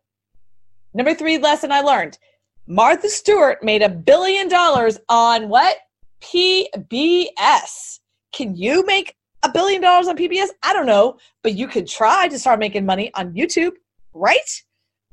number 0.93 1.15
three 1.15 1.39
lesson 1.39 1.73
I 1.73 1.81
learned 1.81 2.19
Martha 2.67 3.09
Stewart 3.09 3.63
made 3.63 3.83
a 3.83 3.89
billion 3.89 4.49
dollars 4.49 4.99
on 5.09 5.49
what? 5.49 5.79
PBS. 6.21 8.01
Can 8.33 8.57
you 8.57 8.85
make 8.87 9.15
a 9.43 9.51
billion 9.51 9.83
dollars 9.83 10.09
on 10.09 10.17
PBS? 10.17 10.49
I 10.63 10.73
don't 10.73 10.87
know, 10.87 11.19
but 11.43 11.55
you 11.55 11.69
could 11.69 11.87
try 11.87 12.29
to 12.29 12.39
start 12.39 12.59
making 12.59 12.87
money 12.87 13.11
on 13.15 13.35
YouTube, 13.35 13.73
right? 14.15 14.39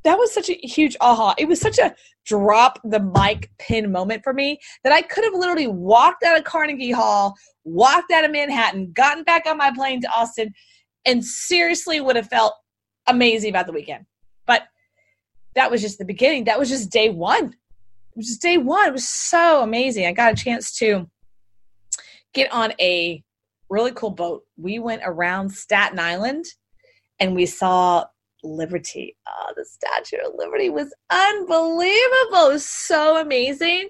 That 0.04 0.18
was 0.18 0.32
such 0.32 0.48
a 0.48 0.54
huge 0.54 0.96
aha. 1.00 1.34
It 1.38 1.46
was 1.46 1.60
such 1.60 1.78
a 1.78 1.94
drop 2.24 2.78
the 2.84 3.00
mic 3.00 3.50
pin 3.58 3.90
moment 3.90 4.22
for 4.22 4.32
me 4.32 4.58
that 4.84 4.92
I 4.92 5.02
could 5.02 5.24
have 5.24 5.34
literally 5.34 5.66
walked 5.66 6.22
out 6.22 6.38
of 6.38 6.44
Carnegie 6.44 6.92
Hall, 6.92 7.34
walked 7.64 8.10
out 8.12 8.24
of 8.24 8.30
Manhattan, 8.30 8.92
gotten 8.92 9.24
back 9.24 9.46
on 9.46 9.58
my 9.58 9.72
plane 9.74 10.00
to 10.02 10.08
Austin, 10.14 10.52
and 11.04 11.24
seriously 11.24 12.00
would 12.00 12.16
have 12.16 12.28
felt 12.28 12.54
amazing 13.06 13.50
about 13.50 13.66
the 13.66 13.72
weekend. 13.72 14.06
But 14.46 14.62
that 15.54 15.70
was 15.70 15.80
just 15.80 15.98
the 15.98 16.04
beginning. 16.04 16.44
That 16.44 16.58
was 16.58 16.68
just 16.68 16.90
day 16.90 17.10
one. 17.10 17.46
It 17.46 18.16
was 18.16 18.26
just 18.26 18.42
day 18.42 18.58
one. 18.58 18.88
It 18.88 18.92
was 18.92 19.08
so 19.08 19.62
amazing. 19.62 20.06
I 20.06 20.12
got 20.12 20.32
a 20.32 20.36
chance 20.36 20.76
to 20.78 21.08
get 22.34 22.52
on 22.52 22.72
a 22.80 23.22
really 23.68 23.92
cool 23.92 24.10
boat. 24.10 24.42
We 24.56 24.78
went 24.78 25.02
around 25.04 25.50
Staten 25.50 25.98
Island 25.98 26.44
and 27.18 27.34
we 27.34 27.46
saw 27.46 28.04
Liberty. 28.42 29.16
Oh, 29.28 29.52
the 29.56 29.64
Statue 29.64 30.24
of 30.26 30.34
Liberty 30.36 30.70
was 30.70 30.92
unbelievable. 31.10 32.48
It 32.48 32.52
was 32.52 32.68
so 32.68 33.20
amazing. 33.20 33.88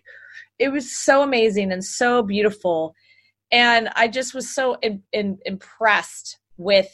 It 0.59 0.69
was 0.71 0.97
so 0.97 1.23
amazing 1.23 1.73
and 1.73 1.85
so 1.85 2.23
beautiful. 2.23 2.95
And 3.51 3.89
I 3.97 4.09
just 4.09 4.35
was 4.35 4.55
so 4.55 4.77
in, 4.83 5.03
in, 5.13 5.39
impressed 5.45 6.39
with, 6.57 6.91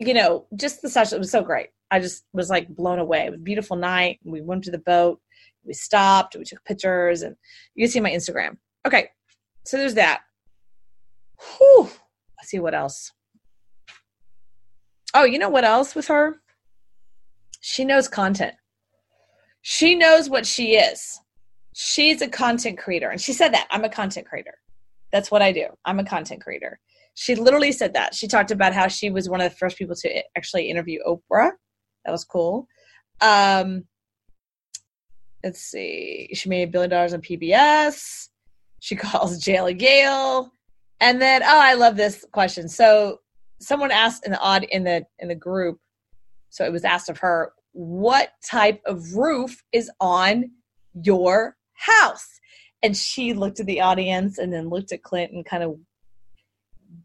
you 0.00 0.14
know, 0.14 0.46
just 0.56 0.82
the 0.82 0.90
statue. 0.90 1.16
It 1.16 1.20
was 1.20 1.30
so 1.30 1.42
great. 1.42 1.68
I 1.90 2.00
just 2.00 2.24
was 2.32 2.50
like 2.50 2.68
blown 2.68 2.98
away. 2.98 3.26
It 3.26 3.30
was 3.30 3.40
a 3.40 3.42
beautiful 3.42 3.76
night. 3.76 4.18
We 4.24 4.40
went 4.40 4.64
to 4.64 4.70
the 4.70 4.78
boat. 4.78 5.20
We 5.64 5.74
stopped. 5.74 6.36
We 6.36 6.44
took 6.44 6.64
pictures, 6.64 7.22
and 7.22 7.36
you 7.74 7.84
can 7.86 7.92
see 7.92 8.00
my 8.00 8.10
Instagram. 8.10 8.56
Okay, 8.86 9.08
so 9.64 9.76
there's 9.76 9.94
that. 9.94 10.22
Whew. 11.40 11.88
Let's 12.38 12.50
see 12.50 12.58
what 12.58 12.74
else. 12.74 13.12
Oh, 15.14 15.24
you 15.24 15.38
know 15.38 15.48
what 15.48 15.64
else 15.64 15.94
with 15.94 16.08
her? 16.08 16.40
She 17.66 17.86
knows 17.86 18.08
content. 18.08 18.54
She 19.62 19.94
knows 19.94 20.28
what 20.28 20.44
she 20.44 20.76
is. 20.76 21.18
She's 21.72 22.20
a 22.20 22.28
content 22.28 22.76
creator. 22.76 23.08
And 23.08 23.18
she 23.18 23.32
said 23.32 23.54
that 23.54 23.68
I'm 23.70 23.84
a 23.84 23.88
content 23.88 24.26
creator. 24.26 24.52
That's 25.12 25.30
what 25.30 25.40
I 25.40 25.50
do. 25.50 25.68
I'm 25.86 25.98
a 25.98 26.04
content 26.04 26.42
creator. 26.42 26.78
She 27.14 27.34
literally 27.34 27.72
said 27.72 27.94
that. 27.94 28.14
She 28.14 28.28
talked 28.28 28.50
about 28.50 28.74
how 28.74 28.86
she 28.88 29.08
was 29.08 29.30
one 29.30 29.40
of 29.40 29.50
the 29.50 29.56
first 29.56 29.78
people 29.78 29.96
to 29.96 30.22
actually 30.36 30.68
interview 30.68 30.98
Oprah. 31.06 31.52
That 32.04 32.12
was 32.12 32.22
cool. 32.26 32.68
Um, 33.22 33.84
let's 35.42 35.62
see. 35.62 36.28
She 36.34 36.50
made 36.50 36.68
a 36.68 36.70
billion 36.70 36.90
dollars 36.90 37.14
on 37.14 37.22
PBS. 37.22 38.28
She 38.80 38.94
calls 39.04 39.42
Jayla 39.42 39.78
Gale. 39.78 40.52
And 41.00 41.18
then, 41.18 41.42
oh, 41.42 41.60
I 41.62 41.72
love 41.72 41.96
this 41.96 42.26
question. 42.30 42.68
So 42.68 43.20
someone 43.58 43.90
asked 43.90 44.26
in 44.26 44.32
the 44.32 44.40
odd 44.40 44.64
in 44.64 44.84
the 44.84 45.06
in 45.18 45.28
the 45.28 45.34
group, 45.34 45.78
so 46.54 46.64
it 46.64 46.70
was 46.70 46.84
asked 46.84 47.08
of 47.08 47.18
her, 47.18 47.52
what 47.72 48.30
type 48.48 48.80
of 48.86 49.16
roof 49.16 49.64
is 49.72 49.90
on 50.00 50.52
your 51.02 51.56
house? 51.72 52.28
And 52.80 52.96
she 52.96 53.32
looked 53.32 53.58
at 53.58 53.66
the 53.66 53.80
audience 53.80 54.38
and 54.38 54.52
then 54.52 54.68
looked 54.68 54.92
at 54.92 55.02
Clint 55.02 55.32
and 55.32 55.44
kind 55.44 55.64
of 55.64 55.80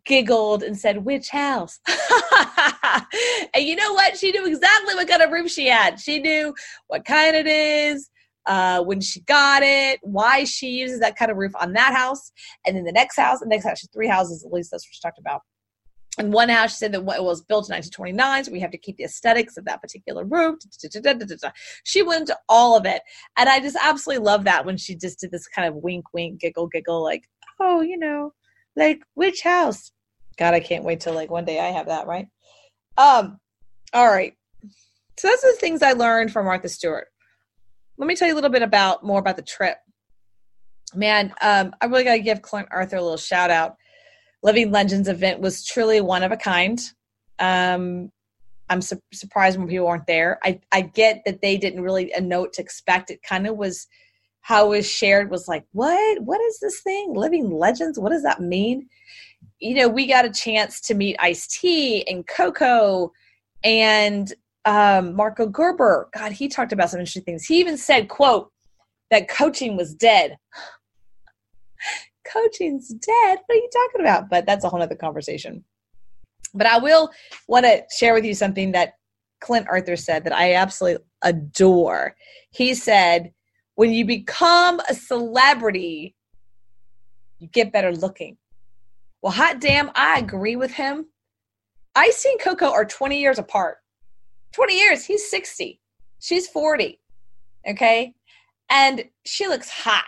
giggled 0.06 0.62
and 0.62 0.78
said, 0.78 1.04
Which 1.04 1.30
house? 1.30 1.80
and 1.88 3.66
you 3.66 3.76
know 3.76 3.91
what? 3.93 4.18
She 4.18 4.32
knew 4.32 4.45
exactly 4.45 4.93
what 4.93 5.08
kind 5.08 5.24
of 5.24 5.32
roof 5.32 5.50
she 5.50 5.66
had. 5.66 6.00
She 6.00 6.20
knew 6.20 6.54
what 6.86 7.04
kind 7.04 7.36
it 7.36 7.47
is, 7.47 8.08
uh, 8.45 8.84
when 8.84 9.02
she 9.02 9.22
got 9.22 9.64
it, 9.64 10.00
why 10.04 10.43
she 10.43 10.68
uses 10.68 11.00
that 11.00 11.16
kind 11.16 11.32
of 11.32 11.38
roof 11.38 11.54
on 11.60 11.74
that 11.74 11.95
house. 11.95 12.32
And 12.68 12.78
then 12.78 12.84
the 12.84 12.91
next 12.91 13.18
house, 13.18 13.39
the 13.39 13.47
next 13.47 13.66
house, 13.66 13.84
three 13.91 14.10
houses, 14.10 14.45
at 14.45 14.54
least 14.54 14.70
that's 14.70 14.86
what 14.86 14.93
she 14.93 15.02
talked 15.02 15.18
about. 15.18 15.41
And 16.20 16.34
one 16.34 16.49
house, 16.49 16.78
said 16.78 16.91
that 16.91 16.99
it 16.99 17.24
was 17.24 17.41
built 17.41 17.70
in 17.70 17.76
1929, 17.76 18.43
so 18.43 18.51
we 18.51 18.59
have 18.59 18.72
to 18.72 18.78
keep 18.78 18.97
the 18.97 19.05
aesthetics 19.05 19.55
of 19.55 19.63
that 19.65 19.82
particular 19.82 20.26
roof. 20.26 20.59
She 21.86 22.01
went 22.01 22.30
all 22.49 22.76
of 22.76 22.86
it. 22.86 23.01
And 23.38 23.47
I 23.47 23.61
just 23.61 23.78
absolutely 23.82 24.26
love 24.26 24.43
that 24.43 24.65
when 24.65 24.76
she 24.76 24.95
just 24.95 25.22
did 25.22 25.32
this 25.32 25.47
kind 25.47 25.67
of 25.70 25.76
wink, 25.76 26.13
wink, 26.13 26.41
giggle, 26.41 26.67
giggle, 26.67 27.01
like, 27.01 27.24
oh, 27.61 27.80
you 27.80 27.97
know, 27.97 28.34
like 28.76 29.01
which 29.13 29.43
house? 29.43 29.93
God, 30.38 30.53
I 30.53 30.59
can't 30.59 30.84
wait 30.84 30.99
till 30.99 31.13
like 31.13 31.32
one 31.32 31.45
day 31.45 31.57
I 31.57 31.67
have 31.67 31.86
that, 31.88 32.05
right? 32.05 32.28
Um, 32.97 33.39
all 33.93 34.07
right. 34.07 34.34
So 35.17 35.30
those 35.30 35.43
are 35.43 35.53
the 35.53 35.57
things 35.59 35.82
I 35.82 35.93
learned 35.93 36.34
from 36.34 36.45
Martha 36.45 36.67
Stewart. 36.67 37.07
Let 37.97 38.07
me 38.07 38.15
tell 38.15 38.28
you 38.28 38.34
a 38.34 38.36
little 38.36 38.49
bit 38.49 38.61
about 38.61 39.05
more 39.05 39.20
about 39.20 39.38
the 39.38 39.41
trip. 39.41 39.78
Man, 40.93 41.34
um, 41.41 41.74
I 41.82 41.86
really 41.86 42.03
got 42.03 42.15
to 42.15 42.20
give 42.20 42.41
Clint 42.41 42.67
Arthur 42.72 42.97
a 42.97 43.01
little 43.01 43.17
shout 43.17 43.51
out. 43.51 43.76
Living 44.41 44.71
Legends 44.71 45.07
event 45.07 45.41
was 45.41 45.65
truly 45.65 46.01
one 46.01 46.23
of 46.23 46.31
a 46.31 46.37
kind. 46.37 46.79
Um, 47.39 48.11
I'm 48.69 48.81
su- 48.81 49.01
surprised 49.13 49.57
when 49.57 49.67
people 49.67 49.87
weren't 49.87 50.07
there. 50.07 50.39
I, 50.43 50.59
I 50.71 50.81
get 50.81 51.23
that 51.25 51.41
they 51.41 51.57
didn't 51.57 51.81
really 51.81 52.11
a 52.13 52.21
note 52.21 52.53
to 52.53 52.61
expect. 52.61 53.09
It 53.11 53.21
kind 53.23 53.47
of 53.47 53.57
was 53.57 53.87
how 54.41 54.67
it 54.67 54.77
was 54.77 54.89
shared 54.89 55.29
was 55.29 55.47
like, 55.47 55.65
what? 55.73 56.21
What 56.23 56.41
is 56.41 56.59
this 56.59 56.81
thing? 56.81 57.13
Living 57.13 57.51
Legends? 57.51 57.99
What 57.99 58.11
does 58.11 58.23
that 58.23 58.41
mean? 58.41 58.87
You 59.59 59.75
know, 59.75 59.87
we 59.89 60.07
got 60.07 60.25
a 60.25 60.29
chance 60.31 60.79
to 60.81 60.93
meet 60.93 61.17
Ice 61.19 61.47
T 61.47 62.07
and 62.07 62.25
Coco 62.25 63.11
and 63.63 64.33
um, 64.65 65.15
Marco 65.15 65.47
Gerber. 65.47 66.09
God, 66.13 66.31
he 66.31 66.47
talked 66.47 66.71
about 66.71 66.89
some 66.89 66.99
interesting 66.99 67.23
things. 67.23 67.45
He 67.45 67.59
even 67.59 67.77
said, 67.77 68.07
quote, 68.07 68.51
that 69.11 69.27
coaching 69.27 69.75
was 69.75 69.93
dead. 69.93 70.37
Coaching's 72.32 72.89
dead. 72.89 73.39
What 73.45 73.55
are 73.55 73.55
you 73.55 73.69
talking 73.73 74.01
about? 74.01 74.30
But 74.30 74.45
that's 74.45 74.63
a 74.63 74.69
whole 74.69 74.82
other 74.82 74.95
conversation. 74.95 75.63
But 76.53 76.67
I 76.67 76.80
will 76.80 77.09
want 77.47 77.65
to 77.65 77.84
share 77.95 78.13
with 78.13 78.25
you 78.25 78.34
something 78.34 78.71
that 78.71 78.93
Clint 79.41 79.67
Arthur 79.69 79.95
said 79.95 80.23
that 80.23 80.34
I 80.34 80.53
absolutely 80.55 81.03
adore. 81.21 82.15
He 82.51 82.73
said, 82.73 83.32
when 83.75 83.93
you 83.93 84.05
become 84.05 84.82
a 84.89 84.93
celebrity, 84.93 86.15
you 87.39 87.47
get 87.47 87.71
better 87.71 87.95
looking. 87.95 88.38
Well, 89.21 89.32
hot 89.32 89.61
damn, 89.61 89.91
I 89.95 90.19
agree 90.19 90.55
with 90.55 90.71
him. 90.71 91.07
Ice 91.95 92.23
T 92.23 92.30
and 92.32 92.39
Coco 92.39 92.71
are 92.71 92.86
20 92.86 93.19
years 93.19 93.39
apart. 93.39 93.77
20 94.53 94.77
years. 94.77 95.05
He's 95.05 95.30
60. 95.30 95.80
She's 96.19 96.47
40. 96.47 96.99
Okay. 97.69 98.13
And 98.69 99.05
she 99.25 99.47
looks 99.47 99.69
hot. 99.69 100.05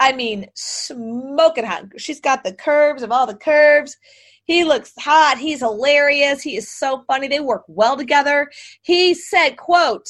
I 0.00 0.12
mean, 0.12 0.46
smoking 0.54 1.64
hot. 1.64 1.84
She's 1.98 2.20
got 2.20 2.42
the 2.42 2.54
curves 2.54 3.02
of 3.02 3.12
all 3.12 3.26
the 3.26 3.36
curves. 3.36 3.96
He 4.44 4.64
looks 4.64 4.92
hot. 4.98 5.38
He's 5.38 5.60
hilarious. 5.60 6.42
He 6.42 6.56
is 6.56 6.68
so 6.68 7.04
funny. 7.06 7.28
They 7.28 7.40
work 7.40 7.64
well 7.68 7.96
together. 7.96 8.50
He 8.82 9.14
said, 9.14 9.50
quote, 9.50 10.08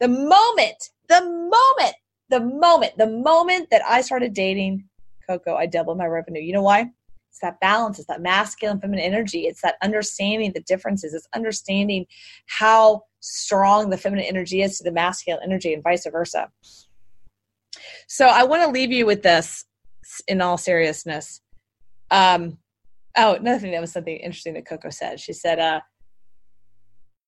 the 0.00 0.08
moment, 0.08 0.90
the 1.08 1.22
moment, 1.22 1.94
the 2.30 2.40
moment, 2.40 2.92
the 2.96 3.06
moment 3.06 3.68
that 3.70 3.82
I 3.86 4.00
started 4.00 4.34
dating 4.34 4.88
Coco, 5.28 5.54
I 5.54 5.66
doubled 5.66 5.98
my 5.98 6.06
revenue. 6.06 6.40
You 6.40 6.54
know 6.54 6.62
why? 6.62 6.90
It's 7.30 7.40
that 7.42 7.60
balance, 7.60 7.98
it's 7.98 8.08
that 8.08 8.22
masculine, 8.22 8.80
feminine 8.80 9.04
energy. 9.04 9.40
It's 9.40 9.60
that 9.60 9.76
understanding 9.82 10.52
the 10.54 10.62
differences. 10.62 11.12
It's 11.12 11.28
understanding 11.34 12.06
how 12.46 13.02
strong 13.20 13.90
the 13.90 13.98
feminine 13.98 14.24
energy 14.24 14.62
is 14.62 14.78
to 14.78 14.84
the 14.84 14.92
masculine 14.92 15.42
energy 15.44 15.74
and 15.74 15.82
vice 15.82 16.06
versa. 16.10 16.48
So 18.06 18.26
I 18.26 18.44
want 18.44 18.62
to 18.62 18.70
leave 18.70 18.92
you 18.92 19.06
with 19.06 19.22
this 19.22 19.64
in 20.28 20.40
all 20.40 20.58
seriousness. 20.58 21.40
Um, 22.10 22.58
oh, 23.16 23.34
another 23.34 23.58
thing 23.58 23.72
that 23.72 23.80
was 23.80 23.92
something 23.92 24.16
interesting 24.16 24.54
that 24.54 24.66
Coco 24.66 24.90
said. 24.90 25.20
She 25.20 25.32
said, 25.32 25.58
uh, 25.58 25.80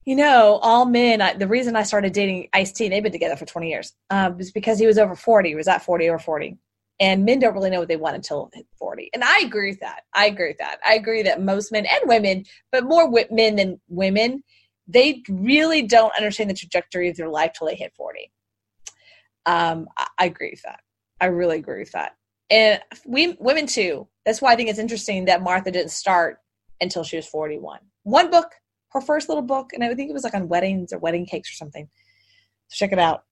you 0.05 0.17
know, 0.17 0.59
all 0.63 0.87
men, 0.87 1.21
I, 1.21 1.35
the 1.35 1.47
reason 1.47 1.77
I 1.77 1.83
started 1.83 2.13
dating 2.13 2.49
Ice 2.55 2.73
T, 2.73 2.89
they've 2.89 3.03
been 3.03 3.13
together 3.13 3.37
for 3.37 3.45
20 3.45 3.69
years, 3.69 3.93
um, 4.11 4.39
was 4.39 4.51
because 4.51 4.79
he 4.79 4.87
was 4.87 4.99
over 4.99 5.15
40. 5.15 5.51
He 5.51 5.55
was 5.55 5.69
at 5.69 5.85
40 5.85 6.09
or 6.09 6.19
40. 6.19 6.57
And 7.01 7.25
men 7.25 7.39
don't 7.39 7.55
really 7.55 7.71
know 7.71 7.79
what 7.79 7.89
they 7.89 7.97
want 7.97 8.17
until 8.17 8.51
40. 8.79 9.11
And 9.15 9.23
I 9.23 9.41
agree 9.41 9.71
with 9.71 9.81
that. 9.81 10.05
I 10.15 10.27
agree 10.27 10.49
with 10.49 10.59
that. 10.59 10.79
I 10.87 10.95
agree 10.95 11.23
that 11.23 11.43
most 11.43 11.71
men 11.71 11.87
and 11.87 12.01
women, 12.07 12.45
but 12.73 12.85
more 12.85 13.09
men 13.31 13.57
than 13.57 13.81
women, 13.89 14.43
they 14.89 15.23
really 15.29 15.83
don't 15.83 16.17
understand 16.17 16.49
the 16.49 16.55
trajectory 16.55 17.09
of 17.09 17.17
their 17.17 17.29
life 17.29 17.53
till 17.53 17.67
they 17.67 17.77
hit 17.77 17.93
40. 17.95 18.33
Um, 19.49 19.89
I, 19.97 20.07
I 20.19 20.27
agree 20.27 20.51
with 20.51 20.63
that. 20.63 20.81
I 21.21 21.27
really 21.27 21.59
agree 21.59 21.81
with 21.81 21.93
that. 21.93 22.17
And 22.51 22.81
we 23.07 23.37
women 23.41 23.67
too. 23.67 24.07
That's 24.25 24.41
why 24.41 24.53
I 24.53 24.57
think 24.57 24.69
it's 24.69 24.79
interesting 24.79 25.25
that 25.25 25.43
Martha 25.43 25.71
didn't 25.71 25.91
start 25.91 26.39
until 26.81 27.03
she 27.03 27.17
was 27.17 27.27
41. 27.27 27.81
One 28.05 28.31
book, 28.31 28.53
her 28.91 29.01
first 29.01 29.29
little 29.29 29.43
book, 29.43 29.71
and 29.73 29.83
I 29.83 29.93
think 29.95 30.11
it 30.11 30.15
was 30.15 30.25
like 30.25 30.35
on 30.35 30.49
weddings 30.49 30.93
or 30.93 30.99
wedding 30.99 31.27
cakes 31.27 31.51
or 31.51 31.55
something. 31.55 31.89
So 32.69 32.77
check 32.77 32.93
it 32.93 32.99
out. 32.99 33.25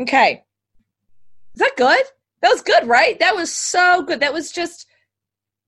Okay. 0.00 0.44
Is 1.54 1.60
that 1.60 1.76
good? 1.76 2.04
That 2.40 2.50
was 2.50 2.62
good, 2.62 2.86
right? 2.86 3.18
That 3.18 3.34
was 3.34 3.52
so 3.52 4.02
good. 4.02 4.20
That 4.20 4.32
was 4.32 4.52
just 4.52 4.86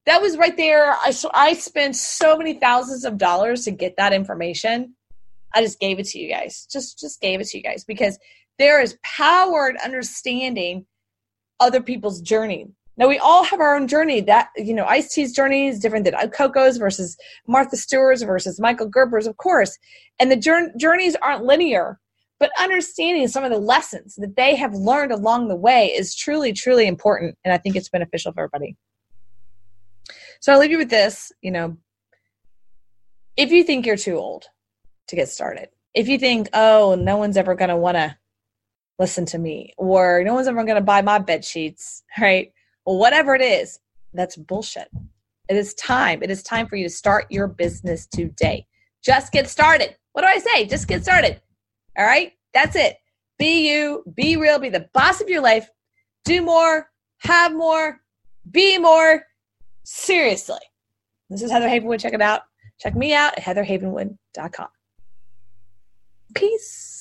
that 0.07 0.23
was 0.23 0.39
right 0.39 0.57
there. 0.57 0.95
I 1.05 1.11
so 1.11 1.31
I 1.35 1.55
spent 1.55 1.97
so 1.97 2.37
many 2.37 2.55
thousands 2.55 3.05
of 3.05 3.19
dollars 3.19 3.65
to 3.65 3.73
get 3.73 3.97
that 3.97 4.13
information. 4.13 4.95
I 5.53 5.63
just 5.63 5.81
gave 5.81 5.99
it 5.99 6.07
to 6.09 6.19
you 6.19 6.29
guys. 6.29 6.67
Just 6.71 7.01
just 7.01 7.21
gave 7.21 7.41
it 7.41 7.49
to 7.49 7.57
you 7.57 7.63
guys 7.63 7.85
because 7.85 8.19
there 8.61 8.81
is 8.81 8.99
power 9.03 9.69
in 9.69 9.77
understanding 9.85 10.87
other 11.59 11.83
people's 11.83 12.21
journey. 12.21 12.69
Now 12.97 13.09
we 13.09 13.19
all 13.19 13.45
have 13.45 13.61
our 13.61 13.75
own 13.75 13.89
journey. 13.89 14.21
That 14.21 14.51
you 14.57 14.75
know, 14.75 14.85
Ice 14.85 15.13
T's 15.13 15.35
journey 15.35 15.69
is 15.69 15.81
different 15.81 16.05
than 16.05 16.15
Coco's 16.31 16.77
versus 16.77 17.17
Martha 17.49 17.77
Stewart's 17.77 18.23
versus 18.23 18.61
Michael 18.61 18.89
Gerber's, 18.89 19.27
of 19.27 19.37
course. 19.39 19.79
And 20.19 20.31
the 20.31 20.71
journeys 20.77 21.17
aren't 21.23 21.45
linear 21.45 21.99
but 22.41 22.51
understanding 22.59 23.29
some 23.29 23.45
of 23.45 23.51
the 23.51 23.59
lessons 23.59 24.17
that 24.17 24.35
they 24.35 24.57
have 24.57 24.73
learned 24.73 25.13
along 25.13 25.47
the 25.49 25.55
way 25.55 25.89
is 25.89 26.17
truly 26.17 26.53
truly 26.53 26.89
important 26.89 27.37
and 27.45 27.55
i 27.55 27.59
think 27.59 27.77
it's 27.77 27.89
beneficial 27.89 28.33
for 28.33 28.41
everybody 28.41 28.77
so 30.41 30.53
i'll 30.53 30.59
leave 30.59 30.73
you 30.73 30.79
with 30.79 30.91
this 30.91 31.31
you 31.43 31.53
know 31.53 31.77
if 33.37 33.53
you 33.53 33.63
think 33.63 33.87
you're 33.87 33.97
too 33.97 34.17
old 34.17 34.47
to 35.07 35.15
get 35.15 35.29
started 35.29 35.69
if 35.95 36.09
you 36.09 36.19
think 36.19 36.49
oh 36.55 36.97
no 36.99 37.17
one's 37.17 37.37
ever 37.37 37.55
going 37.55 37.69
to 37.69 37.77
want 37.77 37.97
to 37.97 38.17
listen 39.01 39.27
to 39.27 39.39
me 39.39 39.73
or 39.77 40.23
no 40.25 40.35
one's 40.35 40.47
ever 40.47 40.63
going 40.63 40.77
to 40.77 40.81
buy 40.81 41.03
my 41.03 41.19
bed 41.19 41.45
sheets 41.45 42.05
right 42.21 42.53
well 42.87 42.99
whatever 42.99 43.35
it 43.35 43.43
is 43.43 43.81
that's 44.15 44.37
bullshit 44.37 44.89
it 45.49 45.57
is 45.57 45.75
time 45.75 46.23
it 46.23 46.31
is 46.31 46.45
time 46.45 46.69
for 46.69 46.77
you 46.77 46.85
to 46.85 46.95
start 46.95 47.27
your 47.31 47.49
business 47.49 48.07
today 48.07 48.65
just 49.03 49.33
get 49.33 49.49
started 49.49 49.97
what 50.13 50.23
do 50.23 50.29
i 50.29 50.39
say 50.39 50.65
just 50.65 50.87
get 50.87 51.03
started 51.03 51.41
all 51.97 52.07
right? 52.07 52.33
That's 52.55 52.77
it. 52.77 52.97
Be 53.39 53.69
you, 53.71 54.05
be 54.15 54.37
real, 54.37 54.59
be 54.59 54.69
the 54.69 54.89
boss 54.93 55.21
of 55.21 55.29
your 55.29 55.43
life. 55.43 55.69
Do 56.25 56.43
more, 56.43 56.89
have 57.19 57.53
more, 57.53 58.01
be 58.51 58.79
more. 58.79 59.25
Seriously. 59.85 60.59
This 61.31 61.43
is 61.43 61.51
Heather 61.51 61.69
Havenwood. 61.69 62.01
Check 62.01 62.13
it 62.13 62.21
out. 62.21 62.43
Check 62.79 62.95
me 62.95 63.15
out 63.15 63.37
at 63.37 63.45
heatherhavenwood.com. 63.45 64.69
Peace. 66.35 67.00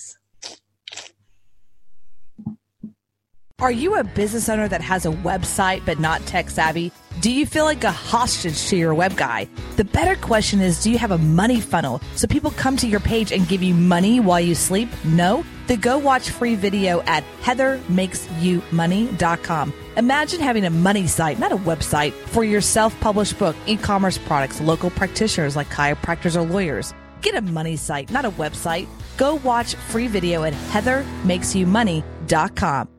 Are 3.61 3.71
you 3.71 3.95
a 3.95 4.05
business 4.05 4.47
owner 4.47 4.69
that 4.69 4.81
has 4.81 5.05
a 5.05 5.11
website 5.11 5.85
but 5.85 5.99
not 5.99 6.25
tech 6.25 6.49
savvy? 6.49 6.93
Do 7.19 7.29
you 7.29 7.45
feel 7.45 7.65
like 7.65 7.83
a 7.83 7.91
hostage 7.91 8.67
to 8.67 8.77
your 8.77 8.93
web 8.93 9.17
guy? 9.17 9.49
The 9.75 9.83
better 9.83 10.15
question 10.15 10.61
is 10.61 10.81
do 10.81 10.89
you 10.89 10.97
have 10.97 11.11
a 11.11 11.17
money 11.17 11.59
funnel 11.59 11.99
so 12.15 12.25
people 12.25 12.51
come 12.51 12.77
to 12.77 12.87
your 12.87 13.01
page 13.01 13.33
and 13.33 13.45
give 13.49 13.61
you 13.61 13.73
money 13.73 14.21
while 14.21 14.39
you 14.39 14.55
sleep? 14.55 14.87
No? 15.03 15.43
Then 15.67 15.81
go 15.81 15.97
watch 15.97 16.29
free 16.29 16.55
video 16.55 17.01
at 17.01 17.25
heathermakesyoumoney.com. 17.41 19.73
Imagine 19.97 20.39
having 20.39 20.63
a 20.63 20.69
money 20.69 21.07
site, 21.07 21.39
not 21.39 21.51
a 21.51 21.57
website, 21.57 22.13
for 22.13 22.45
your 22.45 22.61
self 22.61 22.97
published 23.01 23.37
book, 23.37 23.57
e 23.65 23.75
commerce 23.75 24.17
products, 24.17 24.61
local 24.61 24.89
practitioners 24.89 25.57
like 25.57 25.67
chiropractors 25.67 26.37
or 26.37 26.43
lawyers. 26.43 26.93
Get 27.21 27.35
a 27.35 27.41
money 27.41 27.75
site, 27.75 28.09
not 28.09 28.23
a 28.23 28.31
website. 28.31 28.87
Go 29.17 29.35
watch 29.35 29.75
free 29.75 30.07
video 30.07 30.43
at 30.43 30.53
heathermakesyoumoney.com. 30.53 32.98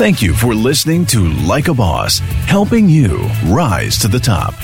Thank 0.00 0.22
you 0.22 0.32
for 0.32 0.54
listening 0.54 1.04
to 1.06 1.26
Like 1.28 1.66
a 1.68 1.74
Boss, 1.74 2.20
helping 2.46 2.88
you 2.88 3.28
rise 3.48 3.98
to 3.98 4.08
the 4.08 4.18
top. 4.18 4.54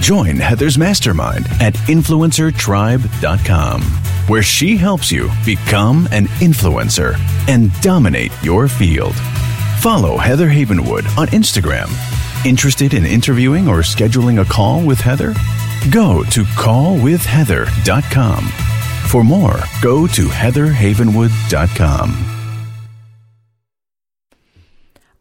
Join 0.00 0.34
Heather's 0.34 0.76
mastermind 0.76 1.46
at 1.60 1.74
influencertribe.com, 1.86 3.82
where 4.26 4.42
she 4.42 4.76
helps 4.76 5.12
you 5.12 5.30
become 5.46 6.08
an 6.10 6.26
influencer 6.40 7.14
and 7.48 7.70
dominate 7.80 8.32
your 8.42 8.66
field. 8.66 9.14
Follow 9.78 10.16
Heather 10.16 10.48
Havenwood 10.48 11.06
on 11.16 11.28
Instagram. 11.28 11.88
Interested 12.44 12.92
in 12.92 13.06
interviewing 13.06 13.68
or 13.68 13.82
scheduling 13.82 14.40
a 14.40 14.44
call 14.44 14.84
with 14.84 14.98
Heather? 14.98 15.32
Go 15.92 16.24
to 16.24 16.42
callwithheather.com. 16.42 18.48
For 19.06 19.22
more, 19.22 19.60
go 19.80 20.08
to 20.08 20.26
heatherhavenwood.com. 20.26 22.41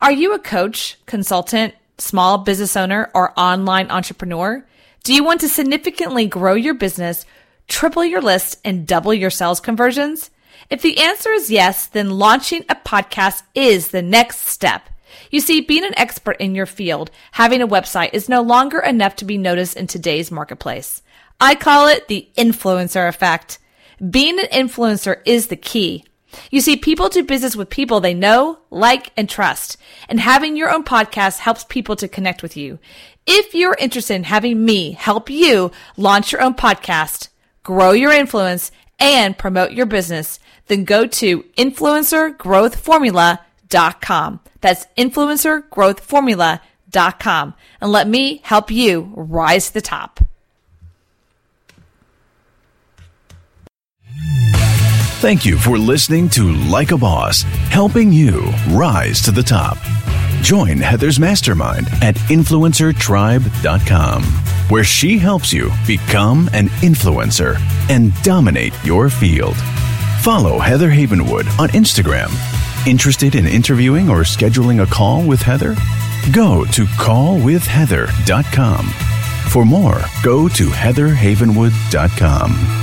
Are 0.01 0.11
you 0.11 0.33
a 0.33 0.39
coach, 0.39 0.97
consultant, 1.05 1.75
small 1.99 2.39
business 2.39 2.75
owner, 2.75 3.11
or 3.13 3.39
online 3.39 3.91
entrepreneur? 3.91 4.65
Do 5.03 5.13
you 5.13 5.23
want 5.23 5.41
to 5.41 5.47
significantly 5.47 6.25
grow 6.25 6.55
your 6.55 6.73
business, 6.73 7.23
triple 7.67 8.03
your 8.03 8.19
list, 8.19 8.59
and 8.65 8.87
double 8.87 9.13
your 9.13 9.29
sales 9.29 9.59
conversions? 9.59 10.31
If 10.71 10.81
the 10.81 10.97
answer 10.97 11.31
is 11.31 11.51
yes, 11.51 11.85
then 11.85 12.09
launching 12.09 12.65
a 12.67 12.73
podcast 12.73 13.43
is 13.53 13.89
the 13.89 14.01
next 14.01 14.47
step. 14.47 14.89
You 15.29 15.39
see, 15.39 15.61
being 15.61 15.85
an 15.85 15.97
expert 15.99 16.37
in 16.39 16.55
your 16.55 16.65
field, 16.65 17.11
having 17.33 17.61
a 17.61 17.67
website 17.67 18.11
is 18.13 18.27
no 18.27 18.41
longer 18.41 18.79
enough 18.79 19.15
to 19.17 19.25
be 19.25 19.37
noticed 19.37 19.77
in 19.77 19.85
today's 19.85 20.31
marketplace. 20.31 21.03
I 21.39 21.53
call 21.53 21.87
it 21.87 22.07
the 22.07 22.27
influencer 22.35 23.07
effect. 23.07 23.59
Being 24.09 24.39
an 24.39 24.47
influencer 24.47 25.21
is 25.25 25.47
the 25.47 25.55
key. 25.55 26.05
You 26.49 26.61
see, 26.61 26.77
people 26.77 27.09
do 27.09 27.23
business 27.23 27.55
with 27.55 27.69
people 27.69 27.99
they 27.99 28.13
know, 28.13 28.59
like, 28.69 29.11
and 29.17 29.27
trust. 29.29 29.77
And 30.09 30.19
having 30.19 30.55
your 30.55 30.71
own 30.71 30.83
podcast 30.83 31.39
helps 31.39 31.63
people 31.63 31.95
to 31.97 32.07
connect 32.07 32.43
with 32.43 32.57
you. 32.57 32.79
If 33.25 33.53
you're 33.53 33.77
interested 33.79 34.15
in 34.15 34.23
having 34.23 34.65
me 34.65 34.91
help 34.91 35.29
you 35.29 35.71
launch 35.97 36.31
your 36.31 36.41
own 36.41 36.55
podcast, 36.55 37.27
grow 37.63 37.91
your 37.91 38.11
influence, 38.11 38.71
and 38.99 39.37
promote 39.37 39.71
your 39.71 39.85
business, 39.85 40.39
then 40.67 40.85
go 40.85 41.05
to 41.07 41.43
influencergrowthformula.com. 41.57 44.39
That's 44.61 44.85
influencergrowthformula.com 44.97 46.59
and 46.93 47.91
let 47.91 48.07
me 48.07 48.41
help 48.43 48.71
you 48.71 49.11
rise 49.15 49.67
to 49.67 49.73
the 49.73 49.81
top. 49.81 50.19
Thank 55.21 55.45
you 55.45 55.57
for 55.59 55.77
listening 55.77 56.27
to 56.29 56.51
Like 56.51 56.89
a 56.89 56.97
Boss, 56.97 57.43
helping 57.69 58.11
you 58.11 58.51
rise 58.71 59.21
to 59.21 59.29
the 59.29 59.43
top. 59.43 59.77
Join 60.41 60.79
Heather's 60.79 61.19
mastermind 61.19 61.87
at 62.01 62.15
influencertribe.com, 62.15 64.23
where 64.69 64.83
she 64.83 65.19
helps 65.19 65.53
you 65.53 65.69
become 65.85 66.49
an 66.53 66.69
influencer 66.81 67.59
and 67.87 68.11
dominate 68.23 68.73
your 68.83 69.11
field. 69.11 69.55
Follow 70.21 70.57
Heather 70.57 70.89
Havenwood 70.89 71.45
on 71.59 71.69
Instagram. 71.69 72.31
Interested 72.87 73.35
in 73.35 73.45
interviewing 73.45 74.09
or 74.09 74.21
scheduling 74.21 74.81
a 74.81 74.87
call 74.87 75.23
with 75.23 75.43
Heather? 75.43 75.75
Go 76.31 76.65
to 76.65 76.85
callwithheather.com. 76.85 78.87
For 79.51 79.65
more, 79.65 80.01
go 80.23 80.47
to 80.47 80.69
heatherhavenwood.com. 80.69 82.80